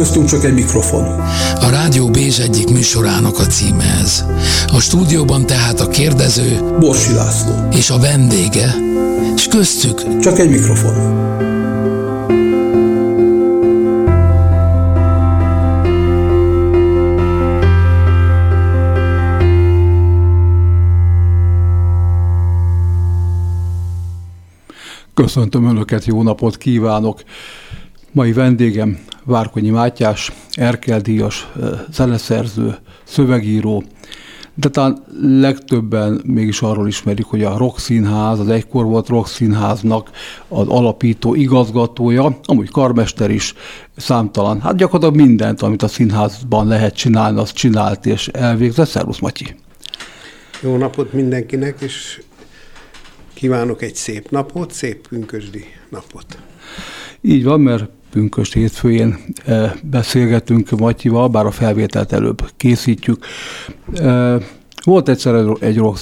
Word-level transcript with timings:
Köztünk 0.00 0.28
csak 0.28 0.44
egy 0.44 0.54
mikrofon. 0.54 1.04
A 1.60 1.70
Rádió 1.70 2.10
Bézs 2.10 2.38
egyik 2.38 2.70
műsorának 2.70 3.38
a 3.38 3.46
címe 3.46 3.98
ez. 4.02 4.24
A 4.72 4.80
stúdióban 4.80 5.46
tehát 5.46 5.80
a 5.80 5.88
kérdező 5.88 6.76
Borsi 6.78 7.12
László. 7.12 7.68
és 7.72 7.90
a 7.90 7.98
vendége, 7.98 8.74
és 9.34 9.46
köztük 9.46 10.20
Csak 10.20 10.38
egy 10.38 10.50
mikrofon. 10.50 10.94
Köszöntöm 25.14 25.68
Önöket, 25.68 26.04
jó 26.04 26.22
napot 26.22 26.56
kívánok! 26.56 27.22
Mai 28.12 28.32
vendégem 28.32 28.98
Várkonyi 29.24 29.70
Mátyás, 29.70 30.32
Erkel 30.52 31.00
Díjas, 31.00 31.48
zeneszerző, 31.92 32.76
szövegíró, 33.04 33.84
de 34.54 34.68
talán 34.68 35.04
legtöbben 35.20 36.20
mégis 36.24 36.62
arról 36.62 36.88
ismerik, 36.88 37.24
hogy 37.24 37.42
a 37.42 37.56
Rock 37.56 37.78
Színház, 37.78 38.38
az 38.38 38.48
egykor 38.48 38.84
volt 38.84 39.08
Rock 39.08 39.28
Színháznak 39.28 40.10
az 40.48 40.68
alapító 40.68 41.34
igazgatója, 41.34 42.38
amúgy 42.44 42.70
karmester 42.70 43.30
is, 43.30 43.54
számtalan. 43.96 44.60
Hát 44.60 44.76
gyakorlatilag 44.76 45.26
mindent, 45.26 45.62
amit 45.62 45.82
a 45.82 45.88
színházban 45.88 46.66
lehet 46.66 46.94
csinálni, 46.94 47.38
azt 47.38 47.54
csinált 47.54 48.06
és 48.06 48.28
elvégzett. 48.28 48.88
Szervusz, 48.88 49.18
Matyi! 49.18 49.54
Jó 50.62 50.76
napot 50.76 51.12
mindenkinek, 51.12 51.80
és 51.80 52.22
kívánok 53.34 53.82
egy 53.82 53.94
szép 53.94 54.30
napot, 54.30 54.72
szép 54.72 55.08
pünkösdi 55.08 55.64
napot. 55.88 56.38
Így 57.20 57.44
van, 57.44 57.60
mert 57.60 57.90
pünköst 58.10 58.52
hétfőjén 58.52 59.18
e, 59.46 59.74
beszélgetünk 59.82 60.70
Matyival, 60.70 61.28
bár 61.28 61.46
a 61.46 61.50
felvételt 61.50 62.12
előbb 62.12 62.50
készítjük. 62.56 63.26
E, 63.94 64.38
volt 64.84 65.08
egyszer 65.08 65.44
egy 65.60 65.76
rock 65.76 65.98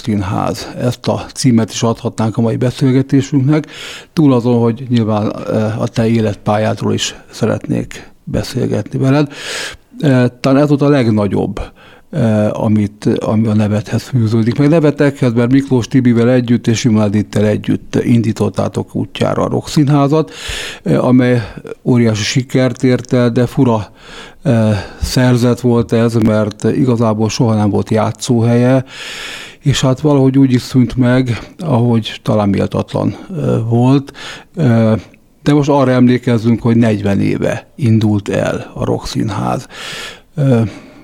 ezt 0.80 1.06
a 1.06 1.26
címet 1.34 1.70
is 1.70 1.82
adhatnánk 1.82 2.36
a 2.36 2.40
mai 2.40 2.56
beszélgetésünknek, 2.56 3.66
túl 4.12 4.32
azon, 4.32 4.60
hogy 4.60 4.86
nyilván 4.88 5.32
e, 5.32 5.74
a 5.78 5.88
te 5.88 6.08
életpályádról 6.08 6.94
is 6.94 7.14
szeretnék 7.30 8.10
beszélgetni 8.24 8.98
veled. 8.98 9.32
Talán 10.40 10.62
ez 10.62 10.68
volt 10.68 10.82
a 10.82 10.88
legnagyobb 10.88 11.60
amit, 12.52 13.06
ami 13.20 13.46
a 13.46 13.54
nevethez 13.54 14.02
fűződik. 14.02 14.58
Meg 14.58 14.68
nevetekhez, 14.68 15.32
mert 15.32 15.52
Miklós 15.52 15.86
Tibivel 15.88 16.30
együtt 16.30 16.66
és 16.66 16.84
Imádittel 16.84 17.44
együtt 17.44 17.98
indítottátok 18.02 18.94
útjára 18.94 19.42
a 19.42 19.48
Rock 19.48 19.68
Színházat, 19.68 20.32
eh, 20.82 21.04
amely 21.04 21.42
óriási 21.82 22.22
sikert 22.22 22.82
ért 22.82 23.12
el, 23.12 23.30
de 23.30 23.46
fura 23.46 23.92
eh, 24.42 24.84
szerzet 25.02 25.60
volt 25.60 25.92
ez, 25.92 26.14
mert 26.14 26.64
igazából 26.64 27.28
soha 27.28 27.54
nem 27.54 27.70
volt 27.70 27.90
játszóhelye, 27.90 28.84
és 29.62 29.80
hát 29.80 30.00
valahogy 30.00 30.38
úgy 30.38 30.52
is 30.52 30.62
szűnt 30.62 30.96
meg, 30.96 31.38
ahogy 31.58 32.20
talán 32.22 32.48
méltatlan 32.48 33.16
volt. 33.68 34.12
De 35.42 35.52
most 35.52 35.68
arra 35.68 35.90
emlékezzünk, 35.90 36.62
hogy 36.62 36.76
40 36.76 37.20
éve 37.20 37.68
indult 37.76 38.28
el 38.28 38.70
a 38.74 38.84
Rock 38.84 39.06
Színház 39.06 39.66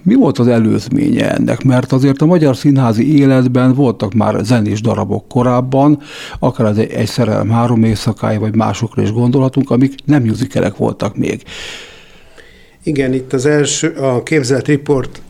mi 0.05 0.15
volt 0.15 0.39
az 0.39 0.47
előzménye 0.47 1.33
ennek? 1.33 1.63
Mert 1.63 1.93
azért 1.93 2.23
a 2.23 2.27
magyar 2.27 2.57
színházi 2.57 3.19
életben 3.19 3.75
voltak 3.75 4.15
már 4.15 4.45
zenés 4.45 4.81
darabok 4.81 5.29
korábban, 5.29 6.01
akár 6.39 6.67
az 6.67 6.79
egy 6.79 7.07
szerelem 7.07 7.51
három 7.51 7.85
éjszakája, 7.85 8.41
vagy 8.41 8.55
másokra 8.55 9.03
is 9.03 9.13
gondolhatunk, 9.13 9.71
amik 9.71 9.95
nem 10.05 10.23
musicalek 10.23 10.77
voltak 10.77 11.17
még. 11.17 11.43
Igen, 12.83 13.13
itt 13.13 13.33
az 13.33 13.47
első, 13.47 13.89
a 13.89 14.23
képzelt 14.23 14.67
riport 14.67 15.23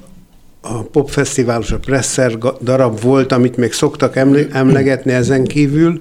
a 0.61 0.83
popfesztiválos, 0.83 1.71
a 1.73 1.79
Presser 1.79 2.39
darab 2.63 3.01
volt, 3.01 3.33
amit 3.33 3.57
még 3.57 3.73
szoktak 3.73 4.17
emlegetni 4.53 5.13
ezen 5.13 5.45
kívül, 5.45 6.01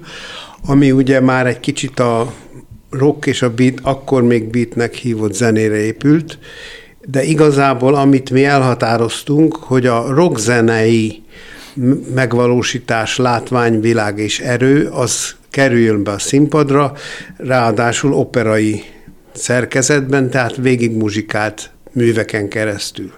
ami 0.66 0.92
ugye 0.92 1.20
már 1.20 1.46
egy 1.46 1.60
kicsit 1.60 2.00
a 2.00 2.32
rock 2.90 3.26
és 3.26 3.42
a 3.42 3.54
beat, 3.54 3.78
akkor 3.82 4.22
még 4.22 4.50
beatnek 4.50 4.94
hívott 4.94 5.34
zenére 5.34 5.76
épült, 5.76 6.38
de 7.06 7.22
igazából 7.22 7.94
amit 7.94 8.30
mi 8.30 8.44
elhatároztunk, 8.44 9.56
hogy 9.56 9.86
a 9.86 10.14
rockzenei 10.14 11.22
megvalósítás, 12.14 13.16
látványvilág 13.16 14.18
és 14.18 14.40
erő, 14.40 14.86
az 14.86 15.34
kerüljön 15.50 16.02
be 16.02 16.10
a 16.10 16.18
színpadra, 16.18 16.92
ráadásul 17.36 18.12
operai 18.12 18.82
szerkezetben, 19.32 20.30
tehát 20.30 20.56
végig 20.56 20.96
muzsikált 20.96 21.70
műveken 21.92 22.48
keresztül. 22.48 23.12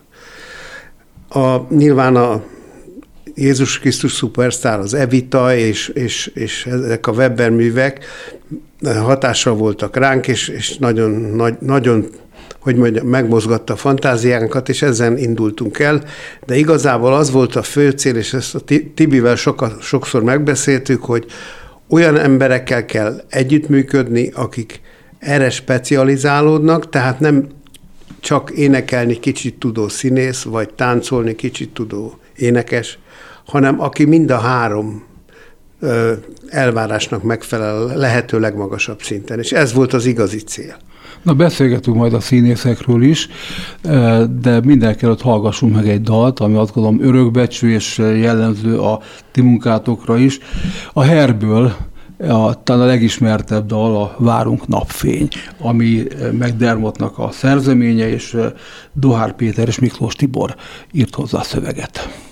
A, 1.28 1.74
nyilván 1.74 2.16
a 2.16 2.42
Jézus 3.34 3.78
Krisztus 3.78 4.12
Superstar, 4.12 4.78
az 4.78 4.94
Evita 4.94 5.56
és, 5.56 5.88
és, 5.88 6.30
és 6.34 6.66
ezek 6.66 7.06
a 7.06 7.12
Weber 7.12 7.50
művek 7.50 8.04
hatással 8.82 9.54
voltak 9.54 9.97
ránk, 9.97 10.28
és, 10.28 10.48
és 10.48 10.76
nagyon, 10.76 11.10
nagy, 11.10 11.54
nagyon 11.60 12.06
hogy 12.66 12.77
mondjam, 12.77 13.06
megmozgatta 13.06 13.72
a 13.72 13.77
fantáziánkat, 13.77 14.69
és 14.69 14.82
ezen 14.82 15.19
indultunk 15.19 15.78
el, 15.78 16.04
de 16.47 16.56
igazából 16.56 17.15
az 17.15 17.31
volt 17.31 17.56
a 17.56 17.62
fő 17.62 17.91
cél, 17.91 18.16
és 18.16 18.32
ezt 18.32 18.54
a 18.54 18.60
Tibivel 18.94 19.37
soka, 19.37 19.72
sokszor 19.81 20.22
megbeszéltük, 20.22 21.04
hogy 21.04 21.27
olyan 21.88 22.16
emberekkel 22.16 22.84
kell 22.84 23.21
együttműködni, 23.28 24.31
akik 24.34 24.81
erre 25.19 25.50
specializálódnak, 25.50 26.88
tehát 26.88 27.21
nem 27.21 27.47
csak 28.21 28.50
énekelni 28.50 29.19
kicsit 29.21 29.59
tudó 29.59 29.88
színész, 29.88 30.43
vagy 30.43 30.75
táncolni 30.75 31.34
kicsit 31.34 31.72
tudó 31.72 32.19
énekes, 32.37 32.98
hanem 33.44 33.81
aki 33.81 34.04
mind 34.04 34.31
a 34.31 34.38
három 34.38 35.04
elvárásnak 36.48 37.22
megfelel 37.22 37.97
lehető 37.97 38.41
legmagasabb 38.41 39.03
szinten. 39.03 39.38
És 39.38 39.53
ez 39.53 39.72
volt 39.72 39.93
az 39.93 40.06
igazi 40.06 40.38
cél. 40.38 40.77
Na 41.26 41.34
beszélgetünk 41.34 41.97
majd 41.97 42.14
a 42.14 42.20
színészekről 42.20 43.03
is, 43.03 43.28
eh, 43.82 44.22
de 44.41 44.60
mindenkelőtt 44.60 45.20
hallgassunk 45.20 45.75
meg 45.75 45.88
egy 45.88 46.00
dalt, 46.00 46.41
ami 46.41 46.56
azt 46.56 46.72
gondolom 46.72 47.03
örökbecsű 47.03 47.69
és 47.69 47.98
jellemző 47.98 48.78
a 48.78 49.00
ti 49.32 49.41
munkátokra 49.41 50.16
is. 50.16 50.38
A 50.92 51.03
Herből 51.03 51.75
a, 52.19 52.62
talán 52.62 52.82
a 52.82 52.86
legismertebb 52.86 53.66
dal 53.66 53.97
a 54.03 54.15
Várunk 54.19 54.66
napfény, 54.66 55.28
ami 55.59 56.03
megdermotnak 56.32 57.19
a 57.19 57.31
szerzeménye, 57.31 58.09
és 58.09 58.34
eh, 58.34 58.53
Dohár 58.92 59.36
Péter 59.36 59.69
és 59.69 59.78
Miklós 59.78 60.15
Tibor 60.15 60.54
írt 60.92 61.15
hozzá 61.15 61.38
a 61.38 61.42
szöveget. 61.42 62.25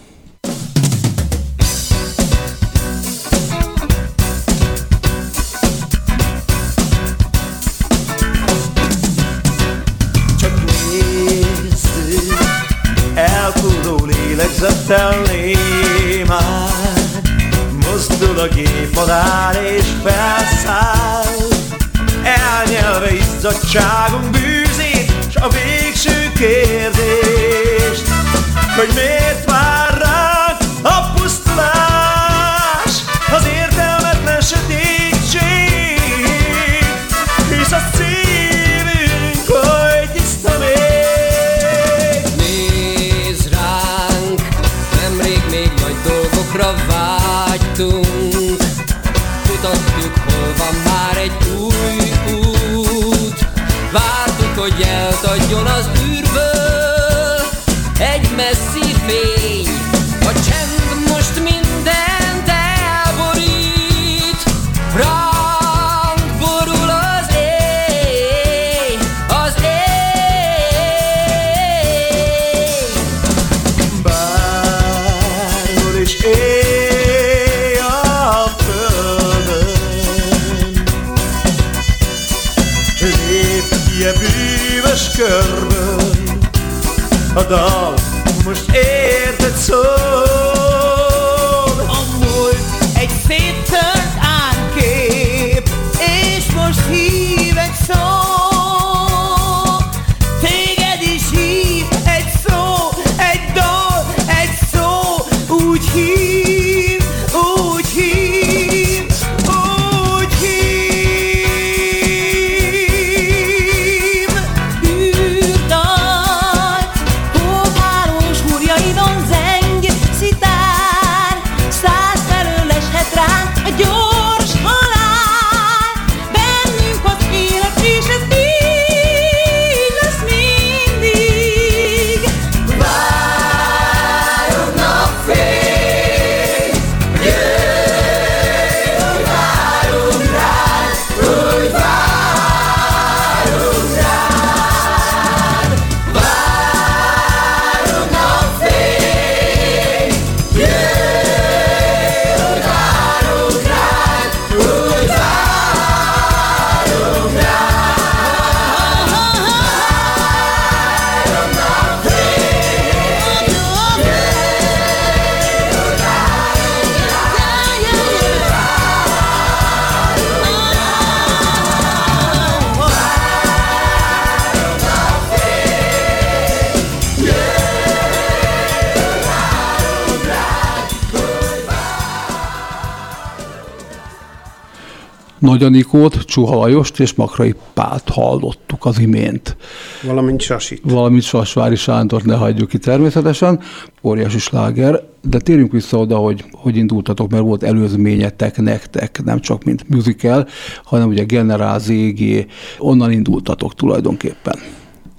Nagy 185.64 185.72
Anikót, 185.72 186.24
Csuha 186.24 186.56
Lajost 186.56 187.00
és 187.00 187.14
Makrai 187.14 187.54
Pált 187.74 188.08
hallottuk 188.08 188.84
az 188.84 188.98
imént. 188.98 189.56
Valamint 190.02 190.40
Sasit. 190.40 190.80
Valamint 190.82 191.22
Sasvári 191.22 191.74
Sándort 191.74 192.24
ne 192.24 192.34
hagyjuk 192.34 192.68
ki 192.68 192.78
természetesen. 192.78 193.60
Óriási 194.02 194.38
sláger, 194.38 195.02
de 195.22 195.38
térjünk 195.38 195.72
vissza 195.72 195.98
oda, 195.98 196.16
hogy 196.16 196.44
hogy 196.52 196.76
indultatok, 196.76 197.30
mert 197.30 197.42
volt 197.42 197.62
előzményetek 197.62 198.56
nektek, 198.56 199.24
nem 199.24 199.40
csak 199.40 199.64
mint 199.64 199.88
musical, 199.88 200.46
hanem 200.84 201.08
ugye 201.08 201.24
Generál 201.24 201.78
ZG, 201.78 202.46
onnan 202.78 203.12
indultatok 203.12 203.74
tulajdonképpen. 203.74 204.58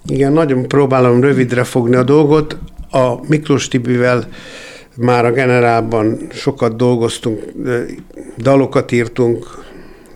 Igen, 0.07 0.33
nagyon 0.33 0.67
próbálom 0.67 1.21
rövidre 1.21 1.63
fogni 1.63 1.95
a 1.95 2.03
dolgot. 2.03 2.57
A 2.91 3.13
Miklós 3.27 3.67
Tibivel 3.67 4.27
már 4.95 5.25
a 5.25 5.31
generálban 5.31 6.17
sokat 6.31 6.75
dolgoztunk, 6.75 7.43
dalokat 8.37 8.91
írtunk, 8.91 9.64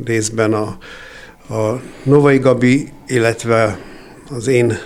részben 0.06 0.54
a, 0.54 0.78
a 1.54 1.82
Novai 2.04 2.38
Gabi, 2.38 2.92
illetve 3.08 3.80
az 4.30 4.48
én 4.48 4.78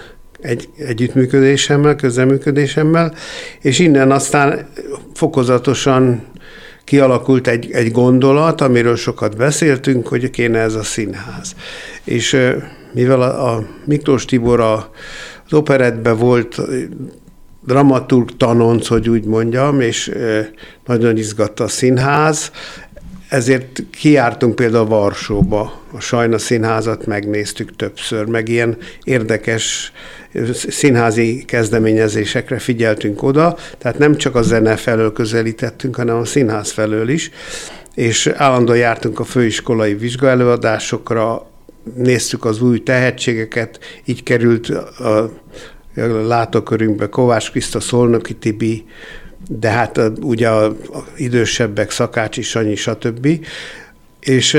egy, 0.41 0.69
együttműködésemmel, 0.77 1.95
közelműködésemmel, 1.95 3.13
és 3.61 3.79
innen 3.79 4.11
aztán 4.11 4.69
fokozatosan 5.13 6.25
kialakult 6.83 7.47
egy, 7.47 7.71
egy 7.71 7.91
gondolat, 7.91 8.61
amiről 8.61 8.95
sokat 8.95 9.37
beszéltünk, 9.37 10.07
hogy 10.07 10.29
kéne 10.29 10.59
ez 10.59 10.75
a 10.75 10.83
színház. 10.83 11.55
És 12.03 12.37
mivel 12.93 13.21
a, 13.21 13.53
a 13.53 13.63
Miklós 13.85 14.25
Tibor 14.25 14.59
a, 14.59 14.89
az 15.45 15.53
operetben 15.53 16.17
volt 16.17 16.61
dramaturg 17.65 18.37
tanonc, 18.37 18.87
hogy 18.87 19.09
úgy 19.09 19.25
mondjam, 19.25 19.81
és 19.81 20.11
nagyon 20.85 21.17
izgatta 21.17 21.63
a 21.63 21.67
színház, 21.67 22.51
ezért 23.33 23.83
kiártunk 23.91 24.55
például 24.55 24.85
Varsóba, 24.85 25.81
a 25.91 25.99
Sajna 25.99 26.37
Színházat 26.37 27.05
megnéztük 27.05 27.75
többször, 27.75 28.25
meg 28.25 28.49
ilyen 28.49 28.77
érdekes 29.03 29.91
színházi 30.53 31.43
kezdeményezésekre 31.45 32.59
figyeltünk 32.59 33.23
oda, 33.23 33.57
tehát 33.77 33.97
nem 33.97 34.15
csak 34.15 34.35
a 34.35 34.41
zene 34.41 34.75
felől 34.75 35.13
közelítettünk, 35.13 35.95
hanem 35.95 36.17
a 36.17 36.25
színház 36.25 36.71
felől 36.71 37.09
is, 37.09 37.29
és 37.95 38.27
állandóan 38.27 38.77
jártunk 38.77 39.19
a 39.19 39.23
főiskolai 39.23 39.93
vizsgaelőadásokra, 39.93 41.47
néztük 41.95 42.45
az 42.45 42.61
új 42.61 42.83
tehetségeket, 42.83 43.79
így 44.05 44.23
került 44.23 44.69
a 44.69 45.31
látókörünkbe 46.27 47.09
Kovács 47.09 47.51
Kriszta, 47.51 47.79
Szolnoki 47.79 48.35
Tibi, 48.35 48.85
de 49.59 49.69
hát 49.69 50.01
ugye 50.21 50.49
a, 50.49 50.65
a 50.65 51.03
idősebbek, 51.17 51.91
Szakácsi 51.91 52.41
Sanyi, 52.41 52.75
stb. 52.75 53.27
És 54.19 54.57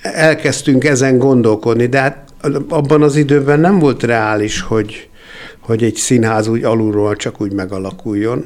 elkezdtünk 0.00 0.84
ezen 0.84 1.18
gondolkodni, 1.18 1.86
de 1.86 2.00
hát 2.00 2.24
abban 2.68 3.02
az 3.02 3.16
időben 3.16 3.60
nem 3.60 3.78
volt 3.78 4.02
reális, 4.02 4.60
hogy, 4.60 5.08
hogy 5.60 5.82
egy 5.82 5.94
színház 5.94 6.48
úgy 6.48 6.64
alulról 6.64 7.16
csak 7.16 7.40
úgy 7.40 7.52
megalakuljon. 7.52 8.44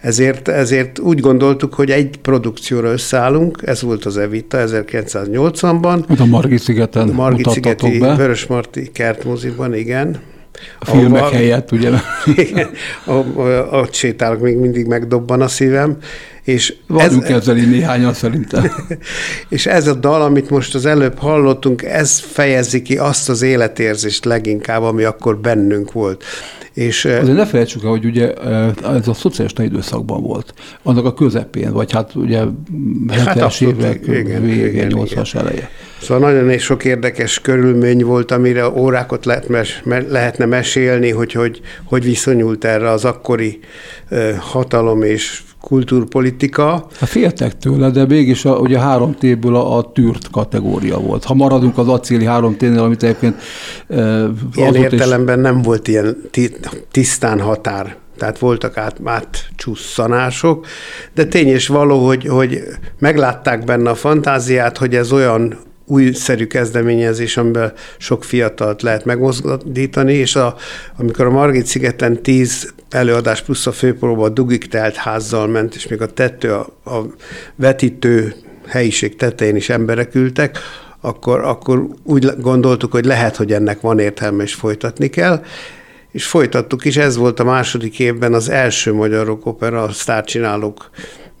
Ezért, 0.00 0.48
ezért 0.48 0.98
úgy 0.98 1.20
gondoltuk, 1.20 1.74
hogy 1.74 1.90
egy 1.90 2.18
produkcióra 2.22 2.92
összeállunk, 2.92 3.62
ez 3.64 3.82
volt 3.82 4.04
az 4.04 4.16
Evita 4.16 4.58
1980-ban. 4.66 6.18
A 6.18 6.24
Margit 6.24 6.58
szigeten 6.58 7.08
Margit 7.08 7.50
szigeti 7.50 7.98
Vörös 7.98 8.46
Marti 8.46 8.90
kertmoziban, 8.92 9.74
igen. 9.74 10.20
A 10.78 10.84
filmek 10.84 11.22
ahova, 11.22 11.36
helyett, 11.36 11.72
ugye? 11.72 11.90
Igen, 12.36 12.70
ott 13.70 13.94
sétálok, 13.94 14.40
még 14.40 14.56
mindig 14.56 14.86
megdobban 14.86 15.40
a 15.40 15.48
szívem. 15.48 15.96
És 16.42 16.74
Vagyunk 16.86 17.28
ez, 17.28 17.36
ezzel 17.36 17.56
így 17.56 17.70
néhányan 17.70 18.14
szerintem. 18.14 18.70
És 19.48 19.66
ez 19.66 19.86
a 19.86 19.94
dal, 19.94 20.22
amit 20.22 20.50
most 20.50 20.74
az 20.74 20.86
előbb 20.86 21.18
hallottunk, 21.18 21.82
ez 21.82 22.18
fejezi 22.18 22.82
ki 22.82 22.98
azt 22.98 23.28
az 23.28 23.42
életérzést 23.42 24.24
leginkább, 24.24 24.82
ami 24.82 25.02
akkor 25.02 25.38
bennünk 25.38 25.92
volt. 25.92 26.24
És, 26.74 27.04
Azért 27.04 27.36
ne 27.36 27.46
felejtsük 27.46 27.82
el, 27.84 27.90
hogy 27.90 28.04
ugye 28.04 28.34
ez 28.82 29.08
a 29.08 29.14
szociális 29.14 29.52
időszakban 29.58 30.22
volt, 30.22 30.54
annak 30.82 31.04
a 31.04 31.14
közepén, 31.14 31.72
vagy 31.72 31.92
hát 31.92 32.14
ugye 32.14 32.42
70-es 33.08 33.24
hát 33.24 33.60
évek 33.60 34.04
vége, 34.04 34.86
80-as 34.90 35.34
eleje. 35.34 35.70
Szóval 36.00 36.32
nagyon 36.32 36.58
sok 36.58 36.84
érdekes 36.84 37.40
körülmény 37.40 38.04
volt, 38.04 38.30
amire 38.30 38.68
órákat 38.68 39.24
lehet 39.24 39.48
mes, 39.48 39.82
lehetne 40.08 40.46
mesélni, 40.46 41.10
hogy, 41.10 41.32
hogy 41.32 41.60
hogy 41.84 42.04
viszonyult 42.04 42.64
erre 42.64 42.90
az 42.90 43.04
akkori 43.04 43.58
hatalom 44.38 45.02
és 45.02 45.42
kultúrpolitika. 45.60 46.86
A 47.00 47.06
féltek 47.06 47.58
tőle, 47.58 47.90
de 47.90 48.06
mégis 48.06 48.44
a, 48.44 48.56
ugye 48.56 48.78
három 48.78 49.14
téből 49.14 49.56
a, 49.56 49.76
a 49.76 49.92
tűrt 49.92 50.30
kategória 50.30 50.98
volt. 50.98 51.24
Ha 51.24 51.34
maradunk 51.34 51.78
az 51.78 51.88
acéli 51.88 52.24
három 52.24 52.56
ténél, 52.56 52.82
amit 52.82 53.02
egyébként... 53.02 53.36
E, 53.88 54.26
ilyen 54.54 54.74
értelemben 54.74 55.38
is... 55.38 55.44
nem 55.44 55.62
volt 55.62 55.88
ilyen 55.88 56.16
tisztán 56.90 57.40
határ 57.40 57.96
tehát 58.20 58.38
voltak 58.38 58.76
át, 58.76 58.96
átcsusszanások, 59.04 60.66
de 61.14 61.24
tény 61.24 61.48
és 61.48 61.66
való, 61.66 62.06
hogy, 62.06 62.26
hogy 62.26 62.62
meglátták 62.98 63.64
benne 63.64 63.90
a 63.90 63.94
fantáziát, 63.94 64.78
hogy 64.78 64.94
ez 64.94 65.12
olyan 65.12 65.58
újszerű 65.90 66.46
kezdeményezés, 66.46 67.36
amiben 67.36 67.72
sok 67.98 68.24
fiatalt 68.24 68.82
lehet 68.82 69.04
megmozdítani, 69.04 70.12
és 70.12 70.36
a, 70.36 70.56
amikor 70.96 71.26
a 71.26 71.30
Margit 71.30 71.66
szigeten 71.66 72.22
tíz 72.22 72.72
előadás 72.90 73.42
plusz 73.42 73.66
a 73.66 73.72
főpróba 73.72 74.24
a 74.24 74.28
dugik 74.28 74.68
telt 74.68 74.96
házzal 74.96 75.46
ment, 75.46 75.74
és 75.74 75.88
még 75.88 76.00
a 76.00 76.06
tető, 76.06 76.52
a, 76.52 76.66
a 76.84 77.06
vetítő 77.56 78.34
helyiség 78.66 79.16
tetején 79.16 79.56
is 79.56 79.68
emberek 79.68 80.14
ültek, 80.14 80.58
akkor, 81.00 81.40
akkor 81.40 81.86
úgy 82.02 82.30
gondoltuk, 82.38 82.92
hogy 82.92 83.04
lehet, 83.04 83.36
hogy 83.36 83.52
ennek 83.52 83.80
van 83.80 83.98
értelme, 83.98 84.42
és 84.42 84.54
folytatni 84.54 85.08
kell, 85.08 85.44
és 86.10 86.26
folytattuk 86.26 86.84
is, 86.84 86.96
ez 86.96 87.16
volt 87.16 87.40
a 87.40 87.44
második 87.44 87.98
évben 87.98 88.34
az 88.34 88.48
első 88.48 88.92
magyar 88.92 89.38
opera, 89.42 89.92
sztárcsinálók 89.92 90.90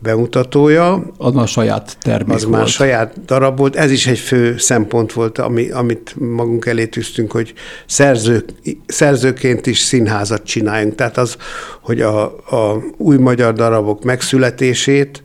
bemutatója. 0.02 1.02
Az 1.16 1.32
már 1.32 1.48
saját 1.48 1.96
termék 2.00 2.34
Az 2.34 2.44
volt. 2.44 2.56
már 2.56 2.66
saját 2.66 3.24
darab 3.24 3.58
volt. 3.58 3.76
Ez 3.76 3.90
is 3.90 4.06
egy 4.06 4.18
fő 4.18 4.58
szempont 4.58 5.12
volt, 5.12 5.38
ami, 5.38 5.70
amit 5.70 6.14
magunk 6.18 6.66
elé 6.66 6.86
tűztünk, 6.86 7.32
hogy 7.32 7.54
szerző, 7.86 8.44
szerzőként 8.86 9.66
is 9.66 9.78
színházat 9.78 10.42
csináljunk. 10.42 10.94
Tehát 10.94 11.18
az, 11.18 11.36
hogy 11.80 12.00
a, 12.00 12.22
a 12.26 12.82
új 12.96 13.16
magyar 13.16 13.52
darabok 13.52 14.04
megszületését, 14.04 15.22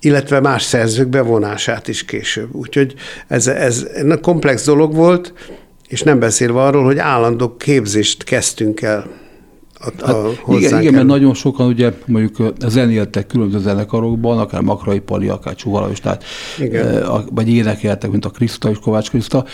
illetve 0.00 0.40
más 0.40 0.62
szerzők 0.62 1.08
bevonását 1.08 1.88
is 1.88 2.04
később. 2.04 2.54
Úgyhogy 2.54 2.94
ez, 3.28 3.46
ez 3.46 3.86
komplex 4.22 4.64
dolog 4.64 4.94
volt, 4.94 5.32
és 5.88 6.02
nem 6.02 6.18
beszélve 6.18 6.62
arról, 6.62 6.84
hogy 6.84 6.98
állandó 6.98 7.56
képzést 7.56 8.24
kezdtünk 8.24 8.82
el 8.82 9.24
a, 9.80 10.10
a 10.10 10.30
Hát 10.46 10.58
igen, 10.58 10.80
igen, 10.80 10.94
mert 10.94 11.06
nagyon 11.06 11.34
sokan 11.34 11.66
ugye 11.66 11.92
mondjuk 12.06 12.54
zenéltek 12.66 13.26
különböző 13.26 13.62
zenekarokban, 13.62 14.38
akár 14.38 14.60
Makrai 14.60 14.98
Pali, 14.98 15.28
akár 15.28 15.54
Csuvalajos, 15.54 16.00
tehát, 16.00 16.24
Igen. 16.58 17.04
vagy 17.30 17.48
énekeltek, 17.48 18.10
mint 18.10 18.24
a 18.24 18.30
Kriszta 18.30 18.70
és 18.70 18.78
Kovács 18.78 19.10
Kriszta, 19.10 19.44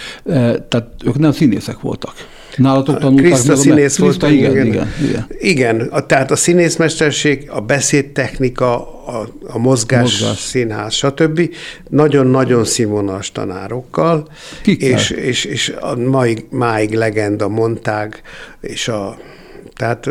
tehát 0.68 0.86
ők 1.04 1.18
nem 1.18 1.32
színészek 1.32 1.80
voltak. 1.80 2.14
Nálatok 2.56 2.98
tanulták 2.98 3.24
Kriszta 3.24 3.56
színész 3.56 3.98
volt. 3.98 4.10
Kriszta, 4.10 4.34
igen, 4.34 4.50
igen, 4.50 4.66
igen, 4.66 4.88
igen. 5.02 5.26
igen 5.38 5.80
a, 5.90 6.06
tehát 6.06 6.30
a 6.30 6.36
színészmesterség, 6.36 7.50
a 7.50 7.60
beszédtechnika, 7.60 8.74
a, 9.06 9.28
a 9.42 9.58
mozgás, 9.58 10.00
Mozgás. 10.00 10.38
színház, 10.38 10.92
stb. 10.92 11.50
Nagyon-nagyon 11.88 12.64
színvonalas 12.64 13.32
tanárokkal, 13.32 14.28
Kikkel? 14.62 14.88
és, 14.88 15.10
és, 15.10 15.44
és 15.44 15.74
a 15.80 15.96
mai, 15.96 16.46
máig 16.50 16.94
legenda 16.94 17.48
mondták, 17.48 18.22
és 18.60 18.88
a, 18.88 19.18
tehát 19.76 20.10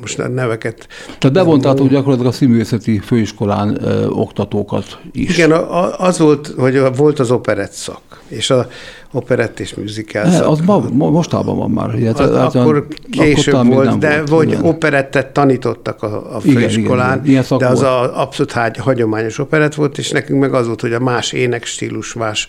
most 0.00 0.28
neveket 0.34 0.86
Tehát 1.18 1.36
bevontátok 1.36 1.88
gyakorlatilag 1.88 2.32
a 2.32 2.34
színművészeti 2.34 2.98
főiskolán 2.98 3.78
ö, 3.84 4.06
oktatókat 4.06 4.98
is. 5.12 5.38
Igen, 5.38 5.52
a, 5.52 5.84
a, 5.84 5.94
az 5.98 6.18
volt, 6.18 6.54
hogy 6.58 6.82
volt 6.96 7.18
az 7.18 7.30
operett 7.30 7.72
szak, 7.72 8.00
és 8.28 8.50
a 8.50 8.66
operett 9.12 9.60
és 9.60 9.74
E, 10.12 10.30
szak. 10.30 10.48
az 10.48 10.60
ma, 10.60 10.84
ma, 10.92 11.10
mostában 11.10 11.56
van 11.56 11.70
már. 11.70 11.94
Ugye, 11.94 12.10
Az, 12.10 12.18
hát, 12.36 12.54
akkor 12.54 12.86
később 13.10 13.62
még 13.62 13.72
volt, 13.72 13.88
nem 13.88 13.98
de 13.98 14.22
vagy 14.26 14.48
igen. 14.48 14.64
operettet 14.64 15.26
tanítottak 15.26 16.02
a, 16.02 16.36
a 16.36 16.40
főiskolán, 16.40 17.24
igen, 17.24 17.44
igen. 17.44 17.58
De 17.58 17.66
az 17.66 17.80
volt. 17.80 17.92
a 17.92 18.20
abszolút 18.20 18.52
hágy, 18.52 18.76
hagyományos 18.76 19.38
operett 19.38 19.74
volt, 19.74 19.98
és 19.98 20.10
nekünk 20.10 20.40
meg 20.40 20.54
az 20.54 20.66
volt, 20.66 20.80
hogy 20.80 20.92
a 20.92 21.00
más 21.00 21.32
énekstílus, 21.32 22.14
más 22.14 22.48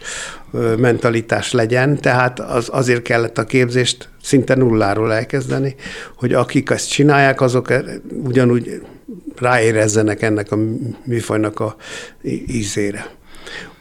mentalitás 0.78 1.52
legyen, 1.52 2.02
tehát 2.02 2.40
az, 2.40 2.70
azért 2.72 3.02
kellett 3.02 3.38
a 3.38 3.44
képzést 3.44 4.10
szinte 4.30 4.56
nulláról 4.56 5.14
elkezdeni, 5.14 5.76
hogy 6.16 6.34
akik 6.34 6.70
ezt 6.70 6.90
csinálják, 6.90 7.42
azok 7.42 7.70
e- 7.72 7.84
ugyanúgy 8.24 8.82
ráérezzenek 9.36 10.22
ennek 10.22 10.52
a 10.52 10.58
műfajnak 11.04 11.60
a 11.60 11.76
ízére. 12.48 13.06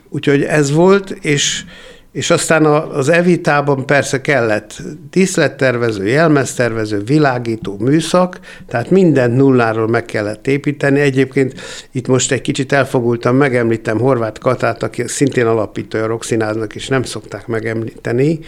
Úgyhogy 0.09 0.43
ez 0.43 0.71
volt, 0.71 1.11
és, 1.11 1.64
és 2.12 2.31
aztán 2.31 2.64
az 2.67 3.09
Evitában 3.09 3.87
persze 3.87 4.21
kellett 4.21 4.83
díszlettervező, 5.11 6.07
jelmeztervező, 6.07 7.02
világító 7.02 7.76
műszak, 7.78 8.40
tehát 8.67 8.90
mindent 8.90 9.37
nulláról 9.37 9.88
meg 9.88 10.05
kellett 10.05 10.47
építeni. 10.47 11.00
Egyébként 11.00 11.61
itt 11.93 12.07
most 12.07 12.33
egy 12.33 12.40
kicsit 12.40 12.73
elfogultam, 12.73 13.37
megemlítem 13.37 13.99
Horváth 13.99 14.40
Katát, 14.40 14.83
aki 14.83 15.02
szintén 15.07 15.47
alapítója 15.47 16.05
a 16.05 16.07
Rokszínháznak, 16.07 16.75
és 16.75 16.88
nem 16.88 17.02
szokták 17.02 17.47
megemlíteni, 17.47 18.40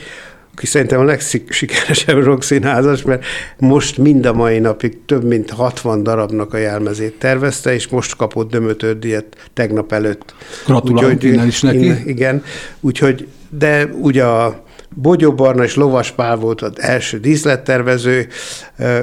szerintem 0.66 1.00
a 1.00 1.04
legsikeresebb 1.04 2.22
rockszínházas, 2.22 3.02
mert 3.02 3.24
most 3.58 3.98
mind 3.98 4.26
a 4.26 4.32
mai 4.32 4.58
napig 4.58 4.98
több 5.06 5.24
mint 5.24 5.50
60 5.50 6.02
darabnak 6.02 6.54
a 6.54 6.56
jelmezét 6.56 7.18
tervezte, 7.18 7.74
és 7.74 7.88
most 7.88 8.16
kapott 8.16 8.50
dömötődíjat 8.50 9.24
tegnap 9.54 9.92
előtt. 9.92 10.34
Gratulálunk 10.66 11.14
Úgyhogy- 11.14 11.32
innen 11.32 11.46
is 11.46 11.60
neki. 11.60 11.84
innen- 11.84 12.08
igen, 12.08 12.42
úgyhogy, 12.80 13.28
de 13.48 13.84
ugye 14.00 14.24
a 14.24 14.62
Bogyó 14.94 15.32
Barna 15.32 15.64
és 15.64 15.74
Lovas 15.74 16.10
Pál 16.10 16.36
volt 16.36 16.62
az 16.62 16.72
első 16.76 17.18
díszlettervező, 17.18 18.26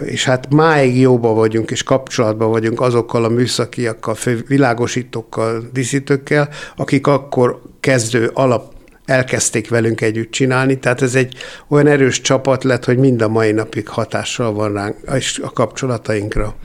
és 0.06 0.26
hát 0.26 0.54
máig 0.54 1.00
jóba 1.00 1.34
vagyunk, 1.34 1.72
és 1.72 1.84
kapcsolatban 1.84 2.50
vagyunk 2.50 2.82
azokkal 2.82 3.24
a 3.24 3.30
műszakiakkal, 3.30 4.16
világosítókkal, 4.48 5.70
díszítőkkel, 5.74 6.50
akik 6.76 7.08
akkor 7.08 7.62
kezdő 7.80 8.30
alap 8.34 8.74
elkezdték 9.08 9.70
velünk 9.70 10.02
együtt 10.02 10.32
csinálni, 10.32 10.80
tehát 10.80 11.02
ez 11.02 11.16
egy 11.16 11.36
olyan 11.68 11.88
erős 11.88 12.22
csapat 12.22 12.64
lett, 12.64 12.86
hogy 12.86 12.98
mind 12.98 13.22
a 13.22 13.28
mai 13.28 13.52
napig 13.52 13.88
hatással 13.88 14.54
van 14.54 14.74
ránk, 14.74 14.96
és 15.16 15.40
a 15.44 15.52
kapcsolatainkra. 15.52 16.56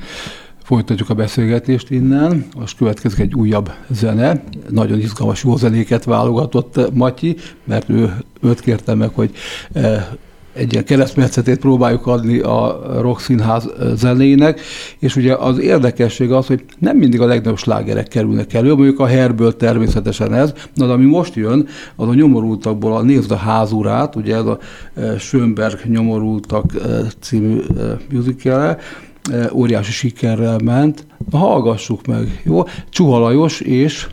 Folytatjuk 0.65 1.11
a 1.11 1.15
beszélgetést 1.15 1.91
innen. 1.91 2.47
Most 2.57 2.77
következik 2.77 3.19
egy 3.19 3.35
újabb 3.35 3.73
zene. 3.91 4.45
Nagyon 4.69 4.99
izgalmas 4.99 5.45
jó 5.45 5.57
zenéket 5.57 6.05
válogatott 6.05 6.95
Matyi, 6.95 7.37
mert 7.65 7.89
ő, 7.89 8.13
őt 8.41 8.61
kérte 8.61 8.95
meg, 8.95 9.11
hogy 9.15 9.31
eh, 9.73 10.07
egy 10.53 10.73
ilyen 10.73 10.85
keresztmetszetét 10.85 11.59
próbáljuk 11.59 12.07
adni 12.07 12.39
a 12.39 12.83
Rock 13.01 13.21
Színház 13.21 13.69
zenének, 13.95 14.61
és 14.99 15.17
ugye 15.17 15.35
az 15.35 15.59
érdekesség 15.59 16.33
az, 16.33 16.47
hogy 16.47 16.65
nem 16.79 16.97
mindig 16.97 17.21
a 17.21 17.27
legnagyobb 17.27 17.59
slágerek 17.59 18.09
kerülnek 18.09 18.55
elő, 18.55 18.75
mondjuk 18.75 19.01
a 19.01 19.07
Herből 19.07 19.57
természetesen 19.57 20.35
ez, 20.35 20.53
na 20.75 20.87
de 20.87 20.93
ami 20.93 21.05
most 21.05 21.35
jön, 21.35 21.67
az 21.97 22.09
a 22.09 22.15
nyomorultakból 22.15 22.97
a 22.97 23.03
Nézd 23.03 23.31
a 23.31 23.37
házurát, 23.37 24.17
ugye 24.17 24.37
ez 24.37 24.47
a 24.47 24.59
Schönberg 25.19 25.79
nyomorultak 25.85 26.73
című 27.21 27.61
musicale, 28.13 28.79
óriási 29.53 29.93
sikerrel 29.93 30.59
ment. 30.65 31.07
Hallgassuk 31.31 32.07
meg, 32.07 32.43
jó? 32.45 32.63
Csuha 32.91 33.19
Lajos 33.19 33.61
és 33.61 34.07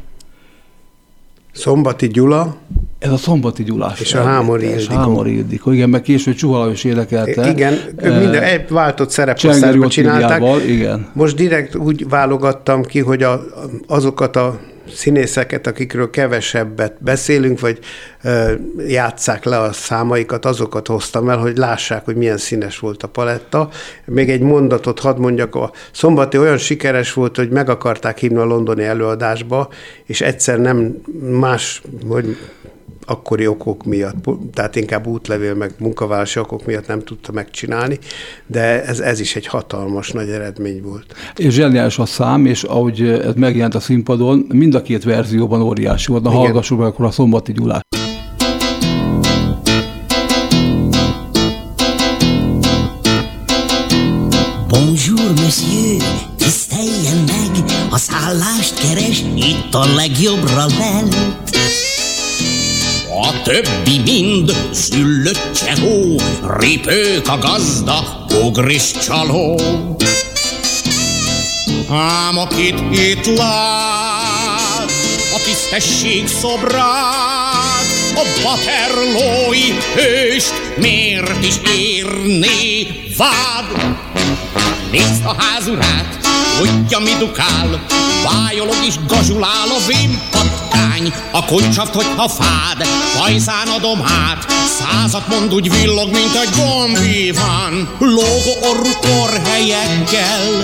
Szombati 1.52 2.08
Gyula, 2.08 2.56
ez 3.00 3.12
a 3.12 3.18
Szombati 3.18 3.64
Gyulás. 3.64 4.00
És 4.00 4.14
a 4.14 4.22
Hámori 4.24 4.66
És 4.66 4.72
Ildikó. 4.82 4.96
Hámori 4.96 5.36
Ildikó. 5.36 5.72
Igen, 5.72 5.90
meg 5.90 6.02
később 6.02 6.36
Csuha 6.36 6.58
Lajos 6.58 6.84
énekelte. 6.84 7.50
igen, 7.50 7.74
ők 7.74 8.02
Eh, 8.04 8.20
minden 8.20 8.44
egy 8.44 8.70
váltott 8.70 9.10
Csengeri 9.10 9.36
szereposztásban 9.38 9.90
csinálták. 9.90 10.42
Igen. 10.68 11.08
Most 11.14 11.36
direkt 11.36 11.76
úgy 11.76 12.10
válogattam 12.10 12.84
ki, 12.84 13.00
hogy 13.00 13.24
a, 13.24 13.42
azokat 13.88 14.36
a 14.36 14.60
színészeket, 14.94 15.68
akikről 15.68 16.10
kevesebbet 16.10 16.96
beszélünk, 17.00 17.60
vagy 17.60 17.80
ö, 18.24 18.54
játsszák 18.88 19.44
le 19.44 19.60
a 19.60 19.74
számaikat, 19.74 20.46
azokat 20.46 20.88
hoztam 20.88 21.30
el, 21.30 21.38
hogy 21.38 21.58
lássák, 21.58 22.06
hogy 22.06 22.16
milyen 22.16 22.38
színes 22.38 22.80
volt 22.80 23.04
a 23.04 23.08
paletta. 23.08 23.70
Még 24.06 24.30
egy 24.30 24.42
mondatot 24.42 25.00
hadd 25.00 25.20
mondjak, 25.20 25.56
a 25.56 25.72
szombati 25.92 26.38
olyan 26.38 26.58
sikeres 26.58 27.14
volt, 27.14 27.36
hogy 27.36 27.50
meg 27.50 27.70
akarták 27.70 28.18
hívni 28.18 28.38
a 28.38 28.44
londoni 28.44 28.84
előadásba, 28.84 29.70
és 30.06 30.22
egyszer 30.22 30.60
nem 30.60 31.02
más, 31.22 31.82
hogy 32.08 32.38
akkori 33.10 33.48
okok 33.48 33.84
miatt, 33.86 34.16
tehát 34.54 34.76
inkább 34.76 35.08
útlevél, 35.08 35.54
meg 35.54 35.74
munkavállalási 35.80 36.40
okok 36.40 36.66
miatt 36.66 36.88
nem 36.88 37.04
tudta 37.04 37.32
megcsinálni, 37.32 38.00
de 38.48 38.86
ez, 38.86 39.00
ez 39.00 39.20
is 39.20 39.36
egy 39.36 39.46
hatalmas 39.46 40.12
nagy 40.12 40.30
eredmény 40.30 40.82
volt. 40.82 41.16
És 41.36 41.54
zseniális 41.54 42.00
a 42.00 42.06
szám, 42.06 42.46
és 42.46 42.64
ahogy 42.64 43.02
ez 43.02 43.34
megjelent 43.36 43.76
a 43.76 43.80
színpadon, 43.80 44.46
mind 44.54 44.76
a 44.76 44.82
két 44.82 45.04
verzióban 45.04 45.62
óriási 45.62 46.12
volt. 46.12 46.24
Na, 46.24 46.30
Igen. 46.30 46.42
hallgassuk 46.42 46.78
meg 46.78 46.88
akkor 46.88 47.06
a 47.06 47.12
Szombati 47.12 47.52
Gyulát. 47.52 47.86
Bonjour, 54.68 55.32
monsieur, 55.42 56.04
tiszteljen 56.36 57.24
meg, 57.26 57.64
a 57.90 57.98
szállást 57.98 58.74
keres, 58.82 59.24
itt 59.36 59.74
a 59.74 59.86
legjobbra 59.96 60.66
lent. 60.66 61.48
A 63.22 63.42
többi 63.42 64.00
mind 64.04 64.68
szüllött 64.72 65.52
csehó, 65.54 66.22
ripők 66.58 67.28
a 67.28 67.38
gazda, 67.38 68.26
ugris 68.44 68.92
csaló. 68.92 69.60
Ám 71.90 72.38
akit 72.38 72.80
itt 72.92 73.26
lát, 73.38 74.92
a 75.34 75.42
tisztesség 75.44 76.28
szobrát, 76.28 77.86
a 78.16 78.24
Waterloo-i 78.44 79.74
hőst 79.96 80.54
miért 80.78 81.46
is 81.46 81.56
érné 81.78 82.88
vád? 83.18 83.98
Nézd 84.92 85.26
a 85.26 85.36
házurát, 85.38 86.18
tudja 86.58 87.00
mi 87.00 87.14
dukál, 87.20 87.86
Vájolog 88.24 88.84
és 88.88 88.96
gazsulál 89.08 89.68
a 89.68 89.88
vén 89.88 90.20
patkány, 90.70 91.14
a 91.32 91.46
kuncsaft, 91.46 91.94
hogyha 91.94 92.28
fád, 92.28 92.88
pajzán 93.18 93.68
adom 93.68 94.02
át, 94.02 94.46
százat 94.80 95.28
mond 95.28 95.54
úgy 95.54 95.72
villog, 95.72 96.12
mint 96.12 96.36
egy 96.36 96.50
gombíván, 96.56 97.90
lógó 98.00 98.70
orrú 98.70 98.90
korhelyekkel, 99.02 100.62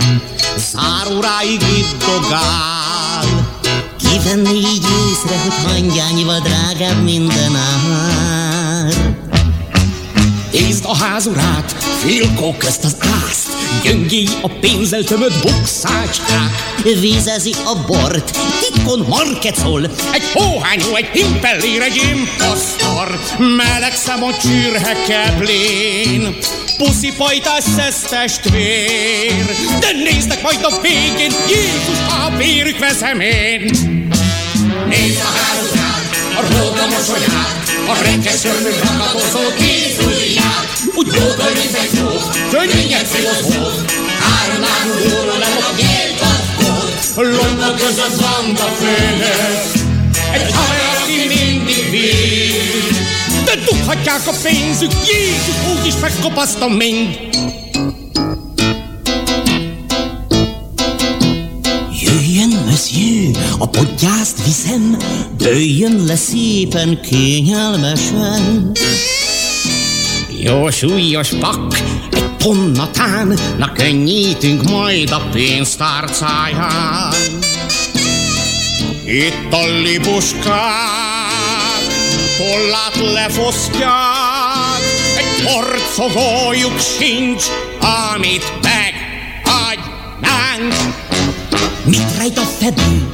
záróráig 0.57 1.62
itt 1.77 2.03
dogál. 2.05 3.53
Kivenni 3.97 4.57
így 4.57 4.85
észre, 5.09 5.39
hogy 5.41 5.71
hangyányival 5.71 6.39
drágább 6.39 7.03
minden 7.03 7.55
ár. 7.55 8.25
Nézd 10.59 10.85
a 10.85 10.95
házurát, 10.95 11.75
filkó 12.05 12.55
közt 12.57 12.83
az 12.83 12.95
ászt, 13.00 13.47
gyöngéi 13.83 14.27
a 14.41 14.47
pénzzel 14.47 15.03
tömött 15.03 15.41
bukszácskák. 15.41 16.51
Vízezi 17.00 17.53
a 17.65 17.75
bort, 17.88 18.38
titkon 18.59 19.05
markecol, 19.09 19.89
Egy 20.12 20.24
hóhányó, 20.33 20.95
egy 20.95 21.07
himpellér, 21.13 21.81
egy 21.81 21.95
imposztor, 21.95 23.19
melegszem 23.38 24.24
a 24.24 24.38
csürhe 24.38 24.95
keblén. 25.07 26.35
Puszi 26.77 27.13
pajtás 27.17 27.63
szesz 27.75 28.01
testvér, 28.01 29.55
de 29.79 29.91
néznek 30.03 30.41
majd 30.41 30.59
a 30.63 30.81
végén, 30.81 31.31
Jézus 31.47 32.00
a 32.09 32.38
vérük 32.38 32.79
veszem 32.79 33.19
én. 33.19 33.63
Nézd 34.89 35.19
a 35.19 35.38
házurát, 35.38 36.09
a 36.35 36.41
róka 36.41 36.85
mosolyát, 36.85 37.65
a 37.88 38.03
renkes 38.03 38.41
körmű 38.41 38.69
rakatozó 38.83 39.53
kézülját. 39.57 40.14
Úgy 40.97 41.07
mint 41.07 41.75
egy 41.75 41.89
szó, 41.97 42.07
könnyen 42.49 43.05
filozóf, 43.05 43.93
három 44.19 44.61
lábú 44.61 45.21
óra 45.21 45.37
le 45.37 45.45
a 45.45 45.73
gélpatkót. 45.75 47.15
Lombok 47.15 47.75
között 47.75 48.21
banda 48.21 48.63
főnök, 48.63 49.71
egy 50.33 50.51
haver, 50.53 51.01
aki 51.01 51.27
mindig 51.27 51.89
vír. 51.89 53.03
De 53.45 53.55
dughatják 53.69 54.27
a 54.27 54.33
pénzük, 54.43 54.91
Jézus 55.07 55.77
úgyis 55.77 55.93
megkopasztom 56.01 56.73
mind. 56.73 57.19
Jöjjön, 62.01 62.63
monsieur, 62.65 63.37
a 63.57 63.67
podgyászt 63.67 64.45
viszem, 64.45 64.97
dőljön 65.37 66.03
le 66.05 66.15
szépen, 66.15 67.01
kényelmesen. 67.01 68.71
Jó 70.39 70.70
súlyos 70.70 71.30
pak, 71.39 71.77
egy 72.12 72.36
tonnatán, 72.38 73.39
na 73.58 73.72
könnyítünk 73.72 74.70
majd 74.70 75.12
a 75.12 75.22
pénztárcáján. 75.32 77.13
Itt 79.06 79.51
a 79.51 79.65
libuskák, 79.84 80.54
tollát 82.38 83.13
lefosztják, 83.13 84.82
egy 85.18 85.44
porcogójuk 85.44 86.80
sincs, 86.80 87.44
amit 88.06 88.54
megadnánk. 88.62 89.84
Mit 91.86 92.18
rejt 92.18 92.38
a 92.38 92.46
fedő? 92.60 93.13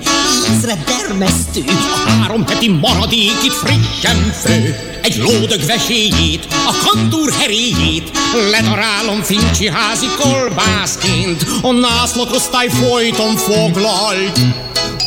Ízre 0.53 0.83
dermesztő. 0.85 1.63
A 2.05 2.09
három 2.09 2.47
heti 2.47 2.67
maradék 2.69 3.43
itt 3.43 3.53
frissen 3.53 4.33
fő. 4.43 4.75
Egy 5.01 5.17
lódög 5.17 5.65
veséjét, 5.65 6.47
a 6.49 6.75
kantúr 6.85 7.31
heréjét, 7.31 8.11
ledarálom 8.51 9.21
fincsi 9.21 9.69
házi 9.69 10.07
kolbászként. 10.19 11.45
A 11.61 11.71
nászlakosztály 11.71 12.67
folyton 12.67 13.35
foglalt, 13.35 14.39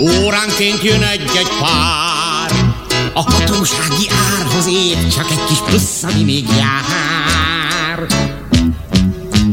óránként 0.01 0.83
jön 0.83 1.03
egy-egy 1.03 1.51
pár. 1.61 2.75
A 3.15 3.33
hatósági 3.33 4.09
árhoz 4.39 4.67
épp 4.67 5.09
csak 5.09 5.31
egy 5.31 5.45
kis 5.49 5.59
plusz, 5.59 6.03
ami 6.03 6.23
még 6.23 6.45
jár. 6.57 8.07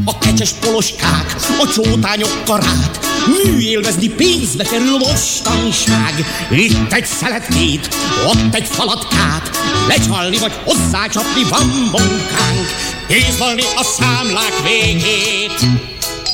A 0.04 0.18
kecses 0.18 0.50
poloskák, 0.52 1.34
a 1.60 1.68
csótányok 1.74 2.44
karát, 2.44 3.11
műélvezni 3.26 4.08
pénzbe 4.08 4.64
kerül 4.64 4.98
mostanság. 4.98 6.14
Itt 6.50 6.92
egy 6.92 7.06
szeletkét, 7.06 7.94
ott 8.26 8.54
egy 8.54 8.66
falatkát, 8.66 9.50
lecsalni 9.88 10.38
vagy 10.38 10.52
hozzácsapni 10.64 11.42
van 11.50 11.66
munkánk. 11.66 12.66
Kézlalni 13.08 13.62
a 13.76 13.82
számlák 13.82 14.62
végét, 14.62 15.82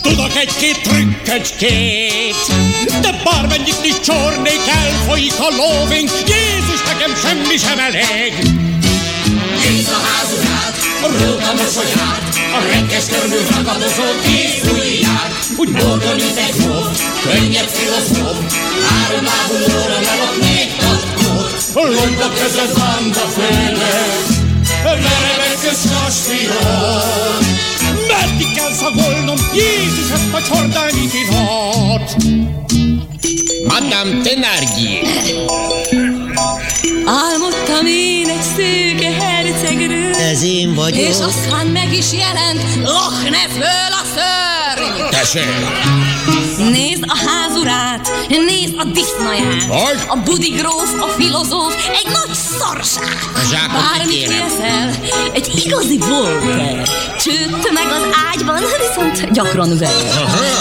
Tudok 0.03 0.37
egy-két 0.37 0.83
trükkecskét, 0.83 2.53
de 3.01 3.23
bármennyit 3.25 3.81
is 3.85 4.01
csornék, 4.01 4.61
elfolyik 4.67 5.35
a 5.39 5.49
lóvink, 5.57 6.11
Jézus, 6.27 6.83
nekem 6.87 7.15
semmi 7.15 7.57
sem 7.57 7.79
elég. 7.79 8.33
Nézd 9.65 9.91
a 9.91 10.01
házurát, 10.07 10.77
a 11.03 11.07
róka 11.07 11.53
mosolyát, 11.55 12.28
a 12.57 12.59
renkes 12.71 13.07
körmű 13.07 13.37
rakadozó 13.55 14.09
kézújját, 14.25 15.33
úgy 15.57 15.73
boldog, 15.73 16.15
mint 16.23 16.39
egy 16.47 16.59
hót, 16.65 16.97
könnyebb 17.23 17.69
filozóf, 17.77 18.39
három 18.89 19.25
lábú 19.31 19.57
lóra 19.67 19.99
lelok 20.09 20.35
még 20.41 20.69
tatkót, 20.83 21.51
a 21.75 21.85
lombok 21.97 22.35
között 22.43 22.75
banda 22.79 23.27
főnök, 23.35 24.25
verebek 24.83 25.57
köz 25.63 25.83
kastélyot. 25.93 27.45
Meddig 28.09 28.53
kell 28.57 28.73
szagolnom, 28.73 29.39
Jézus, 29.55 30.11
ezt 30.13 30.33
a 30.33 30.43
csordányi 30.43 31.07
tinat? 31.13 32.17
Madame 33.67 34.23
Thenardier. 34.23 35.78
Ez 40.39 40.45
én 40.45 40.75
vagyok. 40.75 41.09
és 41.09 41.17
aztán 41.21 41.67
meg 41.67 41.93
is 41.93 42.13
jelent 42.13 42.63
Loch 42.85 43.31
Nessből 43.31 43.91
a 43.91 44.05
szörny. 44.15 45.09
Tessék! 45.11 45.45
Nézd 46.71 47.05
a 47.07 47.17
házurát, 47.27 48.11
nézd 48.29 48.75
a 48.77 48.85
disznaját, 48.85 49.63
Hogy? 49.63 49.99
a 50.09 50.17
budi 50.17 50.49
gróf, 50.49 51.01
a 51.01 51.07
filozóf, 51.07 51.89
egy 51.89 52.07
nagy 52.13 52.37
zsákot 53.51 53.81
Bármit 53.81 54.27
veszel, 54.27 54.95
egy 55.33 55.63
igazi 55.65 55.99
Volker. 55.99 56.89
Csőtt 57.21 57.73
meg 57.73 57.87
az 57.87 58.17
ágyban, 58.33 58.63
viszont 58.79 59.33
gyakran 59.33 59.79
ver. 59.79 59.93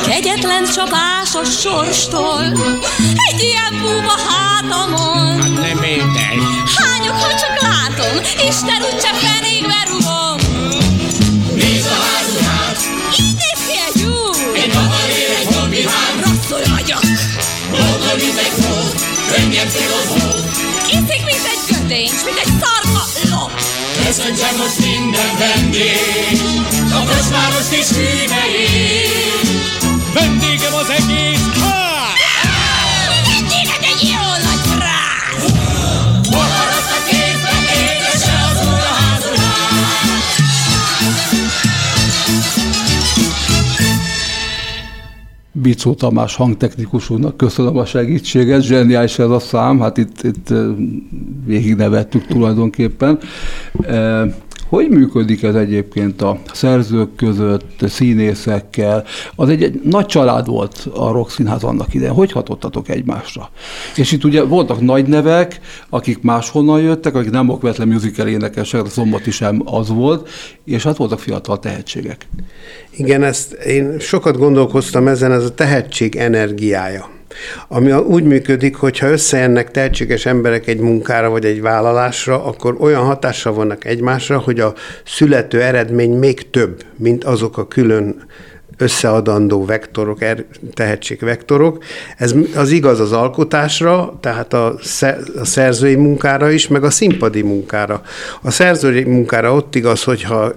Kegyetlen 0.05 0.63
csapás 0.75 1.33
a 1.33 1.43
sorstól, 1.43 2.43
egy 3.31 3.43
ilyen 3.43 3.81
búba 3.81 4.15
hátamon. 4.29 5.41
Hát 5.41 5.49
nem 5.49 5.77
ha 5.77 6.07
csak 6.75 6.86
Isten 8.25 8.81
úgyse 8.91 9.11
fenékbe 9.23 9.79
rugom. 9.89 10.37
Nézd 11.55 11.87
a 11.87 11.97
házunát, 12.07 12.77
Így 13.19 13.35
néz 13.43 13.59
ki 13.67 13.75
egy 13.87 14.01
úr, 14.05 14.35
egy 14.63 14.71
bahalér, 14.73 15.29
egy 15.41 15.55
hobbihám, 15.55 16.15
rosszul 16.23 16.63
vagyok. 16.75 17.01
boldog, 17.71 18.17
mint 18.23 18.37
egy 18.37 18.65
hót, 18.65 18.95
könnyebb 19.31 19.67
filozóf. 19.67 20.39
Iszik, 20.87 21.23
mint 21.29 21.45
egy 21.53 21.63
kötény, 21.75 22.11
mint 22.25 22.37
egy 22.43 22.53
szarka 22.61 23.03
lop. 23.29 23.51
Köszöntsem 24.05 24.55
most 24.57 24.79
minden 24.79 25.31
vendég, 25.37 26.39
a 26.93 26.99
kocsmáros 27.09 27.67
kis 27.69 27.89
hűvejét. 27.97 29.47
Vendégem 30.13 30.73
az 30.73 30.89
egész 30.89 31.45
ház! 31.61 31.86
Bicó 45.67 45.93
Tamás 45.93 46.35
hangtechnikus 46.35 47.09
úrnak 47.09 47.37
köszönöm 47.37 47.77
a 47.77 47.85
segítséget, 47.85 48.61
zseniális 48.61 49.19
ez 49.19 49.29
a 49.29 49.39
szám, 49.39 49.79
hát 49.79 49.97
itt, 49.97 50.23
itt 50.23 50.51
eh, 50.51 50.57
végignevettük 51.45 52.25
tulajdonképpen. 52.25 53.19
Hogy 54.69 54.89
működik 54.89 55.43
ez 55.43 55.55
egyébként 55.55 56.21
a 56.21 56.39
szerzők 56.53 57.15
között, 57.15 57.79
színészekkel? 57.79 59.03
Az 59.35 59.49
egy, 59.49 59.63
egy 59.63 59.81
nagy 59.83 60.05
család 60.05 60.47
volt 60.47 60.87
a 60.93 61.11
Rock 61.11 61.29
Színház 61.29 61.63
annak 61.63 61.93
idején. 61.93 62.13
Hogy 62.13 62.31
hatottatok 62.31 62.89
egymásra? 62.89 63.49
És 63.95 64.11
itt 64.11 64.23
ugye 64.23 64.43
voltak 64.43 64.81
nagy 64.81 65.05
nevek, 65.05 65.59
akik 65.89 66.21
máshonnan 66.21 66.81
jöttek, 66.81 67.15
akik 67.15 67.31
nem 67.31 67.49
okvetlen 67.49 67.87
musical 67.87 68.27
énekesek, 68.27 68.83
a 68.83 68.89
Szombati 68.89 69.31
sem 69.31 69.61
az 69.65 69.89
volt, 69.89 70.29
és 70.65 70.83
hát 70.83 70.97
voltak 70.97 71.19
fiatal 71.19 71.59
tehetségek. 71.59 72.27
Igen, 72.97 73.23
ezt 73.23 73.51
én 73.53 73.99
sokat 73.99 74.37
gondolkoztam 74.37 75.07
ezen, 75.07 75.31
ez 75.31 75.43
a 75.43 75.53
tehetség 75.53 76.15
energiája. 76.15 77.16
Ami 77.67 77.91
úgy 77.91 78.23
működik, 78.23 78.75
hogy 78.75 78.99
ha 78.99 79.07
összejönnek 79.07 79.71
tehetséges 79.71 80.25
emberek 80.25 80.67
egy 80.67 80.79
munkára 80.79 81.29
vagy 81.29 81.45
egy 81.45 81.61
vállalásra, 81.61 82.45
akkor 82.45 82.75
olyan 82.79 83.03
hatással 83.03 83.53
vannak 83.53 83.85
egymásra, 83.85 84.39
hogy 84.39 84.59
a 84.59 84.73
születő 85.05 85.61
eredmény 85.61 86.11
még 86.11 86.49
több, 86.49 86.83
mint 86.97 87.23
azok 87.23 87.57
a 87.57 87.67
külön 87.67 88.25
összeadandó 88.77 89.65
vektorok, 89.65 90.21
er, 90.21 90.45
tehetségvektorok. 90.73 91.83
Ez 92.17 92.33
az 92.55 92.71
igaz 92.71 92.99
az 92.99 93.11
alkotásra, 93.11 94.17
tehát 94.19 94.53
a, 94.53 94.65
a 95.39 95.45
szerzői 95.45 95.95
munkára 95.95 96.49
is, 96.49 96.67
meg 96.67 96.83
a 96.83 96.89
színpadi 96.89 97.41
munkára. 97.41 98.01
A 98.41 98.51
szerzői 98.51 99.03
munkára 99.03 99.53
ott 99.53 99.75
igaz, 99.75 100.03
hogyha 100.03 100.53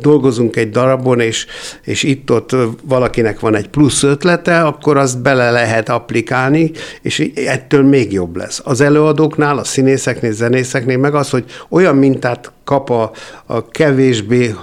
dolgozunk 0.00 0.56
egy 0.56 0.70
darabon, 0.70 1.20
és, 1.20 1.46
és 1.82 2.02
itt-ott 2.02 2.56
valakinek 2.82 3.40
van 3.40 3.54
egy 3.54 3.68
plusz 3.68 4.02
ötlete, 4.02 4.60
akkor 4.60 4.96
azt 4.96 5.22
bele 5.22 5.50
lehet 5.50 5.88
applikálni, 5.88 6.70
és 7.02 7.30
ettől 7.34 7.82
még 7.82 8.12
jobb 8.12 8.36
lesz. 8.36 8.60
Az 8.64 8.80
előadóknál, 8.80 9.58
a 9.58 9.64
színészeknél, 9.64 10.32
zenészeknél 10.32 10.98
meg 10.98 11.14
az, 11.14 11.30
hogy 11.30 11.44
olyan 11.68 11.96
mintát 11.96 12.52
kap 12.64 12.90
a, 12.90 13.10
a 13.46 13.68
kevésbé 13.68 14.54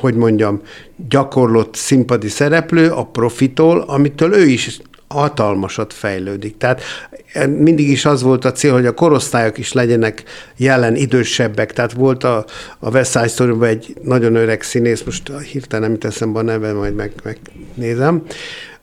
hogy 0.00 0.14
mondjam, 0.14 0.60
gyakorlott 1.08 1.74
színpadi 1.74 2.28
szereplő 2.28 2.90
a 2.90 3.04
profitól, 3.04 3.80
amitől 3.80 4.34
ő 4.34 4.46
is 4.46 4.80
hatalmasat 5.08 5.92
fejlődik. 5.92 6.56
Tehát 6.56 6.82
e, 7.32 7.46
mindig 7.46 7.88
is 7.88 8.04
az 8.04 8.22
volt 8.22 8.44
a 8.44 8.52
cél, 8.52 8.72
hogy 8.72 8.86
a 8.86 8.94
korosztályok 8.94 9.58
is 9.58 9.72
legyenek 9.72 10.22
jelen 10.56 10.96
idősebbek. 10.96 11.72
Tehát 11.72 11.92
volt 11.92 12.24
a, 12.24 12.44
a 12.78 12.90
West 12.90 13.10
Side 13.10 13.28
story 13.28 13.66
egy 13.66 13.94
nagyon 14.02 14.34
öreg 14.34 14.62
színész, 14.62 15.02
most 15.02 15.32
hirtelen 15.52 15.90
nem 15.90 15.98
teszem 15.98 16.36
a 16.36 16.42
neve, 16.42 16.72
majd 16.72 16.94
meg, 16.94 17.12
megnézem, 17.24 18.22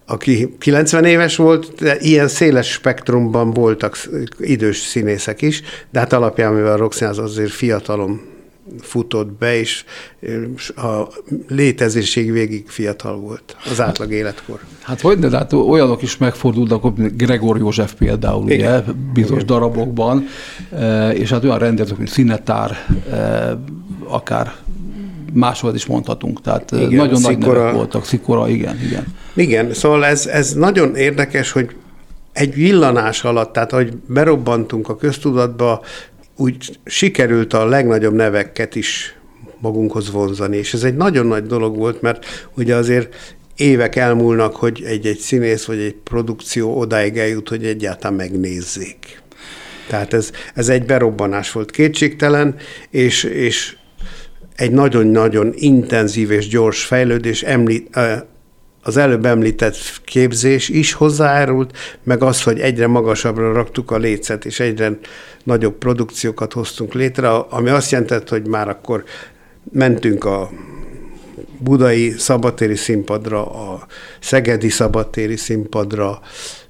aki 0.06 0.56
90 0.60 1.06
éves 1.06 1.36
volt, 1.36 1.74
de 1.76 1.98
ilyen 2.00 2.28
széles 2.28 2.72
spektrumban 2.72 3.52
voltak 3.52 3.98
idős 4.40 4.78
színészek 4.78 5.42
is, 5.42 5.62
de 5.92 6.00
hát 6.00 6.14
alapján, 6.14 6.54
mivel 6.54 6.72
a 6.72 6.78
Roxanne 6.78 7.12
az 7.12 7.18
azért 7.18 7.52
fiatalom 7.52 8.33
futott 8.82 9.32
be, 9.32 9.60
és 9.60 9.84
a 10.76 11.08
létezéség 11.48 12.32
végig 12.32 12.68
fiatal 12.68 13.18
volt, 13.18 13.56
az 13.72 13.82
átlag 13.82 14.12
életkor. 14.12 14.60
Hát 14.82 15.02
hogy 15.02 15.20
de 15.20 15.38
hát 15.38 15.54
olyanok 15.54 16.02
is 16.02 16.18
megfordulnak, 16.18 16.98
mint 16.98 17.18
Gregor 17.18 17.58
József 17.58 17.94
például, 17.94 18.50
Igen. 18.50 18.82
ugye, 18.82 18.94
bizonyos 19.14 19.44
Igen. 19.44 19.56
darabokban, 19.56 20.26
e, 20.72 21.12
és 21.12 21.30
hát 21.30 21.44
olyan 21.44 21.60
rendezők, 21.60 21.98
mint 21.98 22.10
Színetár, 22.10 22.78
e, 23.12 23.58
akár 24.08 24.54
máshol 25.34 25.76
is 25.76 25.86
mondhatunk, 25.86 26.42
tehát 26.42 26.72
igen, 26.72 26.94
nagyon 26.94 27.22
nagy 27.22 27.38
nevek 27.38 27.74
voltak, 27.74 28.06
Szikora, 28.06 28.48
igen, 28.48 28.80
igen. 28.86 29.06
Igen, 29.34 29.74
szóval 29.74 30.06
ez, 30.06 30.26
ez 30.26 30.54
nagyon 30.54 30.96
érdekes, 30.96 31.52
hogy 31.52 31.70
egy 32.34 32.54
villanás 32.54 33.24
alatt, 33.24 33.54
tehát 33.54 33.72
hogy 33.72 33.94
berobbantunk 34.08 34.90
a 34.90 34.96
köztudatba, 34.96 35.82
úgy 36.36 36.80
sikerült 36.86 37.54
a 37.54 37.66
legnagyobb 37.66 38.14
neveket 38.14 38.76
is 38.76 39.16
magunkhoz 39.60 40.12
vonzani, 40.12 40.58
és 40.58 40.74
ez 40.74 40.84
egy 40.84 40.96
nagyon 40.96 41.26
nagy 41.26 41.44
dolog 41.46 41.78
volt, 41.78 42.02
mert 42.02 42.50
ugye 42.56 42.76
azért 42.76 43.36
évek 43.56 43.96
elmúlnak, 43.96 44.56
hogy 44.56 44.84
egy-egy 44.86 45.18
színész 45.18 45.66
vagy 45.66 45.80
egy 45.80 45.96
produkció 46.04 46.78
odáig 46.78 47.18
eljut, 47.18 47.50
hogy 47.50 47.66
egyáltalán 47.66 48.18
megnézzék. 48.18 49.22
Tehát 49.88 50.14
ez, 50.14 50.32
ez 50.56 50.70
egy 50.70 50.86
berobbanás 50.86 51.52
volt 51.52 51.72
kétségtelen, 51.72 52.56
és, 52.90 53.24
és 53.24 53.76
egy 54.56 54.72
nagyon-nagyon 54.72 55.54
intenzív 55.56 56.32
és 56.32 56.48
gyors 56.48 56.84
fejlődés 56.84 57.44
említ, 57.44 57.98
az 58.84 58.98
előbb 58.98 59.26
említett 59.26 59.76
képzés 60.06 60.70
is 60.70 60.94
hozzájárult, 60.94 61.78
meg 62.04 62.24
az, 62.24 62.44
hogy 62.44 62.60
egyre 62.60 62.88
magasabbra 62.88 63.54
raktuk 63.54 63.92
a 63.92 63.98
lécet, 63.98 64.46
és 64.46 64.60
egyre 64.60 64.98
nagyobb 65.44 65.74
produkciókat 65.74 66.54
hoztunk 66.54 66.94
létre, 66.94 67.30
ami 67.30 67.70
azt 67.70 67.92
jelentett, 67.92 68.30
hogy 68.30 68.48
már 68.48 68.70
akkor 68.70 69.04
mentünk 69.72 70.26
a 70.26 70.50
budai 71.58 72.10
szabadtéri 72.18 72.76
színpadra, 72.76 73.46
a 73.46 73.86
szegedi 74.20 74.70
szabadtéri 74.70 75.36
színpadra, 75.38 76.22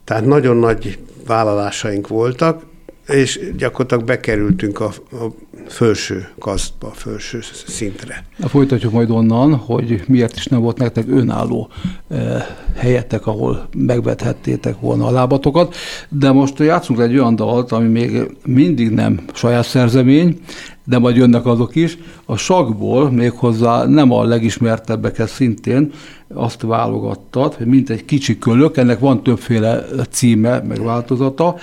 tehát 0.04 0.26
nagyon 0.26 0.58
nagy 0.58 1.00
vállalásaink 1.26 2.08
voltak, 2.08 2.64
és 3.08 3.40
gyakorlatilag 3.58 4.04
bekerültünk 4.04 4.80
a, 4.80 4.94
a 5.12 5.26
felső 5.68 6.28
kasztba, 6.40 6.88
a 6.88 6.94
felső 6.94 7.40
szintre. 7.68 8.26
Na, 8.38 8.48
folytatjuk 8.48 8.92
majd 8.92 9.10
onnan, 9.10 9.56
hogy 9.56 10.04
miért 10.08 10.36
is 10.36 10.46
nem 10.46 10.62
volt 10.62 10.78
nektek 10.78 11.06
önálló 11.10 11.70
eh, 12.10 12.46
helyetek, 12.76 13.28
ahol 13.28 13.68
megvethettétek 13.78 14.80
volna 14.80 15.06
a 15.06 15.12
lábatokat, 15.12 15.76
de 16.10 16.32
most 16.32 16.60
játszunk 16.60 17.00
egy 17.00 17.18
olyan 17.18 17.36
dalt, 17.36 17.72
ami 17.72 17.88
még 17.88 18.38
mindig 18.46 18.90
nem 18.90 19.20
saját 19.34 19.66
szerzemény, 19.66 20.40
de 20.86 20.98
majd 20.98 21.16
jönnek 21.16 21.46
azok 21.46 21.76
is. 21.76 21.98
A 22.26 22.38
sakból 22.38 23.12
méghozzá 23.12 23.86
nem 23.86 24.12
a 24.12 24.24
legismertebbeket 24.24 25.30
szintén 25.30 25.92
azt 26.34 26.62
válogattad, 26.62 27.54
hogy 27.54 27.66
mint 27.66 27.90
egy 27.90 28.06
kicsi 28.06 28.38
kölök, 28.38 28.78
ennek 28.78 29.00
van 29.00 29.24
többféle 29.24 29.86
címe, 30.10 30.62
meg 30.68 30.84
változata, 30.84 31.56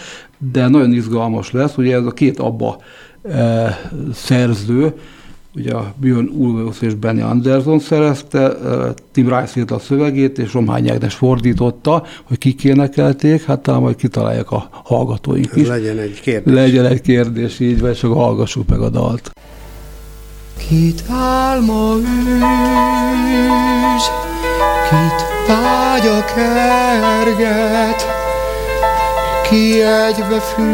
de 0.53 0.68
nagyon 0.68 0.92
izgalmas 0.92 1.50
lesz, 1.53 1.76
ugye 1.76 1.96
ez 1.96 2.05
a 2.05 2.11
két 2.11 2.38
abba 2.38 2.79
e, 3.22 3.79
szerző, 4.14 4.92
ugye 5.55 5.72
a 5.72 5.94
Björn 6.00 6.29
Ulvaeus 6.29 6.81
és 6.81 6.94
Benny 6.94 7.20
Anderson 7.20 7.79
szerezte, 7.79 8.38
e, 8.38 8.94
Tim 9.12 9.38
Rice 9.38 9.61
írt 9.61 9.70
a 9.70 9.79
szövegét, 9.79 10.38
és 10.38 10.53
Romhány 10.53 10.90
Ágnes 10.90 11.14
fordította, 11.14 12.05
hogy 12.24 12.38
kik 12.38 12.64
énekelték, 12.64 13.44
hát 13.44 13.61
talán 13.61 13.81
majd 13.81 13.96
kitalálják 13.96 14.50
a 14.50 14.68
hallgatóink 14.85 15.50
is. 15.55 15.66
Legyen 15.66 15.98
egy 15.98 16.20
kérdés. 16.20 16.55
Legyen 16.55 16.87
egy 16.87 17.00
kérdés, 17.00 17.61
így 17.61 17.81
vagy, 17.81 17.96
csak 17.96 18.12
hallgassuk 18.12 18.68
meg 18.68 18.81
a 18.81 18.88
dalt. 18.88 19.31
Kit 20.68 21.03
álma 21.09 21.94
űz, 21.96 22.07
kit 24.90 25.29
vágya 25.48 26.24
kerget, 26.35 28.00
ki 29.51 29.83
egybe 29.83 30.41
fűz 30.41 30.71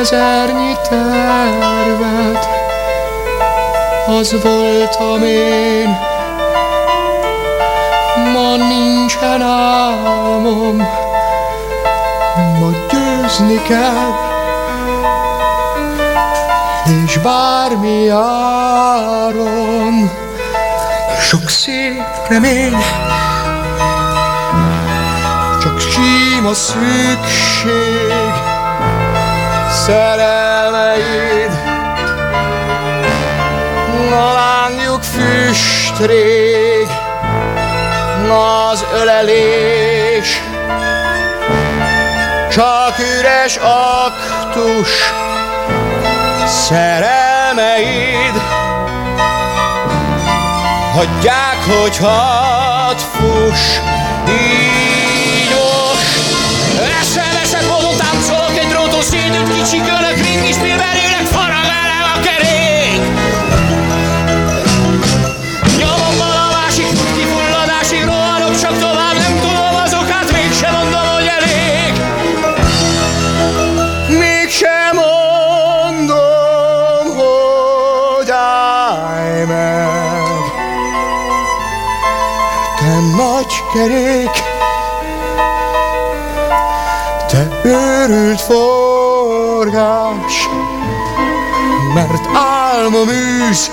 ezernyi 0.00 0.76
tervet, 0.88 2.48
az 4.06 4.36
voltam 4.42 5.22
én, 5.22 5.98
ma 8.32 8.56
nincsen 8.56 9.42
álmom, 9.42 10.76
ma 12.60 12.70
győzni 12.90 13.62
kell, 13.62 14.12
és 17.04 17.18
bármi 17.18 18.08
áron, 18.08 20.10
sok 21.20 21.48
szép 21.48 22.02
remény, 22.28 22.76
sima 26.50 26.54
szükség 26.54 28.32
szerelmeid. 29.86 31.52
Na 34.10 34.32
lányuk 34.32 35.02
füstrég 35.02 36.88
az 38.70 38.84
ölelés. 38.94 40.42
Csak 42.50 42.94
üres 43.18 43.56
aktus 43.56 44.88
szerelmeid. 46.46 48.42
Hagyják, 50.94 51.56
hogy 51.66 51.96
hadd 51.96 52.96
fuss 52.96 53.78
így 54.28 54.89
szédült 59.64 59.70
kicsi 59.70 59.78
kölök, 59.82 60.16
ringi 60.16 60.52
spillverőnek 60.52 61.26
farag 61.26 61.68
elem 61.82 62.04
a 62.14 62.20
kerék. 62.20 63.00
Nyomom 65.78 66.20
a 66.20 66.50
másik 66.52 66.86
kifulladásig 67.16 68.04
rohanok, 68.04 68.60
csak 68.60 68.78
tovább 68.78 69.16
nem 69.18 69.38
tudom 69.40 69.74
azokat, 69.84 70.32
mégsem 70.32 70.74
mondom, 70.74 71.06
hogy 71.14 71.30
elég. 71.38 71.92
Mégsem 74.18 74.94
mondom, 74.94 76.16
hogy 77.16 78.30
állj 78.30 79.44
meg. 79.44 80.42
Te 82.76 83.00
nagy 83.16 83.62
kerék, 83.72 84.19
forgás, 89.70 90.48
mert 91.94 92.28
álmom 92.34 93.08
űz, 93.08 93.70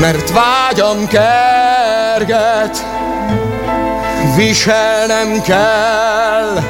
mert 0.00 0.32
vágyam 0.32 1.06
kerget, 1.06 2.86
viselnem 4.36 5.42
kell 5.42 6.62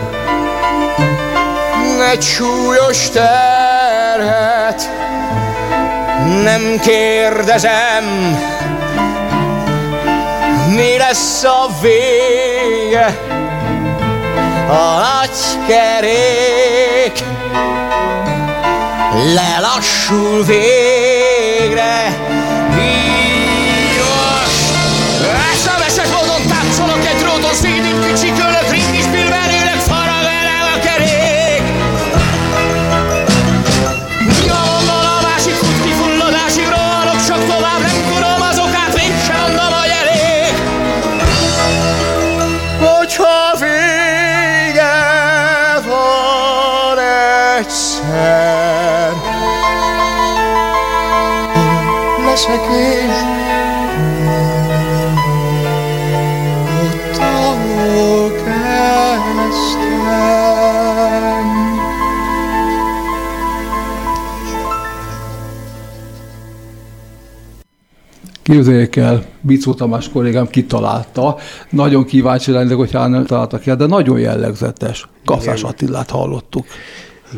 egy 2.11 2.23
súlyos 2.23 3.09
terhet, 3.11 4.91
Nem 6.43 6.79
kérdezem, 6.81 8.05
mi 10.69 10.97
lesz 10.99 11.45
a 11.45 11.69
vége, 11.81 13.34
a 14.69 14.99
nagy 14.99 15.67
kerék 15.67 17.25
lelassul 19.35 20.45
végre, 20.45 22.24
én, 52.49 53.11
ott, 56.83 57.17
ahol 57.17 58.31
kezdtem. 58.31 58.63
Képzeljék 68.43 68.97
el, 68.97 69.25
Bicó 69.41 69.75
Tamás 69.75 70.09
kollégám 70.09 70.47
kitalálta, 70.47 71.37
nagyon 71.71 72.05
kíváncsi 72.05 72.51
lennék, 72.51 72.77
hogy 72.77 72.91
nem 72.93 73.27
találtak 73.27 73.67
el, 73.67 73.77
de 73.77 73.87
nagyon 73.87 74.19
jellegzetes. 74.19 75.09
Kaszás 75.25 75.59
Igen. 75.59 75.71
Attilát 75.71 76.11
hallottuk. 76.11 76.67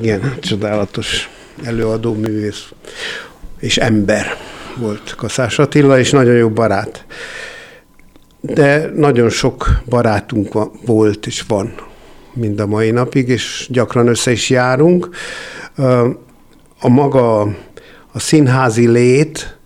Igen, 0.00 0.34
csodálatos 0.40 1.30
előadó 1.64 2.14
művész 2.14 2.68
és 3.58 3.76
ember 3.76 4.26
volt 4.76 5.14
Kaszás 5.14 5.58
Attila, 5.58 5.98
és 5.98 6.10
nagyon 6.10 6.34
jó 6.34 6.48
barát. 6.48 7.04
De 8.40 8.90
nagyon 8.94 9.28
sok 9.28 9.68
barátunk 9.88 10.52
volt 10.86 11.26
és 11.26 11.44
van 11.48 11.74
mind 12.32 12.60
a 12.60 12.66
mai 12.66 12.90
napig, 12.90 13.28
és 13.28 13.68
gyakran 13.70 14.08
össze 14.08 14.30
is 14.30 14.50
járunk. 14.50 15.08
A 16.80 16.88
maga 16.88 17.40
a 18.12 18.18
színházi 18.18 18.88
lét 18.88 19.58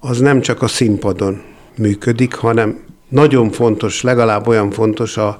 az 0.00 0.18
nem 0.18 0.40
csak 0.40 0.62
a 0.62 0.66
színpadon 0.66 1.42
működik, 1.76 2.34
hanem 2.34 2.78
nagyon 3.08 3.50
fontos, 3.50 4.02
legalább 4.02 4.46
olyan 4.46 4.70
fontos 4.70 5.16
a, 5.16 5.38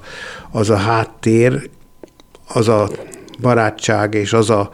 az 0.51 0.69
a 0.69 0.75
háttér, 0.75 1.69
az 2.53 2.67
a 2.67 2.89
barátság 3.41 4.13
és 4.13 4.33
az 4.33 4.49
a 4.49 4.69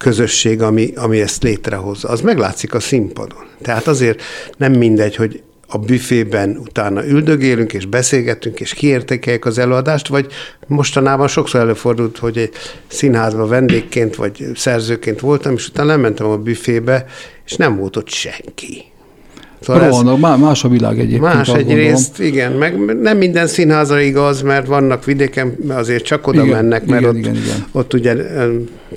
közösség, 0.00 0.62
ami, 0.62 0.92
ami 0.96 1.20
ezt 1.20 1.42
létrehozza. 1.42 2.08
Az 2.08 2.20
meglátszik 2.20 2.74
a 2.74 2.80
színpadon. 2.80 3.44
Tehát 3.62 3.86
azért 3.86 4.22
nem 4.56 4.72
mindegy, 4.72 5.16
hogy 5.16 5.42
a 5.66 5.78
büfében 5.78 6.56
utána 6.56 7.06
üldögélünk, 7.06 7.72
és 7.72 7.86
beszélgetünk, 7.86 8.60
és 8.60 8.74
kiértékeljük 8.74 9.44
az 9.44 9.58
előadást, 9.58 10.08
vagy 10.08 10.26
mostanában 10.66 11.28
sokszor 11.28 11.60
előfordult, 11.60 12.18
hogy 12.18 12.38
egy 12.38 12.52
színházban 12.86 13.48
vendégként, 13.48 14.16
vagy 14.16 14.46
szerzőként 14.54 15.20
voltam, 15.20 15.54
és 15.54 15.68
utána 15.68 15.88
lementem 15.88 16.26
a 16.26 16.36
büfébe, 16.36 17.04
és 17.46 17.56
nem 17.56 17.76
volt 17.76 17.96
ott 17.96 18.08
senki. 18.08 18.89
Szóval 19.60 19.90
vannak, 19.90 20.34
ez 20.34 20.40
más 20.40 20.64
a 20.64 20.68
világ 20.68 20.98
egyébként. 20.98 21.20
Más 21.34 21.48
egyrészt, 21.48 22.20
igen, 22.20 22.52
meg 22.52 23.00
nem 23.00 23.16
minden 23.16 23.46
színházra 23.46 24.00
igaz, 24.00 24.42
mert 24.42 24.66
vannak 24.66 25.04
vidéken, 25.04 25.56
azért 25.68 26.04
csak 26.04 26.26
oda 26.26 26.44
igen, 26.44 26.56
mennek, 26.56 26.86
mert 26.86 27.00
igen, 27.00 27.14
ott, 27.14 27.18
igen, 27.18 27.34
igen. 27.34 27.66
ott 27.72 27.94
ugye 27.94 28.14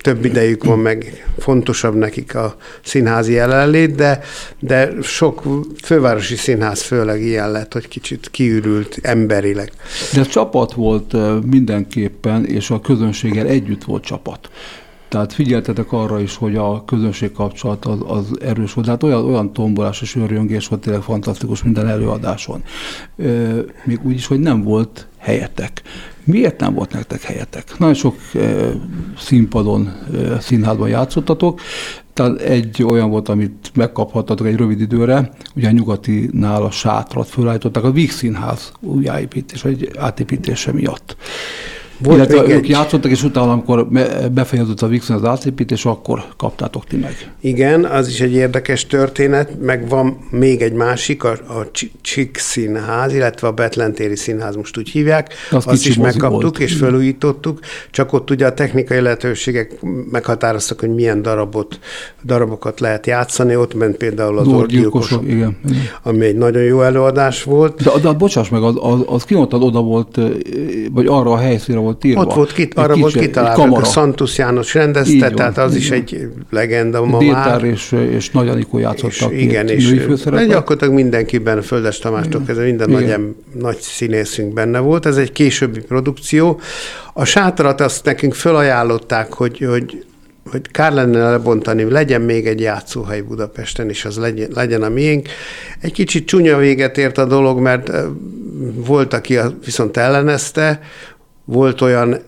több 0.02 0.26
idejük 0.26 0.64
van, 0.64 0.80
meg 0.80 1.26
fontosabb 1.38 1.96
nekik 1.96 2.36
a 2.36 2.56
színházi 2.84 3.34
jelenlét, 3.34 3.96
de, 3.96 4.20
de 4.60 4.92
sok 5.02 5.44
fővárosi 5.84 6.36
színház 6.36 6.82
főleg 6.82 7.22
ilyen 7.22 7.52
lett, 7.52 7.74
hogy 7.74 7.88
kicsit 7.88 8.28
kiürült 8.32 9.00
emberileg. 9.02 9.72
De 10.14 10.22
csapat 10.22 10.74
volt 10.74 11.16
mindenképpen, 11.46 12.46
és 12.46 12.70
a 12.70 12.82
közönséggel 12.82 13.48
együtt 13.48 13.84
volt 13.84 14.04
csapat. 14.04 14.50
Tehát 15.14 15.34
figyeltetek 15.34 15.92
arra 15.92 16.20
is, 16.20 16.36
hogy 16.36 16.56
a 16.56 16.86
közönség 16.86 17.32
kapcsolat 17.32 17.86
az, 17.86 18.00
az 18.08 18.42
erős 18.42 18.74
volt. 18.74 18.86
Tehát 18.86 19.04
olyan, 19.04 19.26
olyan 19.26 19.54
tombolás 19.54 20.02
és 20.02 20.16
örjöngés 20.16 20.68
volt 20.68 20.82
tényleg 20.82 21.02
fantasztikus 21.02 21.64
minden 21.64 21.88
előadáson. 21.88 22.64
Még 23.84 24.00
úgy 24.04 24.14
is, 24.14 24.28
hogy 24.28 24.40
nem 24.40 24.64
volt 24.64 25.08
helyetek. 25.18 25.82
Miért 26.24 26.60
nem 26.60 26.74
volt 26.74 26.94
nektek 26.94 27.22
helyetek? 27.22 27.78
Nagyon 27.78 27.96
sok 27.96 28.16
e, 28.34 28.40
színpadon, 29.18 29.88
e, 30.14 30.40
színházban 30.40 30.90
játszottatok, 30.90 31.62
tehát 32.14 32.40
egy 32.40 32.84
olyan 32.84 33.10
volt, 33.10 33.30
amit 33.30 33.72
megkaphattatok 33.74 34.48
egy 34.48 34.56
rövid 34.56 34.82
időre, 34.82 35.32
ugye 35.56 35.68
a 35.68 35.72
nyugatinál 35.72 36.64
a 36.64 36.72
sátrat 36.72 37.28
fölállították 37.28 37.84
a 37.84 37.92
Víg 37.92 38.12
Színház 38.12 38.72
újjáépítés, 38.80 39.62
vagy 39.62 39.92
átépítése 39.98 40.72
miatt. 40.72 41.16
Volt 41.98 42.18
Illetve 42.18 42.54
ők 42.54 42.64
egy... 42.64 42.70
játszottak, 42.70 43.12
és 43.12 43.24
utána, 43.24 43.52
amikor 43.52 43.88
befejeződött 44.32 44.82
a 44.82 44.88
Vixen 44.88 45.16
az 45.16 45.26
átépítés, 45.26 45.86
akkor 45.86 46.24
kaptátok 46.38 46.86
ti 46.86 46.98
meg. 46.98 47.32
Igen, 47.42 47.86
az 47.86 48.08
is 48.08 48.22
egy 48.22 48.34
érdekes 48.34 48.88
történet, 48.88 49.62
meg 49.62 49.90
van 49.90 50.18
még 50.30 50.62
egy 50.62 50.74
másik, 50.74 51.24
a, 51.24 51.32
a 51.32 51.72
Csik 52.02 52.38
Színház, 52.38 53.14
illetve 53.14 53.48
a 53.48 53.52
Betlentéri 53.52 54.16
Színház, 54.16 54.56
most 54.56 54.78
úgy 54.78 54.90
hívják. 54.90 55.34
Az 55.52 55.68
Azt 55.68 55.86
is 55.86 55.98
megkaptuk 55.98 56.42
volt. 56.42 56.60
és 56.60 56.74
felújítottuk, 56.74 57.60
csak 57.92 58.14
ott 58.14 58.30
ugye 58.30 58.46
a 58.46 58.54
technikai 58.54 59.00
lehetőségek 59.00 59.80
meghatároztak, 60.12 60.80
hogy 60.80 60.94
milyen 60.94 61.22
darabot, 61.22 61.80
darabokat 62.24 62.80
lehet 62.80 63.08
játszani. 63.08 63.56
Ott 63.56 63.74
ment 63.74 63.98
például 63.98 64.38
az 64.38 64.48
Orgyilkosok, 64.48 65.24
igen, 65.24 65.58
igen. 65.66 65.82
ami 66.04 66.26
egy 66.26 66.36
nagyon 66.36 66.64
jó 66.64 66.82
előadás 66.82 67.44
volt. 67.44 67.84
De, 67.84 67.92
de 68.02 68.12
bocsáss 68.12 68.50
meg, 68.50 68.64
az, 68.64 68.76
az, 68.80 69.00
az 69.06 69.24
kimondtad, 69.24 69.64
oda 69.64 69.82
volt, 69.82 70.20
vagy 70.92 71.06
arra 71.08 71.32
a 71.32 71.38
helyszínre 71.38 71.82
volt 71.84 72.04
írva. 72.04 72.22
Ott 72.22 72.34
volt, 72.34 72.54
kit, 72.54 72.74
arra 72.74 72.96
volt 72.96 73.18
kitalálva, 73.18 73.78
a 73.78 73.84
Szantusz 73.84 74.38
János 74.38 74.74
rendezte, 74.74 75.26
van, 75.26 75.36
tehát 75.36 75.58
az 75.58 75.76
is 75.76 75.90
van. 75.90 75.98
egy 75.98 76.28
legenda 76.50 77.06
ma 77.06 77.18
Détár 77.18 77.62
már. 77.62 77.64
és, 77.64 77.92
és 78.12 78.30
Nagy 78.30 78.48
Anikó 78.48 78.78
játszottak 78.78 79.32
és, 79.32 79.42
Igen, 79.42 79.68
és 79.68 80.06
gyakorlatilag 80.48 80.94
mindenkiben, 80.94 81.62
Földes 81.62 82.00
Tamástól 82.00 82.42
kezdve 82.46 82.66
minden 82.66 82.90
nagy, 82.90 83.18
nagy 83.60 83.78
színészünk 83.80 84.54
benne 84.54 84.80
volt. 84.80 85.06
Ez 85.06 85.18
egy 85.18 85.32
későbbi 85.32 85.80
produkció. 85.80 86.60
A 87.14 87.26
sátrat 87.26 87.82
azt 87.82 88.06
nekünk 88.06 88.34
fölajánlották, 88.34 89.34
hogy, 89.34 89.66
hogy 89.70 90.06
hogy 90.52 90.72
kár 90.72 90.94
lenne 90.94 91.30
lebontani, 91.30 91.84
legyen 91.84 92.22
még 92.22 92.48
egy 92.48 92.60
játszóhely 92.60 93.22
Budapesten, 93.22 93.90
és 93.90 94.06
az 94.06 94.18
legyen, 94.18 94.50
legyen 94.54 94.84
a 94.84 94.90
miénk. 94.90 95.28
Egy 95.82 95.92
kicsit 95.92 96.28
csúnya 96.28 96.58
véget 96.58 96.98
ért 96.98 97.18
a 97.18 97.26
dolog, 97.26 97.60
mert 97.60 97.92
volt, 98.76 99.14
aki 99.14 99.38
viszont 99.66 99.98
ellenezte, 99.98 100.80
volt 101.46 101.82
olyan 101.82 102.22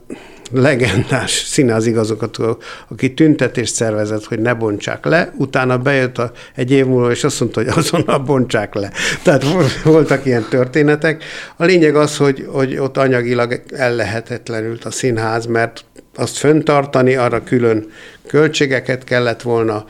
legendás 0.51 1.31
színházigazgató, 1.31 2.57
aki 2.87 3.13
tüntetést 3.13 3.73
szervezett, 3.73 4.25
hogy 4.25 4.39
ne 4.39 4.53
bontsák 4.53 5.05
le, 5.05 5.33
utána 5.37 5.77
bejött 5.77 6.17
a, 6.17 6.31
egy 6.55 6.71
év 6.71 6.85
múlva, 6.85 7.11
és 7.11 7.23
azt 7.23 7.39
mondta, 7.39 7.63
hogy 7.63 7.73
azonnal 7.75 8.19
bontsák 8.19 8.73
le. 8.73 8.91
Tehát 9.23 9.45
voltak 9.83 10.25
ilyen 10.25 10.45
történetek. 10.49 11.23
A 11.55 11.63
lényeg 11.63 11.95
az, 11.95 12.17
hogy, 12.17 12.45
hogy 12.51 12.77
ott 12.77 12.97
anyagilag 12.97 13.61
ellehetetlenült 13.73 14.85
a 14.85 14.91
színház, 14.91 15.45
mert 15.45 15.85
azt 16.15 16.37
föntartani, 16.37 17.15
arra 17.15 17.43
külön 17.43 17.91
költségeket 18.27 19.03
kellett 19.03 19.41
volna 19.41 19.85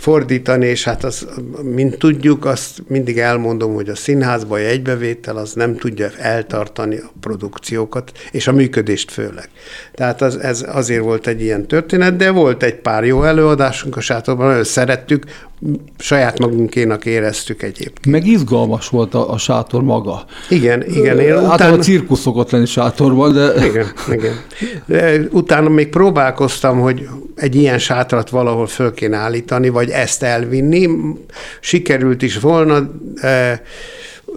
fordítani, 0.00 0.66
és 0.66 0.84
hát 0.84 1.04
az, 1.04 1.26
mint 1.62 1.98
tudjuk, 1.98 2.44
azt 2.44 2.82
mindig 2.88 3.18
elmondom, 3.18 3.74
hogy 3.74 3.88
a 3.88 3.94
színházba 3.94 4.58
egy 4.58 4.82
bevétel 4.82 5.36
az 5.36 5.52
nem 5.52 5.76
tudja 5.76 6.08
eltartani 6.18 6.96
a 6.96 7.12
produkciókat, 7.20 8.12
és 8.30 8.46
a 8.46 8.52
működést 8.52 9.10
főleg. 9.10 9.48
Tehát 9.94 10.22
az, 10.22 10.36
ez 10.36 10.64
azért 10.68 11.02
volt 11.02 11.26
egy 11.26 11.42
ilyen 11.42 11.66
történet, 11.66 12.16
de 12.16 12.30
volt 12.30 12.62
egy 12.62 12.74
pár 12.74 13.04
jó 13.04 13.24
előadásunk 13.24 13.96
a 13.96 14.00
sátorban, 14.00 14.46
nagyon 14.46 14.64
szerettük, 14.64 15.24
saját 15.98 16.38
magunkénak 16.38 17.06
éreztük 17.06 17.62
egyébként. 17.62 18.06
Meg 18.06 18.26
izgalmas 18.26 18.88
volt 18.88 19.14
a, 19.14 19.32
a 19.32 19.38
sátor 19.38 19.82
maga. 19.82 20.24
Igen, 20.48 20.84
igen. 20.86 21.18
Én 21.18 21.34
utána... 21.34 21.72
A 21.74 21.78
cirkusz 21.78 22.20
szokott 22.20 22.50
lenni 22.50 22.66
sátorban, 22.66 23.32
de... 23.32 23.66
Igen, 23.66 23.86
igen. 24.12 24.34
De 24.86 25.20
utána 25.30 25.68
még 25.68 25.88
próbálkoztam, 25.88 26.80
hogy 26.80 27.08
egy 27.36 27.54
ilyen 27.54 27.78
sátrat 27.78 28.30
valahol 28.30 28.66
föl 28.66 28.94
kéne 28.94 29.16
állítani, 29.16 29.68
vagy 29.68 29.90
ezt 29.90 30.22
elvinni. 30.22 30.88
Sikerült 31.60 32.22
is 32.22 32.38
volna, 32.38 32.90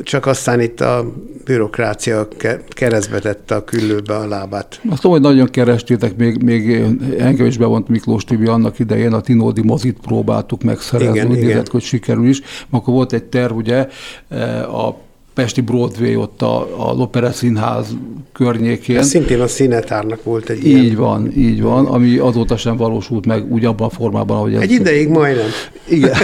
csak 0.03 0.25
aztán 0.25 0.61
itt 0.61 0.81
a 0.81 1.13
bürokrácia 1.45 2.27
keresztbe 2.69 3.19
tette 3.19 3.55
a 3.55 3.63
küllőbe 3.63 4.15
a 4.15 4.27
lábát. 4.27 4.81
Azt 4.89 5.01
tudom, 5.01 5.17
hogy 5.17 5.25
nagyon 5.25 5.47
kerestétek, 5.49 6.15
még, 6.15 6.43
még 6.43 6.71
engem 7.17 7.45
is 7.45 7.57
bevont 7.57 7.87
Miklós 7.87 8.23
Tibi 8.23 8.45
annak 8.45 8.79
idején, 8.79 9.13
a 9.13 9.21
Tinódi 9.21 9.61
mozit 9.61 9.97
próbáltuk 10.01 10.63
megszerezni, 10.63 11.13
igen, 11.13 11.29
úgy 11.29 11.39
nézett, 11.39 11.67
hogy 11.67 11.81
sikerül 11.81 12.27
is. 12.27 12.41
Akkor 12.69 12.93
volt 12.93 13.13
egy 13.13 13.23
terv, 13.23 13.55
ugye, 13.55 13.87
eh, 14.29 14.85
a 14.85 14.97
Pesti 15.33 15.61
Broadway 15.61 16.15
ott 16.15 16.41
a, 16.41 16.87
a 16.89 16.93
Opera 16.95 17.31
Színház 17.31 17.87
környékén. 18.33 18.97
Ez 18.97 19.07
szintén 19.07 19.41
a 19.41 19.47
színetárnak 19.47 20.23
volt 20.23 20.49
egy 20.49 20.65
Így 20.65 20.83
ilyen. 20.83 20.95
van, 20.95 21.31
így 21.37 21.61
van, 21.61 21.85
ami 21.85 22.17
azóta 22.17 22.57
sem 22.57 22.77
valósult 22.77 23.25
meg 23.25 23.51
úgy 23.51 23.65
abban 23.65 23.87
a 23.87 23.89
formában, 23.89 24.37
ahogy 24.37 24.53
ez... 24.53 24.61
Egy 24.61 24.71
ideig 24.71 25.07
majdnem. 25.07 25.47
Igen. 25.87 26.13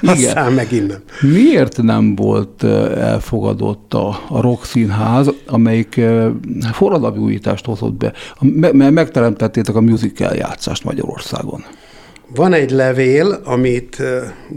Igen. 0.00 0.14
Aztán 0.14 0.52
megint 0.52 0.86
nem. 0.86 1.00
Miért 1.32 1.82
nem 1.82 2.14
volt 2.14 2.64
elfogadott 2.94 3.94
a, 3.94 4.20
a 4.28 4.40
Rock 4.40 4.64
Színház, 4.64 5.30
amelyik 5.46 6.00
forradalmi 6.72 7.18
újítást 7.18 7.64
hozott 7.64 7.94
be? 7.94 8.12
Mert 8.72 8.90
megteremtettétek 8.90 9.74
a 9.74 9.80
musical 9.80 10.34
játszást 10.34 10.84
Magyarországon. 10.84 11.64
Van 12.34 12.52
egy 12.52 12.70
levél, 12.70 13.40
amit 13.44 13.96
uh, 14.00 14.06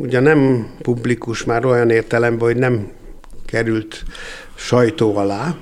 ugye 0.01 0.19
nem 0.19 0.67
publikus 0.81 1.43
már 1.43 1.65
olyan 1.65 1.89
értelemben, 1.89 2.47
hogy 2.47 2.57
nem 2.57 2.87
került 3.49 4.03
sajtó 4.55 5.17
alá, 5.17 5.55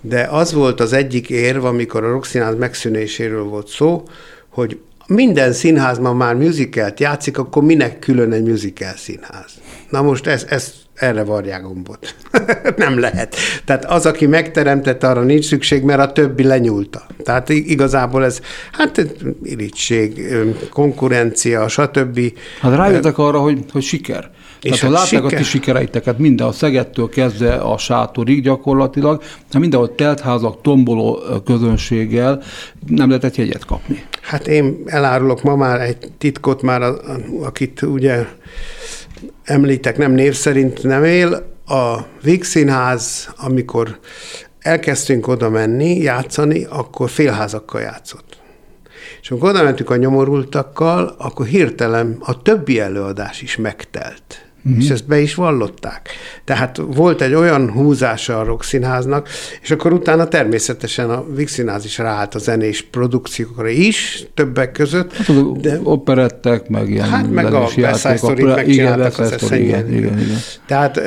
de 0.00 0.28
az 0.30 0.52
volt 0.52 0.80
az 0.80 0.92
egyik 0.92 1.30
érv, 1.30 1.64
amikor 1.64 2.04
a 2.04 2.10
Rokszínház 2.10 2.56
megszűnéséről 2.56 3.44
volt 3.44 3.68
szó, 3.68 4.02
hogy 4.48 4.78
minden 5.06 5.52
színházban 5.52 6.16
már 6.16 6.34
musicalt 6.34 7.00
játszik, 7.00 7.38
akkor 7.38 7.62
minek 7.62 7.98
külön 7.98 8.32
egy 8.32 8.42
musical 8.42 8.96
színház? 8.96 9.52
Na 9.90 10.02
most 10.02 10.26
ez, 10.26 10.46
ez 10.48 10.72
erre 10.94 11.24
varják 11.24 11.62
gombot. 11.62 12.14
nem 12.76 12.98
lehet. 12.98 13.36
Tehát 13.64 13.84
az, 13.84 14.06
aki 14.06 14.26
megteremtette, 14.26 15.08
arra 15.08 15.22
nincs 15.22 15.44
szükség, 15.44 15.82
mert 15.82 16.00
a 16.00 16.12
többi 16.12 16.42
lenyúlta. 16.44 17.06
Tehát 17.22 17.48
igazából 17.48 18.24
ez, 18.24 18.40
hát 18.72 19.06
irigység, 19.42 20.34
konkurencia, 20.70 21.68
stb. 21.68 22.20
Hát 22.60 22.76
rájöttek 22.76 23.18
arra, 23.18 23.38
hogy, 23.38 23.64
hogy 23.72 23.82
siker. 23.82 24.30
És 24.62 24.78
Tehát 24.78 25.06
siker... 25.06 25.24
a 25.24 25.28
ti 25.28 25.42
sikereiteket, 25.42 26.18
minden 26.18 26.46
a 26.46 26.52
Szegettől 26.52 27.08
kezdve 27.08 27.54
a 27.54 27.78
sátorig 27.78 28.42
gyakorlatilag, 28.42 29.22
mindenhol 29.58 29.94
teltházak, 29.94 30.60
tomboló 30.60 31.22
közönséggel 31.44 32.42
nem 32.86 33.08
lehetett 33.08 33.36
jegyet 33.36 33.64
kapni. 33.64 34.04
Hát 34.20 34.46
én 34.46 34.82
elárulok 34.86 35.42
ma 35.42 35.56
már 35.56 35.80
egy 35.80 36.12
titkot 36.18 36.62
már, 36.62 36.82
akit 37.42 37.82
ugye 37.82 38.26
említek, 39.44 39.96
nem 39.96 40.12
név 40.12 40.34
szerint 40.34 40.82
nem 40.82 41.04
él. 41.04 41.50
A 41.66 41.98
Víg 42.22 42.44
Színház, 42.44 43.28
amikor 43.36 43.98
elkezdtünk 44.58 45.28
oda 45.28 45.50
menni, 45.50 45.96
játszani, 45.96 46.66
akkor 46.70 47.10
félházakkal 47.10 47.80
játszott. 47.80 48.40
És 49.22 49.30
amikor 49.30 49.48
oda 49.48 49.62
mentünk 49.62 49.90
a 49.90 49.96
nyomorultakkal, 49.96 51.14
akkor 51.18 51.46
hirtelen 51.46 52.16
a 52.20 52.42
többi 52.42 52.80
előadás 52.80 53.42
is 53.42 53.56
megtelt. 53.56 54.51
Uh-huh. 54.64 54.82
És 54.82 54.90
ezt 54.90 55.06
be 55.06 55.20
is 55.20 55.34
vallották. 55.34 56.08
Tehát 56.44 56.80
volt 56.86 57.20
egy 57.20 57.34
olyan 57.34 57.70
húzása 57.70 58.40
a 58.40 58.44
Rock 58.44 58.62
Színháznak, 58.62 59.28
és 59.62 59.70
akkor 59.70 59.92
utána 59.92 60.28
természetesen 60.28 61.10
a 61.10 61.24
Vix 61.34 61.52
Színház 61.52 61.84
is 61.84 61.98
ráállt 61.98 62.34
a 62.34 62.38
zenés 62.38 62.82
produkciókra 62.82 63.68
is, 63.68 64.26
többek 64.34 64.72
között. 64.72 65.12
Hát 65.12 65.60
de, 65.60 65.80
operettek, 65.82 66.68
meg 66.68 66.90
ilyen 66.90 67.08
Hát 67.08 67.30
meg 67.30 67.54
a 67.54 67.66
Story-t 68.16 68.54
megcsináltak 68.54 69.12
igen, 69.12 69.32
az 69.32 69.52
igen, 69.52 69.92
igen, 69.92 70.18
igen. 70.18 70.38
Tehát 70.66 71.00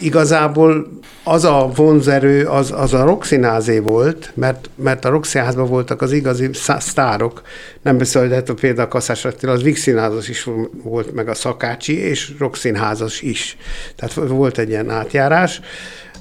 igazából 0.00 0.88
az 1.24 1.44
a 1.44 1.70
vonzerő, 1.74 2.44
az, 2.44 2.72
az 2.76 2.94
a 2.94 3.04
rokszínházé 3.04 3.78
volt, 3.78 4.32
mert, 4.34 4.70
mert 4.74 5.04
a 5.04 5.08
rokszínházban 5.08 5.68
voltak 5.68 6.02
az 6.02 6.12
igazi 6.12 6.50
sztárok. 6.78 7.42
Nem 7.82 7.98
beszél, 7.98 8.22
hogy 8.22 8.32
hát 8.32 8.50
például 8.50 8.86
a 8.86 8.90
Kaszás 8.90 9.24
Attila, 9.24 9.52
az 9.52 9.62
Vígszínházas 9.62 10.28
is 10.28 10.48
volt, 10.82 11.14
meg 11.14 11.28
a 11.28 11.34
Szakácsi, 11.34 11.98
és 11.98 12.32
rokszínházas 12.38 13.20
is. 13.20 13.56
Tehát 13.96 14.28
volt 14.28 14.58
egy 14.58 14.68
ilyen 14.68 14.90
átjárás. 14.90 15.60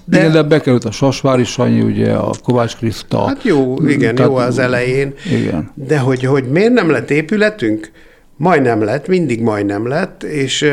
De, 0.05 0.19
igen, 0.19 0.31
de 0.31 0.41
bekerült 0.41 0.85
a 0.85 0.91
Sasvári 0.91 1.43
Sanyi, 1.43 1.81
ugye 1.81 2.13
a 2.13 2.31
Kovács 2.43 2.75
Kriszta. 2.75 3.27
Hát 3.27 3.43
jó, 3.43 3.87
igen, 3.87 4.15
tehát, 4.15 4.31
jó 4.31 4.37
az 4.37 4.59
elején. 4.59 5.13
Igen. 5.31 5.71
De 5.73 5.99
hogy, 5.99 6.23
hogy 6.23 6.49
miért 6.49 6.73
nem 6.73 6.89
lett 6.89 7.09
épületünk? 7.09 7.91
Majdnem 8.35 8.83
lett, 8.83 9.07
mindig 9.07 9.41
majdnem 9.41 9.87
lett, 9.87 10.23
és 10.23 10.71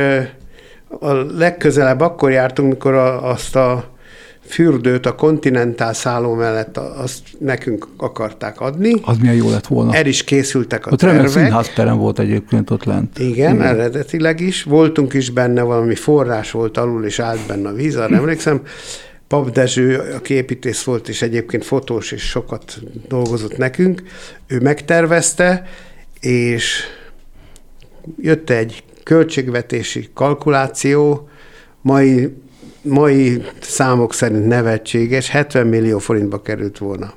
a 1.01 1.13
legközelebb 1.13 2.01
akkor 2.01 2.31
jártunk, 2.31 2.73
mikor 2.73 2.95
a, 2.95 3.31
azt 3.31 3.57
a 3.57 3.95
fürdőt 4.49 5.07
a 5.07 5.15
kontinentál 5.15 5.93
szálló 5.93 6.35
mellett 6.35 6.77
azt 6.77 7.23
nekünk 7.39 7.89
akarták 7.97 8.61
adni. 8.61 8.93
Az 9.03 9.19
milyen 9.19 9.35
jó 9.35 9.51
lett 9.51 9.67
volna. 9.67 9.95
El 9.95 10.07
is 10.07 10.25
készültek 10.25 10.87
a 10.87 10.91
ott 10.91 10.99
tervek. 10.99 11.29
színházterem 11.29 11.97
volt 11.99 12.19
egyébként 12.19 12.71
ott 12.71 12.85
lent. 12.85 13.19
Igen, 13.19 13.55
Igen, 13.55 13.63
eredetileg 13.63 14.41
is. 14.41 14.63
Voltunk 14.63 15.13
is 15.13 15.31
benne, 15.31 15.63
valami 15.63 15.95
forrás 15.95 16.51
volt 16.51 16.77
alul, 16.77 17.05
és 17.05 17.19
állt 17.19 17.47
benne 17.47 17.69
a 17.69 17.73
víz, 17.73 17.97
arra 17.97 18.17
emlékszem. 18.17 18.61
Pap 19.29 19.51
Dezső, 19.51 19.99
aki 20.17 20.35
építész 20.35 20.83
volt, 20.83 21.09
és 21.09 21.23
egyébként 21.23 21.65
fotós, 21.65 22.13
és 22.13 22.23
sokat 22.23 22.79
dolgozott 23.09 23.57
nekünk, 23.57 24.03
ő 24.47 24.61
megtervezte, 24.61 25.67
és 26.21 26.83
jött 28.21 28.51
egy 28.51 28.85
költségvetési 29.07 30.09
kalkuláció, 30.15 31.29
mai 31.81 32.35
mai 32.83 33.43
számok 33.61 34.15
szerint 34.15 34.47
nevetséges, 34.47 35.31
70 35.31 35.67
millió 35.67 35.99
forintba 35.99 36.43
került 36.43 36.79
volna. 36.79 37.13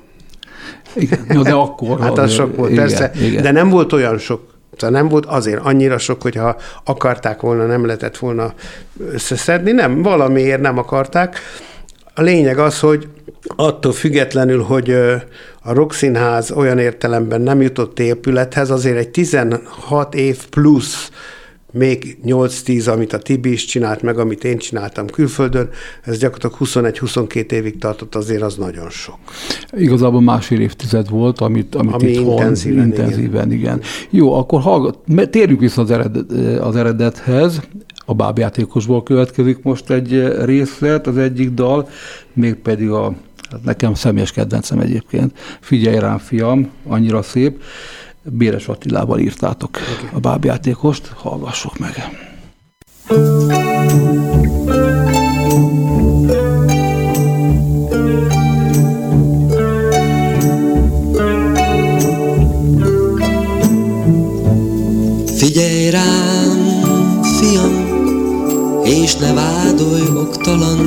Igen, 0.94 1.24
ja, 1.28 1.42
de 1.42 1.52
akkor... 1.52 2.00
hát 2.04 2.18
az 2.18 2.32
sok 2.32 2.56
volt, 2.56 2.70
igen, 2.70 2.86
persze, 2.86 3.10
igen. 3.20 3.42
de 3.42 3.50
nem 3.50 3.68
volt 3.68 3.92
olyan 3.92 4.18
sok. 4.18 4.40
Tehát 4.76 4.94
nem 4.94 5.08
volt 5.08 5.26
azért 5.26 5.60
annyira 5.64 5.98
sok, 5.98 6.22
hogyha 6.22 6.56
akarták 6.84 7.40
volna, 7.40 7.66
nem 7.66 7.86
lehetett 7.86 8.16
volna 8.16 8.54
összeszedni. 9.12 9.72
Nem, 9.72 10.02
valamiért 10.02 10.60
nem 10.60 10.78
akarták. 10.78 11.38
A 12.14 12.22
lényeg 12.22 12.58
az, 12.58 12.80
hogy 12.80 13.08
attól 13.56 13.92
függetlenül, 13.92 14.62
hogy 14.62 14.90
a 15.62 15.72
Rokszínház 15.72 16.50
olyan 16.50 16.78
értelemben 16.78 17.40
nem 17.40 17.62
jutott 17.62 17.98
épülethez, 17.98 18.70
azért 18.70 18.96
egy 18.96 19.08
16 19.08 20.14
év 20.14 20.46
plusz 20.48 21.10
még 21.72 22.18
8-10, 22.26 22.92
amit 22.92 23.12
a 23.12 23.18
Tibi 23.18 23.52
is 23.52 23.64
csinált, 23.64 24.02
meg 24.02 24.18
amit 24.18 24.44
én 24.44 24.58
csináltam 24.58 25.06
külföldön, 25.06 25.68
ez 26.02 26.18
gyakorlatilag 26.18 26.94
21-22 26.96 27.50
évig 27.50 27.78
tartott, 27.78 28.14
azért 28.14 28.42
az 28.42 28.56
nagyon 28.56 28.90
sok. 28.90 29.18
Igazából 29.72 30.20
másfél 30.20 30.60
évtized 30.60 31.08
volt, 31.08 31.40
amit, 31.40 31.74
amit 31.74 31.94
Ami 31.94 32.08
itt 32.08 32.20
intenzíven, 32.20 32.86
intenzíven 32.86 33.52
igen. 33.52 33.58
igen. 33.58 33.80
Jó, 34.10 34.32
akkor 34.32 34.60
hallgat, 34.60 34.98
térjünk 35.30 35.60
vissza 35.60 35.82
az, 35.82 35.90
eredet, 35.90 36.32
az 36.60 36.76
eredethez. 36.76 37.60
A 38.04 38.14
bábjátékosból 38.14 39.02
következik 39.02 39.62
most 39.62 39.90
egy 39.90 40.44
részlet, 40.44 41.06
az 41.06 41.16
egyik 41.16 41.50
dal, 41.50 41.88
mégpedig 42.32 42.90
a 42.90 43.14
hát 43.50 43.64
nekem 43.64 43.94
személyes 43.94 44.32
kedvencem 44.32 44.78
egyébként, 44.78 45.38
Figyelj 45.60 45.98
rám, 45.98 46.18
fiam, 46.18 46.70
annyira 46.86 47.22
szép. 47.22 47.62
Béres 48.22 48.68
Attilával 48.68 49.18
írtátok 49.18 49.78
a 50.12 50.20
bábjátékost, 50.20 51.06
hallgassuk 51.06 51.78
meg. 51.78 51.94
Figyelj 65.36 65.90
rám, 65.90 67.20
fiam, 67.22 67.72
és 68.84 69.16
ne 69.16 69.32
vádolj 69.32 70.16
oktalan, 70.16 70.78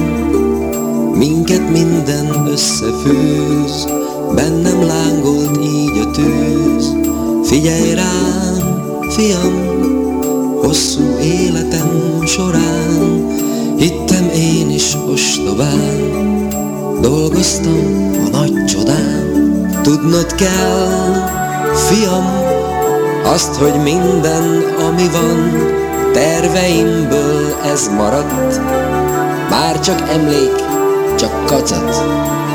minket 1.18 1.70
minden 1.70 2.48
összefűz, 2.48 3.86
bennem 4.36 4.82
lángolt 4.86 5.58
így 5.64 5.98
a 5.98 6.12
tűz. 6.12 7.03
Figyelj 7.44 7.94
rám, 7.94 8.80
fiam, 9.10 9.82
hosszú 10.62 11.18
életem 11.22 12.22
során, 12.26 13.28
hittem 13.78 14.30
én 14.36 14.70
is 14.70 14.98
ostobán, 15.12 16.50
dolgoztam 17.02 18.12
a 18.26 18.38
nagy 18.38 18.66
csodán. 18.66 19.32
Tudnod 19.82 20.36
kell, 20.36 21.14
fiam, 21.76 22.26
azt, 23.24 23.56
hogy 23.56 23.82
minden, 23.84 24.64
ami 24.90 25.10
van, 25.12 25.52
terveimből 26.14 27.56
ez 27.72 27.88
maradt. 27.88 28.60
Már 29.50 29.80
csak 29.80 30.10
emlék, 30.10 30.56
csak 31.18 31.46
kacat. 31.46 32.04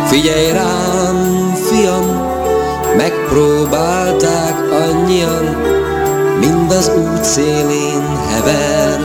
Figyelj 0.06 0.52
rám, 0.52 1.52
fiam, 1.54 2.27
Megpróbálták 2.96 4.56
annyian, 4.72 5.44
mind 6.40 6.70
az 6.70 6.90
út 6.96 7.24
szélén 7.24 8.16
hever. 8.30 9.00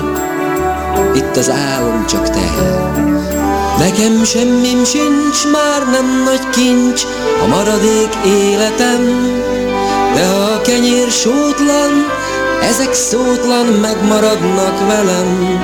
itt 1.15 1.37
az 1.37 1.49
álom 1.49 2.05
csak 2.05 2.29
teher. 2.29 3.03
Nekem 3.77 4.23
semmim 4.23 4.83
sincs, 4.83 5.47
már 5.51 5.89
nem 5.91 6.23
nagy 6.23 6.49
kincs, 6.49 7.03
a 7.43 7.47
maradék 7.47 8.15
életem, 8.25 9.31
de 10.13 10.27
ha 10.27 10.43
a 10.43 10.61
kenyér 10.61 11.09
sótlan, 11.09 11.91
ezek 12.69 12.93
szótlan 12.93 13.65
megmaradnak 13.65 14.87
velem, 14.87 15.59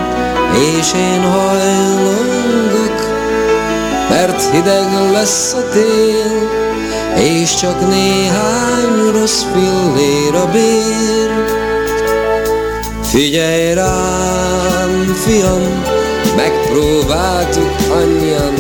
és 0.78 0.94
én 0.94 1.22
hajlongok, 1.22 2.98
mert 4.10 4.52
hideg 4.52 5.12
lesz 5.12 5.54
a 5.54 5.70
tél, 5.70 6.59
és 7.20 7.56
csak 7.56 7.88
néhány 7.90 9.12
rossz 9.12 9.44
fillér 9.54 10.36
a 10.36 10.46
bér. 10.52 11.30
Figyelj 13.04 13.74
rám, 13.74 15.16
fiam, 15.26 15.84
megpróbáltuk 16.36 17.76
annyian, 17.92 18.54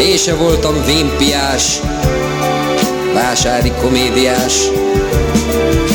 én 0.00 0.16
se 0.16 0.34
voltam 0.34 0.84
vénpiás, 0.84 1.80
vásári 3.14 3.72
komédiás. 3.80 4.54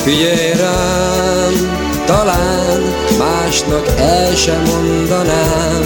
Figyelj 0.04 0.54
rám, 0.60 1.54
talán 2.06 2.82
másnak 3.18 3.88
el 3.98 4.36
sem 4.36 4.64
mondanám, 4.64 5.84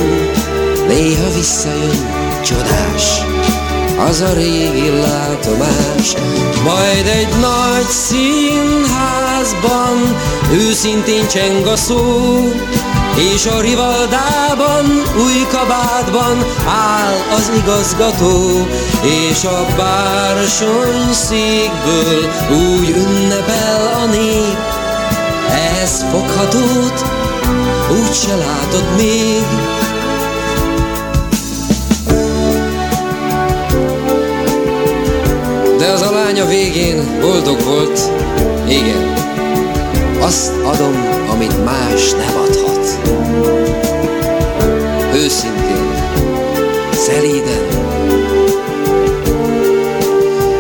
néha 0.88 1.30
visszajön 1.34 2.08
csodás 2.44 3.35
az 3.98 4.22
a 4.22 4.34
régi 4.34 4.90
látomás. 4.90 6.16
Majd 6.64 7.08
egy 7.08 7.34
nagy 7.40 7.88
színházban 7.90 8.96
őszintén 10.52 11.28
cseng 11.28 11.68
a 11.68 11.76
szó, 11.76 12.52
és 13.34 13.46
a 13.46 13.62
rivaldában, 13.62 14.86
új 15.18 15.46
kabátban 15.52 16.46
áll 16.68 17.16
az 17.36 17.52
igazgató, 17.58 18.68
és 19.02 19.44
a 19.44 19.66
bársony 19.78 21.14
székből 21.14 22.32
úgy 22.70 22.90
ünnepel 22.90 24.02
a 24.04 24.06
nép. 24.06 24.58
Ez 25.82 26.06
foghatót 26.12 27.06
úgy 27.92 28.14
se 28.14 28.36
látod 28.36 28.86
még, 28.96 29.46
lány 36.26 36.40
a 36.40 36.46
végén 36.46 37.20
boldog 37.22 37.62
volt, 37.62 38.00
igen. 38.68 39.14
Azt 40.20 40.52
adom, 40.64 40.96
amit 41.30 41.66
más 41.66 42.12
nem 42.12 42.36
adhat. 42.38 43.00
Őszintén, 45.14 45.94
szelíden, 46.92 47.66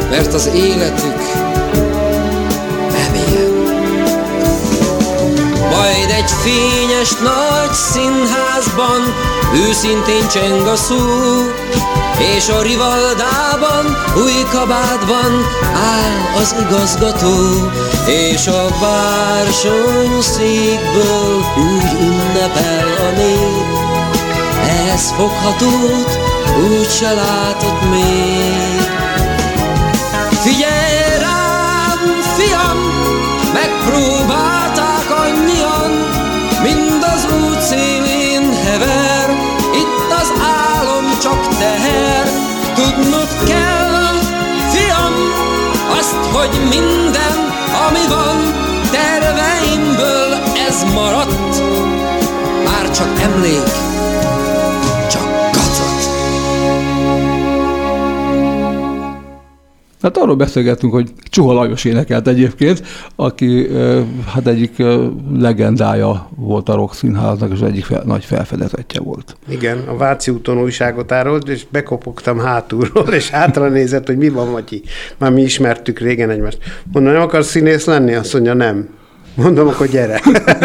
mert 0.09 0.33
az 0.33 0.49
életük 0.55 1.44
egy 6.25 6.31
fényes 6.31 7.11
nagy 7.13 7.73
színházban 7.73 9.01
őszintén 9.53 10.27
cseng 10.27 10.67
a 10.67 10.75
szó, 10.75 10.95
és 12.35 12.49
a 12.49 12.61
rivaldában, 12.61 13.85
új 14.23 14.43
kabátban 14.51 15.45
áll 15.73 16.41
az 16.41 16.55
igazgató, 16.59 17.71
és 18.05 18.47
a 18.47 18.65
bársony 18.81 20.21
székből 20.21 21.43
úgy 21.57 21.91
ünnepel 21.99 22.87
a 22.97 23.17
nép. 23.17 23.67
Ez 24.93 25.11
foghatót 25.17 26.19
úgy 26.69 26.89
se 26.89 27.13
látott 27.13 27.89
még. 27.89 28.81
Figyelj 30.41 31.19
rám, 31.19 32.21
fiam, 32.37 32.77
megpróbálták 33.53 34.24
Tudnod 42.95 43.43
kell, 43.47 44.19
fiam, 44.71 45.13
azt, 45.99 46.15
hogy 46.31 46.59
minden, 46.69 47.37
ami 47.87 48.07
van, 48.07 48.53
terveimből 48.91 50.33
ez 50.67 50.83
maradt. 50.93 51.63
Már 52.65 52.91
csak 52.91 53.19
emlék, 53.21 53.84
Hát 60.05 60.17
arról 60.17 60.35
beszélgettünk, 60.35 60.93
hogy 60.93 61.09
Csuha 61.29 61.53
Lajos 61.53 61.85
énekelt 61.85 62.27
egyébként, 62.27 62.81
aki 63.15 63.67
hát 64.33 64.47
egyik 64.47 64.83
legendája 65.33 66.29
volt 66.35 66.69
a 66.69 66.75
Rock 66.75 66.93
Színháznak, 66.93 67.51
és 67.53 67.59
egyik 67.59 67.85
fel, 67.85 68.03
nagy 68.05 68.25
felfedezetje 68.25 68.99
volt. 69.01 69.37
Igen, 69.49 69.77
a 69.87 69.97
Váci 69.97 70.31
úton 70.31 70.61
újságot 70.61 71.11
árolt, 71.11 71.49
és 71.49 71.65
bekopogtam 71.71 72.39
hátulról, 72.39 73.07
és 73.07 73.29
hátra 73.29 73.69
nézett, 73.69 74.05
hogy 74.05 74.17
mi 74.17 74.29
van, 74.29 74.47
Matyi. 74.47 74.81
Már 75.17 75.31
mi 75.31 75.41
ismertük 75.41 75.99
régen 75.99 76.29
egymást. 76.29 76.57
Mondom, 76.91 77.13
nem 77.13 77.21
akarsz 77.21 77.47
színész 77.47 77.85
lenni? 77.85 78.13
Azt 78.13 78.33
mondja, 78.33 78.53
nem. 78.53 78.89
Mondom, 79.35 79.67
akkor 79.67 79.87
gyere. 79.87 80.19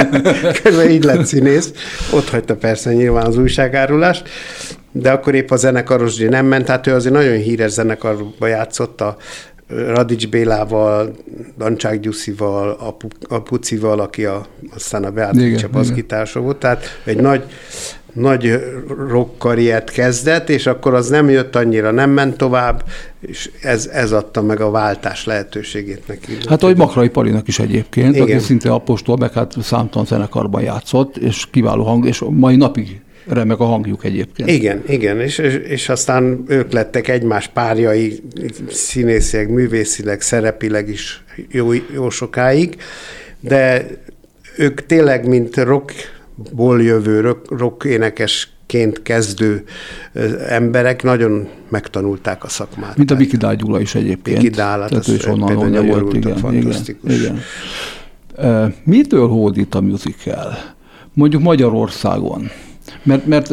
Körülbelül 0.62 0.90
így 0.90 1.04
lett 1.04 1.24
színész. 1.24 1.72
Ott 2.12 2.28
hagyta 2.28 2.56
persze 2.56 2.92
nyilván 2.92 3.26
az 3.26 3.36
újságárulást, 3.36 4.28
de 4.92 5.10
akkor 5.10 5.34
épp 5.34 5.50
a 5.50 5.56
zenekarosdi 5.56 6.24
nem 6.24 6.46
ment, 6.46 6.68
hát 6.68 6.86
ő 6.86 6.94
azért 6.94 7.14
nagyon 7.14 7.36
híres 7.36 7.70
zenekarba 7.70 8.46
játszott 8.46 9.00
a 9.00 9.16
Radics 9.68 10.28
Bélával, 10.28 11.16
Dancsák 11.58 12.00
Gyuszival, 12.00 12.76
a, 12.80 12.92
Pu- 12.92 13.24
a 13.28 13.42
Pucival, 13.42 14.00
aki 14.00 14.24
a, 14.24 14.46
aztán 14.74 15.04
a 15.04 15.10
Beatrice 15.10 16.38
volt, 16.38 16.56
tehát 16.56 17.00
egy 17.04 17.20
nagy, 17.20 17.44
nagy 18.12 18.62
rock 19.08 19.38
karriert 19.38 19.90
kezdett, 19.90 20.48
és 20.48 20.66
akkor 20.66 20.94
az 20.94 21.08
nem 21.08 21.30
jött 21.30 21.56
annyira, 21.56 21.90
nem 21.90 22.10
ment 22.10 22.36
tovább, 22.36 22.84
és 23.20 23.50
ez, 23.62 23.86
ez 23.86 24.12
adta 24.12 24.42
meg 24.42 24.60
a 24.60 24.70
váltás 24.70 25.24
lehetőségét 25.24 26.02
neki. 26.06 26.36
Hát 26.48 26.62
ahogy 26.62 26.76
Makrai 26.76 27.08
Palinak 27.08 27.48
is 27.48 27.58
egyébként, 27.58 28.14
Igen. 28.14 28.22
aki 28.36 28.38
szinte 28.38 28.70
apostol, 28.70 29.16
meg 29.16 29.32
hát 29.32 29.54
számtalan 29.62 30.06
zenekarban 30.06 30.62
játszott, 30.62 31.16
és 31.16 31.44
kiváló 31.50 31.84
hang, 31.84 32.06
és 32.06 32.24
mai 32.28 32.56
napig 32.56 33.00
remek 33.26 33.60
a 33.60 33.64
hangjuk 33.64 34.04
egyébként. 34.04 34.50
Igen, 34.50 34.82
igen, 34.86 35.20
és, 35.20 35.38
és, 35.38 35.54
és 35.54 35.88
aztán 35.88 36.44
ők 36.46 36.72
lettek 36.72 37.08
egymás 37.08 37.48
párjai 37.48 38.22
színészileg, 38.68 39.50
művészileg, 39.50 40.20
szerepileg 40.20 40.88
is 40.88 41.24
jó, 41.50 41.72
jó 41.72 42.10
sokáig, 42.10 42.76
de 43.40 43.86
ők 44.56 44.86
tényleg, 44.86 45.28
mint 45.28 45.56
rockból 46.44 46.82
jövő, 46.82 47.20
rock, 47.20 47.58
rock 47.58 47.84
énekesként 47.84 49.02
kezdő 49.02 49.64
emberek 50.48 51.02
nagyon 51.02 51.48
megtanulták 51.68 52.44
a 52.44 52.48
szakmát. 52.48 52.96
Mint 52.96 53.10
a 53.10 53.14
Viki 53.14 53.36
Dál 53.36 53.54
Gyula 53.56 53.80
is 53.80 53.94
egyébként. 53.94 54.36
Viki 54.42 54.54
Dál, 54.54 54.80
hát 54.80 55.08
ő 55.08 55.14
is 55.14 55.26
onnan, 55.26 55.56
onnan 55.56 55.84
jött, 55.84 56.12
igen, 56.14 56.36
fantasztikus. 56.36 57.14
igen, 57.18 57.38
igen. 58.38 58.74
Mitől 58.84 59.28
hódít 59.28 59.74
a 59.74 59.80
musical? 59.80 60.54
Mondjuk 61.14 61.42
Magyarországon. 61.42 62.50
Mert, 63.02 63.26
mert 63.26 63.52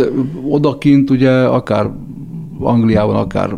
odakint 0.49 1.09
ugye 1.09 1.31
akár 1.31 1.89
Angliában, 2.59 3.15
akár 3.15 3.55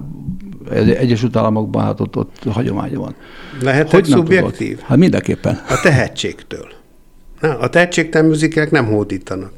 Egy- 0.71 0.89
Egyesült 0.89 1.35
Államokban, 1.35 1.83
hát 1.83 1.99
ott, 1.99 2.17
ott 2.17 2.43
hagyománya 2.49 2.99
van. 2.99 3.15
Lehet 3.61 3.91
Hogy 3.91 4.05
szubjektív? 4.05 4.69
tudod? 4.71 4.83
Hát 4.85 4.97
mindenképpen. 4.97 5.61
A 5.69 5.79
tehetségtől. 5.83 6.67
A 7.41 7.69
tehetségtelen 7.69 8.27
műzikek 8.27 8.71
nem 8.71 8.85
hódítanak. 8.85 9.51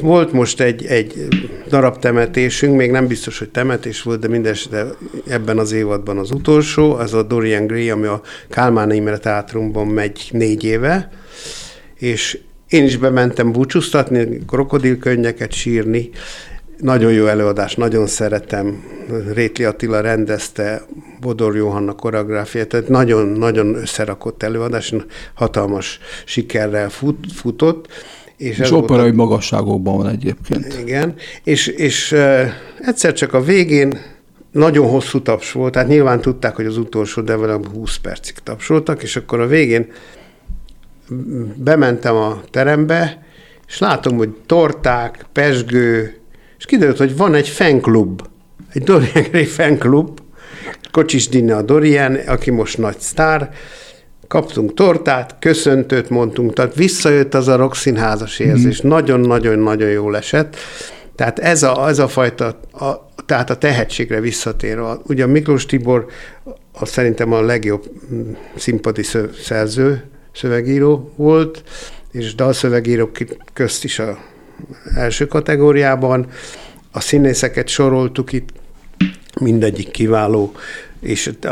Volt 0.00 0.32
most 0.32 0.60
egy, 0.60 0.86
egy 0.86 1.28
darab 1.68 1.98
temetésünk, 1.98 2.76
még 2.76 2.90
nem 2.90 3.06
biztos, 3.06 3.38
hogy 3.38 3.48
temetés 3.48 4.02
volt, 4.02 4.20
de 4.20 4.28
mindesetre 4.28 4.86
ebben 5.28 5.58
az 5.58 5.72
évadban 5.72 6.18
az 6.18 6.30
utolsó, 6.30 6.94
az 6.94 7.14
a 7.14 7.22
Dorian 7.22 7.66
Gray, 7.66 7.90
ami 7.90 8.06
a 8.06 8.22
Kálmán 8.48 8.92
Imre 8.92 9.18
Teátrumban 9.18 9.86
megy 9.86 10.28
négy 10.32 10.64
éve, 10.64 11.10
és 11.98 12.38
én 12.68 12.84
is 12.84 12.96
bementem 12.96 13.52
búcsúztatni, 13.52 14.38
krokodilkönnyeket 14.46 15.52
sírni, 15.52 16.10
nagyon 16.82 17.12
jó 17.12 17.26
előadás, 17.26 17.74
nagyon 17.74 18.06
szeretem. 18.06 18.84
Rétli 19.32 19.64
Attila 19.64 20.00
rendezte, 20.00 20.82
Bodor 21.20 21.56
Johanna 21.56 21.92
koreográfiát, 21.92 22.68
tehát 22.68 22.88
nagyon-nagyon 22.88 23.74
összerakott 23.74 24.42
előadás, 24.42 24.94
hatalmas 25.34 25.98
sikerrel 26.24 26.90
fut, 26.90 27.32
futott. 27.32 27.88
És, 28.36 28.58
és 28.58 28.68
volt 28.68 28.82
operai 28.82 29.10
magasságokban 29.10 29.96
van 29.96 30.08
egyébként. 30.08 30.78
igen, 30.78 31.14
és, 31.44 31.66
és 31.66 32.14
egyszer 32.80 33.12
csak 33.12 33.34
a 33.34 33.42
végén 33.42 33.98
nagyon 34.52 34.88
hosszú 34.88 35.22
taps 35.22 35.52
volt, 35.52 35.72
tehát 35.72 35.88
nyilván 35.88 36.20
tudták, 36.20 36.56
hogy 36.56 36.66
az 36.66 36.76
utolsó, 36.76 37.22
de 37.22 37.36
velem 37.36 37.62
20 37.72 37.96
percig 37.96 38.34
tapsoltak, 38.42 39.02
és 39.02 39.16
akkor 39.16 39.40
a 39.40 39.46
végén 39.46 39.86
bementem 41.54 42.16
a 42.16 42.40
terembe, 42.50 43.26
és 43.68 43.78
látom, 43.78 44.16
hogy 44.16 44.30
torták, 44.46 45.26
pesgő, 45.32 46.21
és 46.62 46.68
kiderült, 46.68 46.98
hogy 46.98 47.16
van 47.16 47.34
egy 47.34 47.48
fanklub, 47.48 48.22
egy 48.72 48.82
Dorian 48.82 49.22
Gray 49.30 49.44
fanklub, 49.44 50.20
Kocsis 50.90 51.28
Dina 51.28 51.56
a 51.56 51.62
Dorian, 51.62 52.14
aki 52.14 52.50
most 52.50 52.78
nagy 52.78 52.98
sztár, 52.98 53.50
kaptunk 54.28 54.74
tortát, 54.74 55.36
köszöntőt 55.38 56.10
mondtunk, 56.10 56.52
tehát 56.52 56.74
visszajött 56.74 57.34
az 57.34 57.48
a 57.48 57.56
rockszínházas 57.56 58.38
érzés, 58.38 58.84
mm. 58.84 58.88
nagyon-nagyon-nagyon 58.88 59.88
jól 59.88 60.16
esett. 60.16 60.56
Tehát 61.14 61.38
ez 61.38 61.62
a, 61.62 61.88
ez 61.88 61.98
a 61.98 62.08
fajta, 62.08 62.60
a, 62.72 63.08
tehát 63.26 63.50
a 63.50 63.56
tehetségre 63.56 64.20
visszatérve. 64.20 64.96
Ugye 65.06 65.26
Miklós 65.26 65.66
Tibor 65.66 66.06
az 66.72 66.88
szerintem 66.88 67.32
a 67.32 67.40
legjobb 67.40 67.90
mm, 68.12 68.32
színpadi 68.56 69.02
szerző, 69.42 70.04
szövegíró 70.32 71.12
volt, 71.16 71.62
és 72.10 72.34
dalszövegírók 72.34 73.16
közt 73.52 73.84
is 73.84 73.98
a 73.98 74.18
első 74.94 75.26
kategóriában. 75.26 76.26
A 76.90 77.00
színészeket 77.00 77.68
soroltuk 77.68 78.32
itt, 78.32 78.48
mindegyik 79.40 79.90
kiváló, 79.90 80.52
és 81.00 81.30
a, 81.42 81.48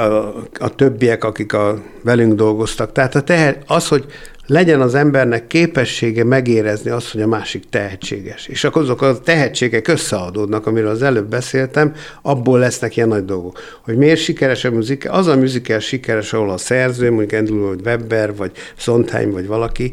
a 0.58 0.74
többiek, 0.76 1.24
akik 1.24 1.52
a, 1.52 1.82
velünk 2.02 2.34
dolgoztak. 2.34 2.92
Tehát 2.92 3.14
a 3.14 3.22
teher, 3.22 3.58
az, 3.66 3.88
hogy 3.88 4.04
legyen 4.50 4.80
az 4.80 4.94
embernek 4.94 5.46
képessége 5.46 6.24
megérezni 6.24 6.90
azt, 6.90 7.12
hogy 7.12 7.22
a 7.22 7.26
másik 7.26 7.68
tehetséges. 7.68 8.46
És 8.46 8.64
akkor 8.64 8.82
azok 8.82 9.02
a 9.02 9.20
tehetségek 9.20 9.88
összeadódnak, 9.88 10.66
amiről 10.66 10.90
az 10.90 11.02
előbb 11.02 11.28
beszéltem, 11.28 11.94
abból 12.22 12.58
lesznek 12.58 12.96
ilyen 12.96 13.08
nagy 13.08 13.24
dolgok. 13.24 13.58
Hogy 13.84 13.96
miért 13.96 14.20
sikeres 14.20 14.64
a 14.64 14.70
muzika? 14.70 15.12
Az 15.12 15.26
a 15.26 15.36
műzikel 15.36 15.78
sikeres, 15.78 16.32
ahol 16.32 16.50
a 16.50 16.56
szerző, 16.56 17.10
mondjuk 17.10 17.40
Andrew 17.40 17.66
vagy 17.66 17.80
Webber, 17.84 18.36
vagy 18.36 18.50
Sondheim, 18.76 19.30
vagy 19.30 19.46
valaki, 19.46 19.92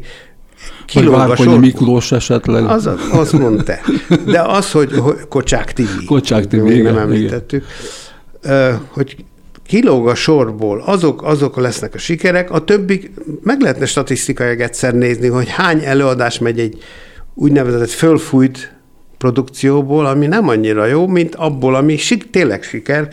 kilóg 0.86 1.14
a 1.14 1.36
sorból. 1.36 1.58
Miklós 1.58 2.12
esetleg. 2.12 2.64
Az, 2.64 2.88
azt 3.12 3.32
mondta. 3.32 3.74
De 4.24 4.40
az, 4.40 4.70
hogy, 4.70 4.92
hogy 4.92 5.16
Kocsák 5.28 5.72
Tibi. 5.72 6.04
Kocsák 6.06 6.46
Tibi, 6.46 6.72
igen, 6.72 6.94
nem 6.94 7.02
említettük. 7.02 7.64
Igen. 8.42 8.80
Hogy 8.88 9.16
kilóg 9.66 10.08
a 10.08 10.14
sorból, 10.14 10.82
azok, 10.86 11.22
azok 11.22 11.56
lesznek 11.56 11.94
a 11.94 11.98
sikerek, 11.98 12.50
a 12.50 12.64
többi 12.64 13.10
meg 13.42 13.60
lehetne 13.60 13.86
statisztikai 13.86 14.60
egyszer 14.60 14.94
nézni, 14.94 15.28
hogy 15.28 15.48
hány 15.48 15.84
előadás 15.84 16.38
megy 16.38 16.58
egy 16.58 16.82
úgynevezett 17.34 17.90
fölfújt 17.90 18.76
produkcióból, 19.18 20.06
ami 20.06 20.26
nem 20.26 20.48
annyira 20.48 20.86
jó, 20.86 21.06
mint 21.06 21.34
abból, 21.34 21.74
ami 21.74 21.96
sik, 21.96 22.30
tényleg 22.30 22.62
siker, 22.62 23.08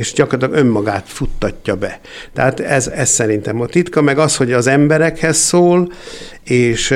és 0.00 0.12
gyakorlatilag 0.12 0.64
önmagát 0.64 1.08
futtatja 1.08 1.76
be. 1.76 2.00
Tehát 2.32 2.60
ez, 2.60 2.86
ez 2.88 3.08
szerintem 3.08 3.60
a 3.60 3.66
titka, 3.66 4.02
meg 4.02 4.18
az, 4.18 4.36
hogy 4.36 4.52
az 4.52 4.66
emberekhez 4.66 5.36
szól, 5.36 5.92
és 6.44 6.94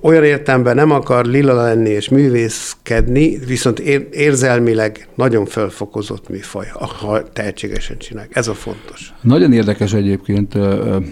olyan 0.00 0.24
értelemben 0.24 0.74
nem 0.74 0.90
akar 0.90 1.24
lila 1.26 1.62
lenni 1.62 1.88
és 1.90 2.08
művészkedni, 2.08 3.38
viszont 3.46 3.78
érzelmileg 4.10 5.08
nagyon 5.14 5.46
felfokozott 5.46 6.28
műfaj, 6.28 6.66
ha 6.72 7.22
tehetségesen 7.32 7.98
csinálják. 7.98 8.36
Ez 8.36 8.48
a 8.48 8.54
fontos. 8.54 9.12
Nagyon 9.20 9.52
érdekes 9.52 9.92
egyébként, 9.92 10.54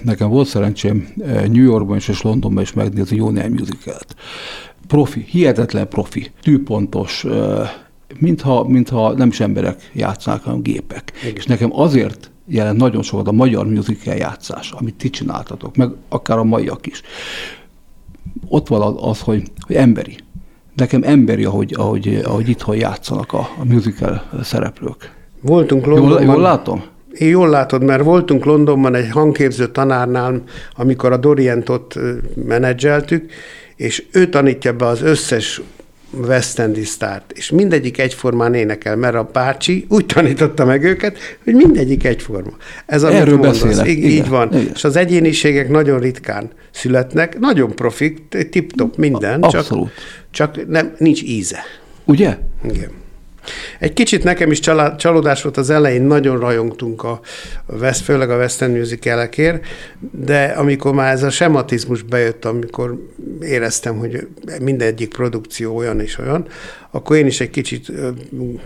nekem 0.05 0.29
volt 0.29 0.49
szerencsém 0.49 1.09
New 1.53 1.65
Yorkban 1.65 1.97
is 1.97 2.09
és 2.09 2.23
Londonban 2.23 2.63
is 2.63 2.73
megnézni 2.73 3.17
Jó 3.17 3.31
Néhány 3.31 3.53
musicalt. 3.53 4.15
Profi, 4.87 5.25
hihetetlen 5.29 5.89
profi, 5.89 6.31
tűpontos, 6.43 7.27
mintha, 8.19 8.65
mintha 8.69 9.13
nem 9.13 9.29
is 9.29 9.41
emberek 9.41 9.91
játszák, 9.93 10.43
hanem 10.43 10.63
gépek. 10.63 11.13
Igen. 11.23 11.37
És 11.37 11.45
nekem 11.45 11.71
azért 11.73 12.31
jelent 12.47 12.79
nagyon 12.79 13.03
sokat 13.03 13.29
a 13.29 13.33
magyar 13.33 13.67
musical 13.67 14.15
játszás, 14.15 14.71
amit 14.71 14.95
ti 14.95 15.11
csináltatok, 15.11 15.77
meg 15.77 15.91
akár 16.09 16.39
a 16.39 16.45
maiak 16.45 16.87
is. 16.87 17.03
Ott 18.49 18.69
van 18.69 18.97
az, 18.97 19.21
hogy, 19.21 19.43
hogy 19.67 19.77
emberi. 19.77 20.17
Nekem 20.75 21.03
emberi, 21.05 21.45
ahogy, 21.45 21.75
ahogy, 21.77 22.21
ahogy 22.25 22.49
itthon 22.49 22.77
játszanak 22.77 23.33
a, 23.33 23.39
a 23.39 23.65
musical 23.65 24.23
szereplők. 24.43 25.13
Voltunk 25.41 25.87
Londonban. 25.87 26.23
Jól, 26.23 26.35
jól 26.35 26.43
látom? 26.43 26.83
Én 27.13 27.29
jól 27.29 27.49
látod, 27.49 27.83
mert 27.83 28.03
voltunk 28.03 28.45
Londonban 28.45 28.95
egy 28.95 29.11
hangképző 29.11 29.67
tanárnál, 29.67 30.43
amikor 30.77 31.13
a 31.13 31.17
Dorientot 31.17 31.95
menedzseltük, 32.35 33.31
és 33.77 34.07
ő 34.13 34.29
tanítja 34.29 34.73
be 34.73 34.87
az 34.87 35.03
összes 35.03 35.61
West 36.11 36.59
Endi 36.59 36.85
sztárt, 36.85 37.33
és 37.35 37.51
mindegyik 37.51 37.99
egyformán 37.99 38.55
énekel, 38.55 38.97
mert 38.97 39.15
a 39.15 39.29
bácsi 39.33 39.87
úgy 39.89 40.07
tanította 40.07 40.65
meg 40.65 40.85
őket, 40.85 41.19
hogy 41.45 41.55
mindegyik 41.55 42.05
egyforma. 42.05 42.57
Ez 42.87 43.03
a 43.03 43.13
Erről 43.13 43.39
beszélek. 43.39 43.89
Így, 43.89 44.05
így 44.05 44.29
van. 44.29 44.49
Igen. 44.53 44.71
És 44.75 44.85
az 44.85 44.97
egyéniségek 44.97 45.69
nagyon 45.69 46.01
ritkán 46.01 46.51
születnek, 46.71 47.39
nagyon 47.39 47.75
profik, 47.75 48.29
tip-top 48.51 48.97
minden, 48.97 49.43
Abszolút. 49.43 49.91
csak, 50.31 50.53
csak 50.55 50.69
nem, 50.69 50.95
nincs 50.99 51.23
íze. 51.23 51.59
Ugye? 52.05 52.37
Igen. 52.65 52.91
Egy 53.79 53.93
kicsit 53.93 54.25
nekem 54.25 54.51
is 54.51 54.61
csalódás 54.97 55.43
volt 55.43 55.57
az 55.57 55.71
elején, 55.71 56.03
nagyon 56.03 56.39
rajongtunk 56.39 57.05
a 57.05 57.21
West, 57.81 58.05
főleg 58.05 58.31
a 58.31 58.37
West 58.37 58.63
End 58.63 58.77
musicalekért, 58.77 59.67
de 60.11 60.45
amikor 60.45 60.95
már 60.95 61.13
ez 61.13 61.23
a 61.23 61.31
sematizmus 61.31 62.03
bejött, 62.03 62.45
amikor 62.45 63.07
éreztem, 63.41 63.99
hogy 63.99 64.29
mindegyik 64.61 65.09
produkció 65.09 65.77
olyan 65.77 66.01
és 66.01 66.19
olyan, 66.19 66.47
akkor 66.91 67.17
én 67.17 67.27
is 67.27 67.41
egy 67.41 67.51
kicsit 67.51 67.93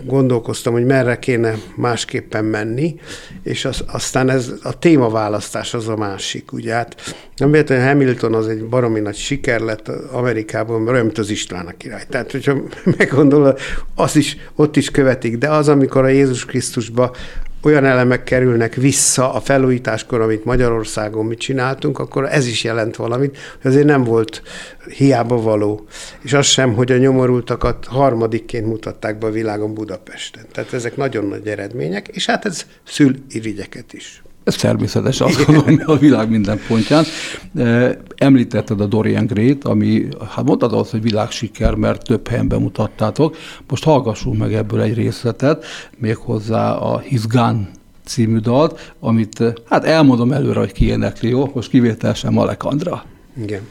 gondolkoztam, 0.05 0.73
hogy 0.73 0.85
merre 0.85 1.19
kéne 1.19 1.55
másképpen 1.75 2.45
menni, 2.45 2.95
és 3.43 3.65
az, 3.65 3.83
aztán 3.87 4.29
ez 4.29 4.53
a 4.63 4.79
témaválasztás 4.79 5.73
az 5.73 5.87
a 5.87 5.95
másik, 5.95 6.51
ugye 6.51 6.73
hát 6.73 7.15
nem 7.35 7.51
véletlenül 7.51 7.85
Hamilton 7.85 8.33
az 8.33 8.47
egy 8.47 8.65
baromi 8.65 8.99
nagy 8.99 9.15
siker 9.15 9.59
lett 9.59 9.87
Amerikában, 10.11 10.81
mint 10.81 11.17
az 11.17 11.29
István 11.29 11.65
a 11.65 11.77
király. 11.77 12.05
Tehát, 12.09 12.31
hogyha 12.31 12.55
meggondolod, 12.97 13.59
az 13.95 14.15
is, 14.15 14.37
ott 14.55 14.75
is 14.75 14.91
követik, 14.91 15.37
de 15.37 15.49
az, 15.49 15.67
amikor 15.67 16.03
a 16.03 16.07
Jézus 16.07 16.45
Krisztusba 16.45 17.15
olyan 17.63 17.85
elemek 17.85 18.23
kerülnek 18.23 18.73
vissza 18.73 19.33
a 19.33 19.39
felújításkor, 19.39 20.21
amit 20.21 20.45
Magyarországon 20.45 21.25
mi 21.25 21.35
csináltunk, 21.35 21.99
akkor 21.99 22.25
ez 22.25 22.47
is 22.47 22.63
jelent 22.63 22.95
valamit, 22.95 23.37
hogy 23.61 23.71
azért 23.71 23.85
nem 23.85 24.03
volt 24.03 24.41
hiába 24.97 25.41
való. 25.41 25.85
És 26.21 26.33
az 26.33 26.45
sem, 26.45 26.73
hogy 26.73 26.91
a 26.91 26.97
nyomorultakat 26.97 27.85
harmadikként 27.85 28.65
mutatták 28.65 29.17
be 29.17 29.27
a 29.27 29.31
világon 29.31 29.73
Budapesten. 29.73 30.45
Tehát 30.51 30.73
ezek 30.73 30.97
nagyon 30.97 31.25
nagy 31.25 31.47
eredmények, 31.47 32.07
és 32.07 32.25
hát 32.25 32.45
ez 32.45 32.65
szül 32.83 33.15
irigyeket 33.29 33.93
is. 33.93 34.23
Ez 34.43 34.55
természetes, 34.55 35.21
azt 35.21 35.45
gondolom, 35.45 35.79
a 35.85 35.97
világ 35.97 36.29
minden 36.29 36.59
pontján. 36.67 37.03
Említetted 38.15 38.81
a 38.81 38.85
Dorian 38.85 39.25
Gray-t, 39.25 39.63
ami, 39.63 40.07
hát 40.29 40.45
mondtad 40.45 40.73
az, 40.73 40.89
hogy 40.89 41.01
világsiker, 41.01 41.73
mert 41.73 42.03
több 42.03 42.27
helyen 42.27 42.47
bemutattátok. 42.47 43.37
Most 43.67 43.83
hallgassunk 43.83 44.37
meg 44.37 44.53
ebből 44.53 44.81
egy 44.81 44.93
részletet, 44.93 45.65
méghozzá 45.97 46.71
a 46.71 46.99
His 46.99 47.27
Gun 47.27 47.67
című 48.05 48.37
dalt, 48.37 48.93
amit 48.99 49.43
hát 49.69 49.85
elmondom 49.85 50.31
előre, 50.31 50.59
hogy 50.59 50.71
ki 50.71 50.85
énekli, 50.85 51.29
jó? 51.29 51.51
Most 51.53 51.69
kivételesen 51.69 52.33
Malek 52.33 52.63
Andra. 52.63 53.03
Igen. 53.41 53.61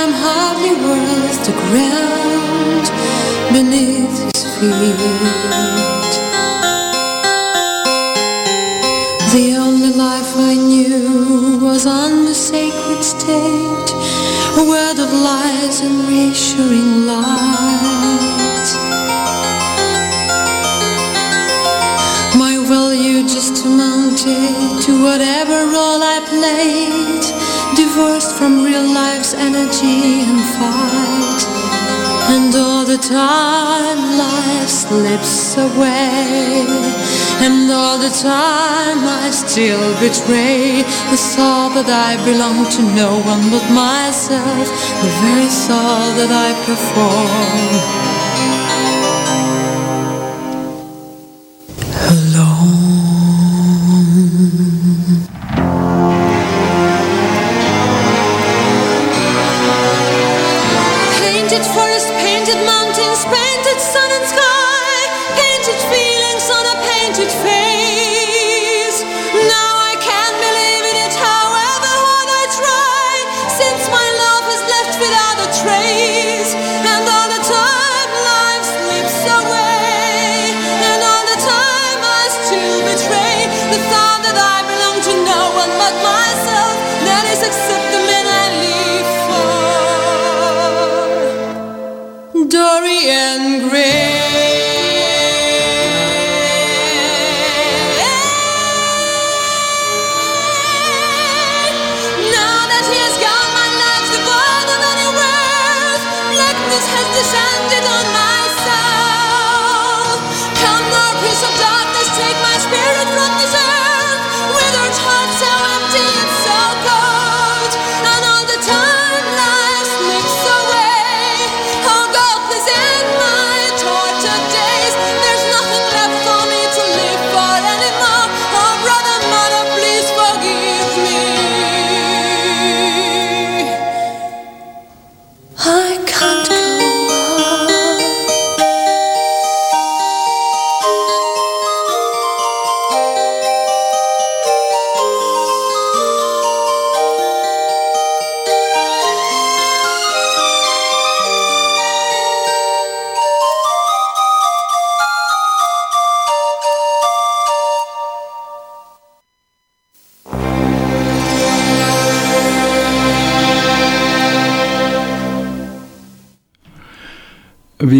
I'm 0.00 0.12
hardly 0.12 0.74
worth 0.86 1.40
the 1.44 1.54
ground 1.66 2.86
beneath 3.52 4.16
his 4.26 4.44
feet. 4.54 6.14
The 9.34 9.56
only 9.58 9.92
life 9.92 10.32
I 10.36 10.54
knew 10.54 11.58
was 11.60 11.84
on 11.84 12.26
the 12.26 12.34
sacred 12.34 13.02
stage, 13.02 13.90
a 14.60 14.64
world 14.70 15.00
of 15.00 15.12
lies 15.12 15.80
and 15.80 16.06
reassuring 16.06 17.06
lies. 17.12 18.70
My 22.38 22.54
value 22.68 23.26
just 23.26 23.66
amounted 23.66 24.80
to 24.84 25.02
whatever 25.02 25.66
role 25.74 26.02
I 26.14 26.20
played 26.30 26.97
divorced 27.98 28.38
from 28.38 28.62
real 28.62 28.86
life's 28.94 29.34
energy 29.34 30.22
and 30.28 30.40
fight. 30.54 31.42
And 32.30 32.54
all 32.54 32.84
the 32.84 32.96
time 32.96 33.98
life 34.16 34.68
slips 34.68 35.56
away. 35.56 36.64
And 37.44 37.68
all 37.72 37.98
the 37.98 38.14
time 38.22 39.00
I 39.22 39.30
still 39.32 39.86
betray. 39.98 40.82
The 41.10 41.20
thought 41.34 41.72
that 41.74 41.90
I 41.90 42.10
belong 42.24 42.70
to 42.76 42.82
no 43.02 43.10
one 43.32 43.44
but 43.50 43.66
myself. 43.74 44.66
The 45.02 45.10
very 45.22 45.50
thought 45.66 46.12
that 46.18 46.30
I 46.46 46.50
perform 46.66 48.07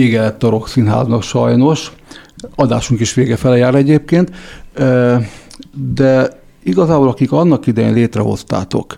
vége 0.08 0.20
lett 0.20 0.42
a 0.42 0.48
Rock 0.48 0.68
Színháznak 0.68 1.22
sajnos. 1.22 1.92
Adásunk 2.54 3.00
is 3.00 3.14
vége 3.14 3.36
fele 3.36 3.56
jár 3.56 3.74
egyébként. 3.74 4.30
De 5.94 6.28
igazából, 6.62 7.08
akik 7.08 7.32
annak 7.32 7.66
idején 7.66 7.92
létrehoztátok, 7.92 8.96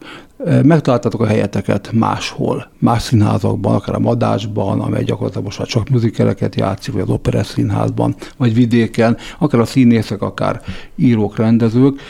megtaláltatok 0.63 1.21
a 1.21 1.27
helyeteket 1.27 1.91
máshol, 1.93 2.71
más 2.79 3.03
színházakban, 3.03 3.75
akár 3.75 3.95
a 3.95 3.99
Madásban, 3.99 4.81
amely 4.81 5.05
gyakorlatilag 5.05 5.45
most 5.45 5.59
már 5.59 5.67
csak 5.67 5.89
műzikeleket 5.89 6.55
játszik, 6.55 6.93
vagy 6.93 7.03
az 7.03 7.09
Operes 7.09 7.47
színházban, 7.47 8.15
vagy 8.37 8.55
vidéken, 8.55 9.17
akár 9.39 9.61
a 9.61 9.65
színészek, 9.65 10.23
akár 10.23 10.61
írók, 10.97 11.37
rendezők. 11.37 12.01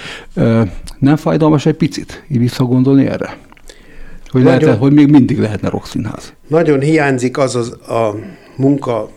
Nem 0.98 1.16
fájdalmas 1.16 1.66
egy 1.66 1.76
picit 1.76 2.24
így 2.28 2.38
visszagondolni 2.38 3.06
erre? 3.06 3.38
Hogy, 4.30 4.42
nagyon, 4.42 4.60
lehet, 4.64 4.78
hogy 4.78 4.92
még 4.92 5.10
mindig 5.10 5.38
lehetne 5.38 5.68
rockszínház. 5.68 6.32
Nagyon 6.46 6.80
hiányzik 6.80 7.38
az 7.38 7.56
az 7.56 7.70
a 7.70 8.14
munka 8.56 9.10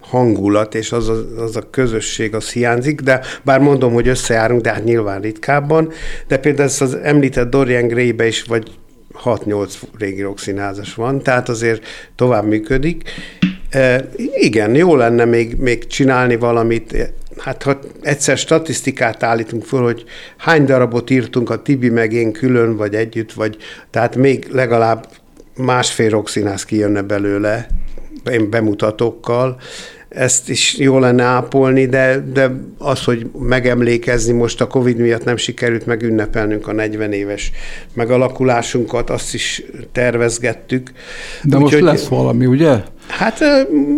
hangulat, 0.00 0.74
és 0.74 0.92
az 0.92 1.08
a, 1.08 1.42
az 1.42 1.56
a 1.56 1.70
közösség, 1.70 2.34
az 2.34 2.50
hiányzik, 2.50 3.00
de 3.00 3.20
bár 3.42 3.60
mondom, 3.60 3.92
hogy 3.92 4.08
összejárunk, 4.08 4.60
de 4.60 4.72
hát 4.72 4.84
nyilván 4.84 5.20
ritkábban, 5.20 5.90
de 6.28 6.38
például 6.38 6.68
ez 6.68 6.80
az 6.80 6.94
említett 6.94 7.50
Dorian 7.50 7.86
Gray-be 7.86 8.26
is, 8.26 8.42
vagy 8.42 8.70
6-8 9.24 9.72
régi 9.98 10.22
rockszínházas 10.22 10.94
van, 10.94 11.22
tehát 11.22 11.48
azért 11.48 11.82
tovább 12.14 12.46
működik. 12.46 13.10
E, 13.70 14.08
igen, 14.34 14.74
jó 14.74 14.96
lenne 14.96 15.24
még, 15.24 15.56
még 15.56 15.86
csinálni 15.86 16.36
valamit, 16.36 17.12
hát 17.38 17.62
ha 17.62 17.78
egyszer 18.02 18.36
statisztikát 18.38 19.22
állítunk 19.22 19.64
föl, 19.64 19.82
hogy 19.82 20.04
hány 20.36 20.64
darabot 20.64 21.10
írtunk 21.10 21.50
a 21.50 21.62
Tibi 21.62 21.88
meg 21.88 22.12
én 22.12 22.32
külön, 22.32 22.76
vagy 22.76 22.94
együtt, 22.94 23.32
vagy 23.32 23.56
tehát 23.90 24.16
még 24.16 24.46
legalább 24.50 25.08
másfél 25.56 26.08
rockszínház 26.08 26.64
kijönne 26.64 27.02
belőle, 27.02 27.66
bemutatókkal, 28.50 29.60
ezt 30.08 30.48
is 30.48 30.78
jó 30.78 30.98
lenne 30.98 31.22
ápolni, 31.22 31.86
de, 31.86 32.24
de 32.32 32.50
az, 32.78 33.04
hogy 33.04 33.26
megemlékezni 33.38 34.32
most 34.32 34.60
a 34.60 34.66
Covid 34.66 34.96
miatt 34.96 35.24
nem 35.24 35.36
sikerült 35.36 35.86
megünnepelnünk 35.86 36.68
a 36.68 36.72
40 36.72 37.12
éves 37.12 37.52
megalakulásunkat, 37.94 39.10
azt 39.10 39.34
is 39.34 39.62
tervezgettük. 39.92 40.90
De 41.42 41.56
Úgy, 41.56 41.62
most 41.62 41.74
hogy, 41.74 41.82
lesz 41.82 42.06
valami, 42.06 42.46
ugye? 42.46 42.76
Hát 43.08 43.38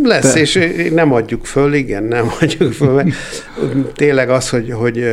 lesz, 0.02 0.34
de... 0.34 0.40
és 0.40 0.58
nem 0.92 1.12
adjuk 1.12 1.46
föl, 1.46 1.74
igen, 1.74 2.02
nem 2.02 2.30
adjuk 2.40 2.72
föl. 2.72 3.02
Tényleg 3.94 4.30
az, 4.30 4.48
hogy, 4.48 4.72
hogy 4.72 5.04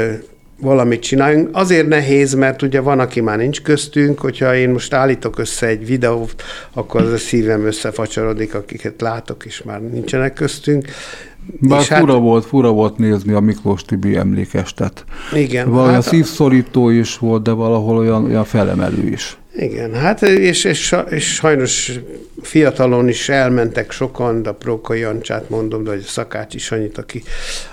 valamit 0.60 1.02
csináljunk. 1.02 1.50
Azért 1.52 1.88
nehéz, 1.88 2.34
mert 2.34 2.62
ugye 2.62 2.80
van, 2.80 3.00
aki 3.00 3.22
már 3.22 3.38
nincs 3.38 3.62
köztünk, 3.62 4.20
hogyha 4.20 4.56
én 4.56 4.70
most 4.70 4.94
állítok 4.94 5.40
össze 5.40 5.68
egy 5.68 5.86
videót, 5.86 6.44
akkor 6.74 7.02
az 7.02 7.12
a 7.12 7.18
szívem 7.18 7.66
összefacsarodik, 7.66 8.56
akiket 8.56 9.02
látok, 9.02 9.46
és 9.46 9.64
már 9.64 9.82
nincsenek 9.82 10.34
köztünk. 10.34 10.86
Bár 11.60 11.80
és 11.80 11.88
fura 11.88 12.14
hát, 12.14 12.22
volt, 12.22 12.46
fura 12.46 12.72
volt 12.72 12.98
nézni 12.98 13.34
a 13.34 13.40
Miklós 13.40 13.84
Tibi 13.84 14.16
emlékestet. 14.16 15.04
Igen. 15.34 15.70
Valami 15.70 15.94
hát, 15.94 16.04
szívszorító 16.04 16.90
is 16.90 17.18
volt, 17.18 17.44
de 17.44 17.52
valahol 17.52 17.98
olyan, 17.98 18.24
olyan 18.24 18.44
felemelő 18.44 19.08
is. 19.08 19.38
Igen, 19.58 19.94
hát 19.94 20.22
és, 20.22 20.64
és, 20.64 20.96
és 21.10 21.34
sajnos 21.34 22.00
fiatalon 22.42 23.08
is 23.08 23.30
elmentek 23.30 23.92
sokan, 23.92 24.42
de 24.42 24.52
Próka 24.52 24.94
Jancsát 24.94 25.50
mondom, 25.50 25.84
de 25.84 25.90
vagy 25.90 26.04
a 26.06 26.10
Szakács 26.10 26.54
is 26.54 26.72
annyit, 26.72 26.98
aki, 26.98 27.24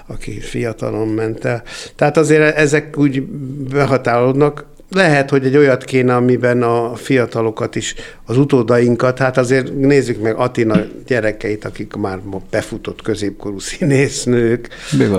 aki 0.06 0.40
fiatalon 0.40 1.08
ment 1.08 1.44
el. 1.44 1.62
Tehát 1.96 2.16
azért 2.16 2.56
ezek 2.56 2.98
úgy 2.98 3.22
behatárolódnak. 3.70 4.64
Lehet, 4.94 5.30
hogy 5.30 5.46
egy 5.46 5.56
olyat 5.56 5.84
kéne, 5.84 6.14
amiben 6.14 6.62
a 6.62 6.94
fiatalokat 6.94 7.76
is, 7.76 7.94
az 8.24 8.38
utódainkat, 8.38 9.18
hát 9.18 9.36
azért 9.36 9.76
nézzük 9.76 10.22
meg 10.22 10.36
Atina 10.36 10.76
gyerekeit, 11.06 11.64
akik 11.64 11.94
már 11.94 12.18
befutott 12.50 13.02
középkorú 13.02 13.58
színésznők, 13.58 14.68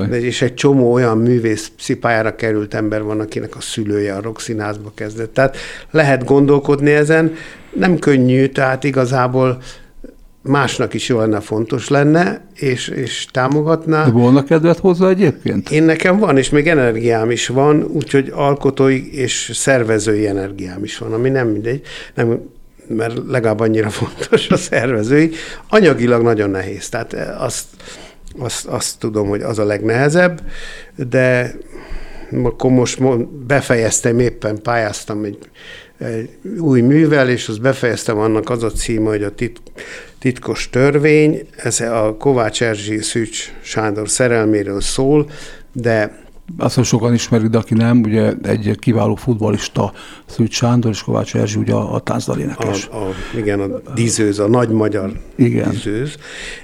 de 0.10 0.22
és 0.22 0.42
egy 0.42 0.54
csomó 0.54 0.94
olyan 0.94 1.18
művész 1.18 1.72
szipájára 1.80 2.36
került 2.36 2.74
ember 2.74 3.04
van, 3.04 3.20
akinek 3.20 3.56
a 3.56 3.62
szülője 3.62 4.14
a 4.14 4.22
rockszínházba 4.22 4.92
kezdett. 4.96 5.34
Tehát 5.34 5.58
lehet 5.92 6.26
gondolkodni 6.26 6.92
ezen, 6.92 7.34
nem 7.74 8.00
könnyű, 8.00 8.48
tehát 8.48 8.84
igazából 8.84 9.62
másnak 10.44 10.94
is 10.94 11.08
jó 11.10 11.20
lenne, 11.20 11.40
fontos 11.40 11.88
lenne, 11.88 12.42
és, 12.56 12.88
és 12.88 13.26
támogatná. 13.32 14.06
De 14.06 14.12
volna 14.12 14.44
kedved 14.44 14.78
hozzá 14.78 15.08
egyébként? 15.08 15.72
Én 15.72 15.84
nekem 15.84 16.18
van, 16.18 16.38
és 16.38 16.50
még 16.50 16.68
energiám 16.68 17.32
is 17.32 17.48
van, 17.48 17.84
úgyhogy 17.84 18.32
alkotói 18.36 19.18
és 19.18 19.52
szervezői 19.54 20.28
energiám 20.28 20.84
is 20.84 20.98
van, 20.98 21.14
ami 21.14 21.30
nem 21.30 21.48
mindegy, 21.48 21.82
nem, 22.14 22.40
mert 22.88 23.18
legalább 23.28 23.60
annyira 23.60 23.90
fontos 24.04 24.50
a 24.50 24.58
szervezői. 24.58 25.32
Anyagilag 25.70 26.22
nagyon 26.22 26.50
nehéz, 26.50 26.90
tehát 26.90 27.14
azt, 27.40 27.66
azt, 28.40 28.66
azt 28.66 29.00
tudom, 29.00 29.28
hogy 29.28 29.42
az 29.42 29.60
a 29.60 29.66
legnehezebb, 29.66 30.42
de 30.96 31.54
akkor 32.44 32.72
most 32.72 33.28
befejeztem, 33.28 34.20
éppen 34.20 34.62
pályáztam 34.62 35.24
egy, 35.24 35.38
egy 35.98 36.30
új 36.60 36.82
művel, 36.82 37.30
és 37.30 37.48
azt 37.48 37.62
befejeztem, 37.62 38.18
annak 38.18 38.50
az 38.50 38.64
a 38.64 38.72
címe, 38.72 39.10
hogy 39.10 39.24
a 39.24 39.36
tit, 39.36 39.62
titkos 40.20 40.70
törvény, 40.70 41.48
ez 41.56 41.80
a 41.80 42.16
Kovács 42.20 42.64
Erzsi 42.64 43.02
Szűcs 43.02 43.54
Sándor 43.62 44.10
szerelméről 44.10 44.82
szól, 44.82 45.30
de 45.72 46.23
azt 46.58 46.76
hogy 46.76 46.86
sokan 46.86 47.14
ismerik, 47.14 47.48
de 47.48 47.58
aki 47.58 47.74
nem, 47.74 48.02
ugye 48.02 48.34
egy 48.44 48.78
kiváló 48.80 49.16
futbolista, 49.16 49.94
Szűcs 50.26 50.54
Sándor 50.54 50.92
és 50.92 51.04
Kovács 51.04 51.36
Erzsi, 51.36 51.60
ugye 51.60 51.74
a, 51.74 51.94
a 51.94 52.00
táncdalénekes. 52.00 52.88
A, 52.88 52.96
a, 52.96 53.14
igen, 53.36 53.60
a 53.60 53.94
dízőz, 53.94 54.40
a 54.40 54.48
nagy 54.48 54.70
magyar 54.70 55.12
igen. 55.36 55.70
dízőz. 55.70 56.16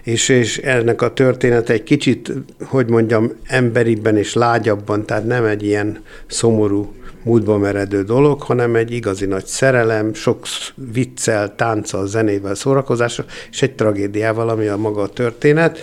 És, 0.04 0.30
és 0.30 0.58
ennek 0.58 1.02
a 1.02 1.14
története 1.14 1.74
egy 1.74 1.84
kicsit, 1.84 2.34
hogy 2.64 2.90
mondjam, 2.90 3.32
emberibben 3.44 4.18
és 4.18 4.34
lágyabban, 4.34 5.06
tehát 5.06 5.26
nem 5.26 5.46
egy 5.46 5.64
ilyen 5.64 6.04
szomorú 6.28 6.94
múltba 7.24 7.58
meredő 7.58 8.04
dolog, 8.04 8.42
hanem 8.42 8.76
egy 8.76 8.92
igazi 8.92 9.26
nagy 9.26 9.46
szerelem, 9.46 10.14
sok 10.14 10.48
viccel, 10.94 11.56
tánccal, 11.56 12.08
zenével, 12.08 12.56
szórakozásra, 12.56 13.26
és 13.52 13.62
egy 13.62 13.76
tragédiával, 13.76 14.50
ami 14.50 14.68
a 14.68 14.78
maga 14.78 15.02
a 15.02 15.08
történet 15.08 15.80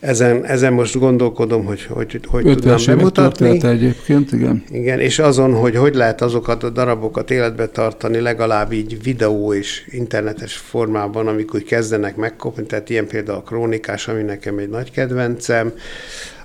ezen, 0.00 0.44
ezen 0.44 0.72
most 0.72 0.98
gondolkodom, 0.98 1.64
hogy 1.64 1.86
hogy, 1.86 2.20
hogy 2.28 2.42
tudnám 2.44 2.78
bemutatni. 2.86 3.64
egyébként, 3.64 4.32
igen. 4.32 4.64
Igen, 4.70 5.00
és 5.00 5.18
azon, 5.18 5.54
hogy 5.54 5.76
hogy 5.76 5.94
lehet 5.94 6.20
azokat 6.20 6.62
a 6.62 6.70
darabokat 6.70 7.30
életbe 7.30 7.66
tartani, 7.68 8.20
legalább 8.20 8.72
így 8.72 9.02
videó 9.02 9.54
és 9.54 9.86
internetes 9.90 10.56
formában, 10.56 11.26
amikor 11.26 11.62
kezdenek 11.62 12.16
megkopni, 12.16 12.66
tehát 12.66 12.90
ilyen 12.90 13.06
például 13.06 13.38
a 13.38 13.42
krónikás, 13.42 14.08
ami 14.08 14.22
nekem 14.22 14.58
egy 14.58 14.68
nagy 14.68 14.90
kedvencem, 14.90 15.72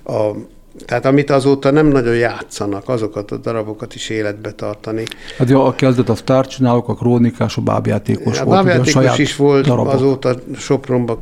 a, 0.04 0.30
tehát 0.84 1.04
amit 1.04 1.30
azóta 1.30 1.70
nem 1.70 1.86
nagyon 1.86 2.14
játszanak, 2.16 2.88
azokat 2.88 3.30
a 3.30 3.36
darabokat 3.36 3.94
is 3.94 4.08
életbe 4.08 4.52
tartani. 4.52 5.02
Hát 5.38 5.48
ja, 5.48 5.64
a 5.64 5.74
kezdet 5.74 6.08
a 6.08 6.14
sztárcsinálók, 6.14 6.88
a 6.88 6.94
krónikás, 6.94 7.56
a 7.56 7.60
bábjátékos 7.60 8.40
a 8.40 8.44
volt. 8.44 8.56
Bábjátékos 8.56 9.04
a 9.04 9.14
is 9.16 9.36
volt, 9.36 9.66
darabok. 9.66 9.92
azóta 9.92 10.34
Sopronba 10.56 11.20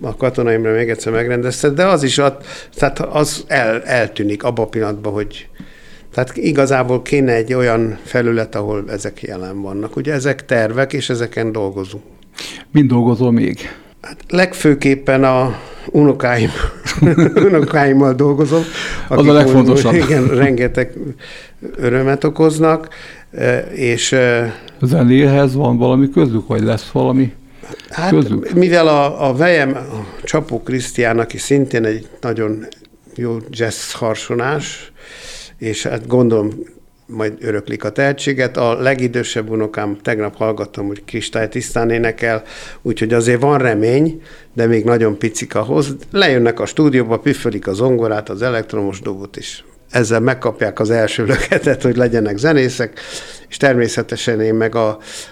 a 0.00 0.16
katonaimra 0.16 0.72
még 0.72 0.88
egyszer 0.88 1.12
megrendezte, 1.12 1.68
de 1.68 1.86
az 1.86 2.02
is, 2.02 2.18
ad, 2.18 2.36
tehát 2.74 2.98
az 2.98 3.44
el, 3.46 3.82
eltűnik 3.82 4.42
abban 4.42 4.64
a 4.64 4.68
pillanatban, 4.68 5.12
hogy 5.12 5.48
tehát 6.16 6.36
igazából 6.36 7.02
kéne 7.02 7.32
egy 7.32 7.54
olyan 7.54 7.98
felület, 8.02 8.54
ahol 8.54 8.84
ezek 8.88 9.22
jelen 9.22 9.62
vannak. 9.62 9.96
Ugye 9.96 10.12
ezek 10.12 10.44
tervek, 10.44 10.92
és 10.92 11.10
ezeken 11.10 11.52
dolgozunk. 11.52 12.04
Mind 12.72 12.88
dolgozol 12.88 13.32
még? 13.32 13.58
Hát 14.00 14.24
legfőképpen 14.28 15.24
a 15.24 15.58
unokáim, 15.90 16.50
unokáimmal 17.48 18.14
dolgozom. 18.14 18.62
Az 19.08 19.26
a 19.26 19.32
legfontosabb. 19.32 19.94
Igen, 19.94 20.28
rengeteg 20.28 20.92
örömet 21.76 22.24
okoznak, 22.24 22.88
e, 23.32 23.58
és... 23.58 24.12
E, 24.12 24.54
a 24.80 24.86
zenéhez 24.86 25.54
van 25.54 25.78
valami 25.78 26.10
közük, 26.10 26.46
vagy 26.46 26.62
lesz 26.62 26.90
valami? 26.90 27.32
Hát, 27.90 28.10
közük? 28.10 28.52
mivel 28.52 28.88
a, 28.88 29.28
a 29.28 29.34
vejem, 29.34 29.74
a 29.76 30.22
Csapó 30.22 30.62
Krisztián, 30.62 31.18
aki 31.18 31.38
szintén 31.38 31.84
egy 31.84 32.08
nagyon 32.20 32.66
jó 33.14 33.36
jazz 33.50 33.92
harsonás, 33.92 34.92
és 35.58 35.82
hát 35.82 36.06
gondolom 36.06 36.52
majd 37.06 37.32
öröklik 37.40 37.84
a 37.84 37.90
tehetséget. 37.90 38.56
A 38.56 38.80
legidősebb 38.80 39.50
unokám 39.50 39.98
tegnap 40.02 40.36
hallgattam, 40.36 40.86
hogy 40.86 41.24
tisztán 41.50 41.90
énekel, 41.90 42.42
úgyhogy 42.82 43.12
azért 43.12 43.40
van 43.40 43.58
remény, 43.58 44.22
de 44.52 44.66
még 44.66 44.84
nagyon 44.84 45.18
picik 45.18 45.54
ahhoz. 45.54 45.96
Lejönnek 46.10 46.60
a 46.60 46.66
stúdióba, 46.66 47.18
püffölik 47.18 47.66
a 47.66 47.72
zongorát, 47.72 48.28
az 48.28 48.42
elektromos 48.42 49.00
dobot 49.00 49.36
is 49.36 49.64
ezzel 49.90 50.20
megkapják 50.20 50.80
az 50.80 50.90
első 50.90 51.24
löketet, 51.24 51.82
hogy 51.82 51.96
legyenek 51.96 52.36
zenészek, 52.36 53.00
és 53.48 53.56
természetesen 53.56 54.40
én 54.40 54.54
meg 54.54 54.74
a, 54.74 54.88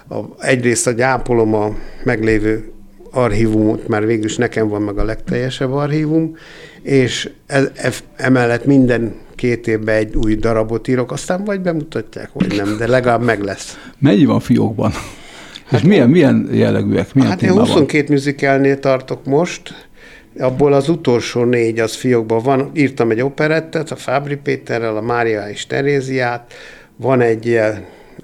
a, 0.08 0.16
egyrészt 0.38 0.86
a 0.86 0.90
gyápolom 0.90 1.54
a 1.54 1.76
meglévő 2.04 2.72
archívumot, 3.10 3.88
mert 3.88 4.04
végül 4.04 4.24
is 4.24 4.36
nekem 4.36 4.68
van 4.68 4.82
meg 4.82 4.98
a 4.98 5.04
legteljesebb 5.04 5.72
archívum, 5.72 6.36
és 6.82 7.30
e, 7.46 7.62
e, 7.74 7.92
emellett 8.16 8.64
minden 8.64 9.14
két 9.34 9.66
évben 9.66 9.96
egy 9.96 10.16
új 10.16 10.34
darabot 10.34 10.88
írok, 10.88 11.12
aztán 11.12 11.44
vagy 11.44 11.60
bemutatják, 11.60 12.30
vagy 12.32 12.56
nem, 12.56 12.76
de 12.76 12.86
legalább 12.86 13.22
meg 13.22 13.42
lesz. 13.42 13.78
Mennyi 13.98 14.24
van 14.24 14.40
fiókban? 14.40 14.92
Hát 15.64 15.80
és 15.80 15.86
milyen, 15.86 16.10
milyen 16.10 16.48
jellegűek? 16.52 17.14
Milyen 17.14 17.30
hát 17.30 17.42
én 17.42 17.50
22 17.50 18.12
műzikelnél 18.12 18.78
tartok 18.78 19.24
most, 19.24 19.88
abból 20.38 20.72
az 20.72 20.88
utolsó 20.88 21.44
négy 21.44 21.80
az 21.80 21.94
fiókban 21.94 22.42
van. 22.42 22.70
Írtam 22.74 23.10
egy 23.10 23.20
operettet, 23.20 23.90
a 23.90 23.96
Fábri 23.96 24.36
Péterrel, 24.36 24.96
a 24.96 25.00
Mária 25.00 25.48
és 25.48 25.66
Teréziát, 25.66 26.54
van 26.96 27.20
egy 27.20 27.60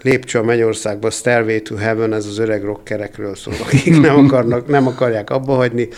lépcső 0.03 0.39
a 0.39 0.43
Mennyországban, 0.43 1.11
Stairway 1.11 1.63
to 1.63 1.77
Heaven, 1.77 2.13
ez 2.13 2.27
az 2.27 2.39
öreg 2.39 2.65
rockerekről 2.65 3.37
szól, 3.37 3.55
akik 3.63 4.01
nem, 4.01 4.19
akarnak, 4.19 4.67
nem 4.67 4.87
akarják 4.87 5.31
abba 5.31 5.55
hagyni. 5.55 5.89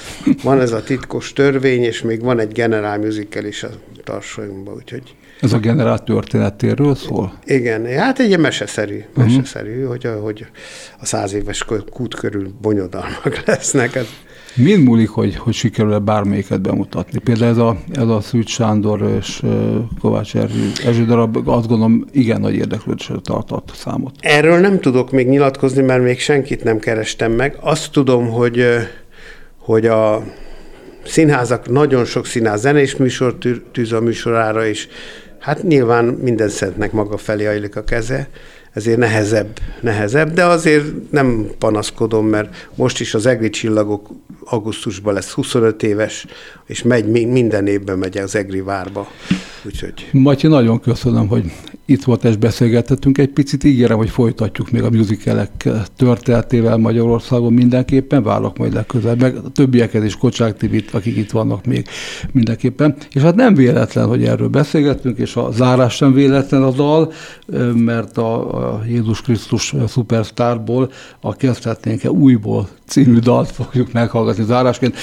Van 0.43 0.61
ez 0.61 0.73
a 0.73 0.83
titkos 0.83 1.33
törvény, 1.33 1.83
és 1.83 2.03
még 2.03 2.23
van 2.23 2.39
egy 2.39 2.53
generál 2.53 2.99
musical 2.99 3.45
is 3.45 3.63
a 3.63 3.69
tarsolyunkban, 4.05 4.75
úgyhogy... 4.75 5.15
Ez 5.41 5.53
a 5.53 5.59
generál 5.59 5.99
történetéről 5.99 6.95
szól? 6.95 7.39
Igen, 7.45 7.87
hát 7.87 8.19
egy 8.19 8.27
ilyen 8.27 8.41
meseszerű, 8.41 9.05
uh-huh. 9.09 9.25
meseszerű 9.25 9.83
hogy, 9.83 10.09
hogy 10.21 10.47
a 11.01 11.07
száz 11.07 11.33
éves 11.33 11.65
kút 11.91 12.15
körül 12.15 12.53
bonyodalmak 12.61 13.43
lesznek. 13.47 13.95
Ez, 13.95 14.07
Mind 14.57 14.85
múlik, 14.85 15.09
hogy, 15.09 15.37
hogy 15.37 15.55
sikerül-e 15.55 15.99
bármelyiket 15.99 16.61
bemutatni? 16.61 17.19
Például 17.19 17.51
ez 17.51 17.57
a, 17.57 17.77
ez 17.93 18.09
a 18.09 18.21
Szűcs 18.21 18.51
Sándor 18.51 19.15
és 19.19 19.43
Kovács 20.01 20.37
Erzső 20.37 21.05
darab, 21.07 21.49
azt 21.49 21.69
gondolom, 21.69 22.05
igen 22.13 22.41
nagy 22.41 22.55
érdeklődésre 22.55 23.15
tartott 23.23 23.73
számot. 23.75 24.15
Erről 24.21 24.59
nem 24.59 24.81
tudok 24.81 25.11
még 25.11 25.29
nyilatkozni, 25.29 25.83
mert 25.83 26.03
még 26.03 26.21
senkit 26.21 26.65
nem 26.65 26.79
kerestem 26.79 27.33
meg. 27.33 27.57
Azt 27.61 27.93
tudom, 27.93 28.29
hogy, 28.29 28.65
hogy 29.59 29.87
a 29.87 30.23
színházak, 31.05 31.71
nagyon 31.71 32.05
sok 32.05 32.27
színház 32.27 32.61
zenés 32.61 32.97
műsor 32.97 33.37
tűz 33.73 33.93
a 33.93 34.01
műsorára, 34.01 34.67
és 34.67 34.89
hát 35.39 35.63
nyilván 35.63 36.05
minden 36.05 36.49
szentnek 36.49 36.93
maga 36.93 37.17
felé 37.17 37.47
ajlik 37.47 37.77
a 37.77 37.85
keze, 37.85 38.29
ezért 38.73 38.99
nehezebb, 38.99 39.59
nehezebb, 39.81 40.33
de 40.33 40.45
azért 40.45 41.11
nem 41.11 41.47
panaszkodom, 41.59 42.27
mert 42.27 42.69
most 42.75 43.01
is 43.01 43.15
az 43.15 43.27
EGRI 43.27 43.51
csillagok 43.51 44.11
augusztusban 44.45 45.15
lesz 45.15 45.31
25 45.31 45.83
éves, 45.83 46.27
és 46.67 46.83
megy, 46.83 47.07
minden 47.27 47.67
évben 47.67 47.99
megy 47.99 48.19
az 48.19 48.35
EGRI 48.35 48.61
várba. 48.61 49.11
Úgyhogy... 49.65 50.09
Matyi, 50.13 50.47
nagyon 50.47 50.81
köszönöm, 50.81 51.29
hogy 51.29 51.53
itt 51.93 52.05
volt 52.05 52.25
és 52.25 52.37
beszélgetettünk. 52.37 53.19
Egy 53.19 53.29
picit 53.29 53.65
ígérem, 53.65 53.97
hogy 53.97 54.11
folytatjuk 54.11 54.71
még 54.71 54.83
a 54.83 54.91
musicalek 54.91 55.69
történetével 55.97 56.77
Magyarországon 56.77 57.53
mindenképpen, 57.53 58.23
várok 58.23 58.59
majd 58.59 58.73
legközelebb, 58.73 59.21
meg 59.21 59.37
a 59.37 59.51
többieket 59.51 60.05
is, 60.05 60.17
Kocsák 60.17 60.57
Tibit, 60.57 60.91
akik 60.91 61.17
itt 61.17 61.31
vannak 61.31 61.65
még 61.65 61.87
mindenképpen. 62.33 62.97
És 63.13 63.23
hát 63.23 63.35
nem 63.35 63.55
véletlen, 63.55 64.07
hogy 64.07 64.25
erről 64.25 64.49
beszélgettünk, 64.49 65.19
és 65.19 65.37
a 65.37 65.51
zárás 65.51 65.95
sem 65.95 66.13
véletlen 66.13 66.63
a 66.63 66.71
dal, 66.71 67.13
mert 67.75 68.19
a, 68.19 68.83
Jézus 68.89 69.21
Krisztus 69.21 69.75
szupersztárból 69.87 70.91
a 71.21 71.37
kezdhetnénk-e 71.37 72.11
újból 72.11 72.69
című 72.87 73.19
dalt 73.19 73.51
fogjuk 73.51 73.93
meghallgatni 73.93 74.45
zárásként. 74.45 74.97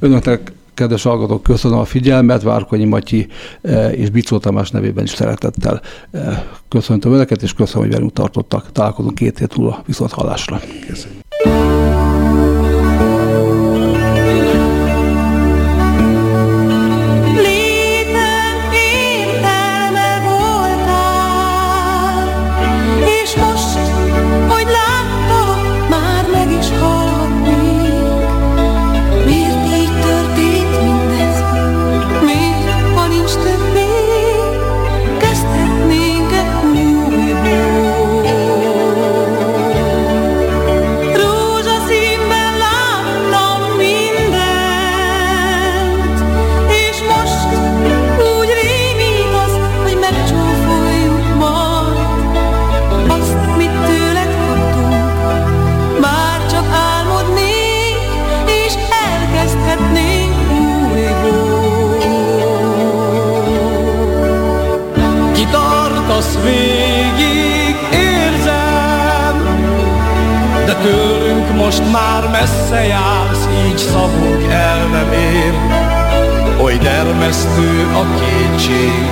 Önöknek 0.00 0.52
Kedves 0.74 1.02
hallgatók, 1.02 1.42
köszönöm 1.42 1.78
a 1.78 1.84
figyelmet, 1.84 2.42
Várkonyi 2.42 2.84
Matyi 2.84 3.26
eh, 3.62 3.98
és 3.98 4.10
Bicó 4.10 4.38
Tamás 4.38 4.70
nevében 4.70 5.04
is 5.04 5.10
szeretettel 5.10 5.80
eh, 6.10 6.42
köszöntöm 6.68 7.12
Önöket, 7.12 7.42
és 7.42 7.52
köszönöm, 7.52 7.82
hogy 7.82 7.92
velünk 7.92 8.12
tartottak. 8.12 8.72
Találkozunk 8.72 9.14
két 9.14 9.38
hét 9.38 9.56
múlva 9.56 9.82
viszont 9.86 10.12
hallásra. 10.12 10.60
Köszönöm. 71.74 71.92
már 71.92 72.30
messze 72.30 72.86
jársz, 72.86 73.48
így 73.66 73.78
szavunk 73.78 74.50
el 74.50 74.86
nem 74.86 75.12
ér. 75.12 75.54
Oly 76.62 76.76
dermesztő 76.76 77.88
a 77.94 78.04
kétség, 78.18 79.08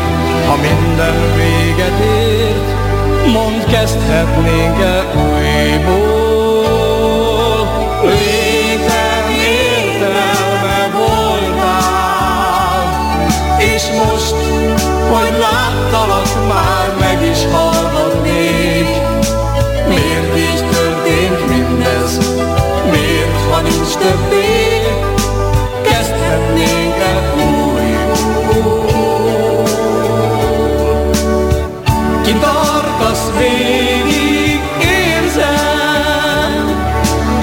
ha 0.47 0.57
minden 0.57 1.35
véget 1.37 1.99
ért, 2.01 2.67
mond 3.33 3.65
kezdhetnénk-e 3.65 5.05
újból. 5.15 6.21
Létem 8.03 9.27
értelme 9.31 10.91
voltál, 10.93 11.97
és 13.59 13.83
most, 13.91 14.37
hogy 15.11 15.39
láttalak, 15.41 16.49
már 16.49 16.95
meg 16.99 17.23
is 17.23 17.39
hallhatnék. 17.45 17.72
Többé? 24.03 24.83
Kezdhetnénk 25.83 26.95
el 27.11 27.21
újból. 27.37 28.85
Kitartasz 32.25 33.31
végig, 33.39 34.61
érzem, 34.81 36.65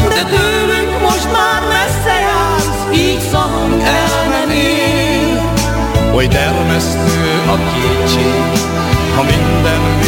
de 0.09 0.23
tőlünk 0.23 1.01
most 1.01 1.31
már 1.31 1.61
messze 1.69 2.15
jársz, 2.19 2.83
így 2.93 3.21
el 3.83 4.29
nem 4.29 4.49
ér. 4.49 5.41
Oly 6.13 6.27
dermesztő 6.27 7.41
a 7.47 7.57
kétség, 7.71 8.67
ha 9.15 9.23
minden 9.23 9.98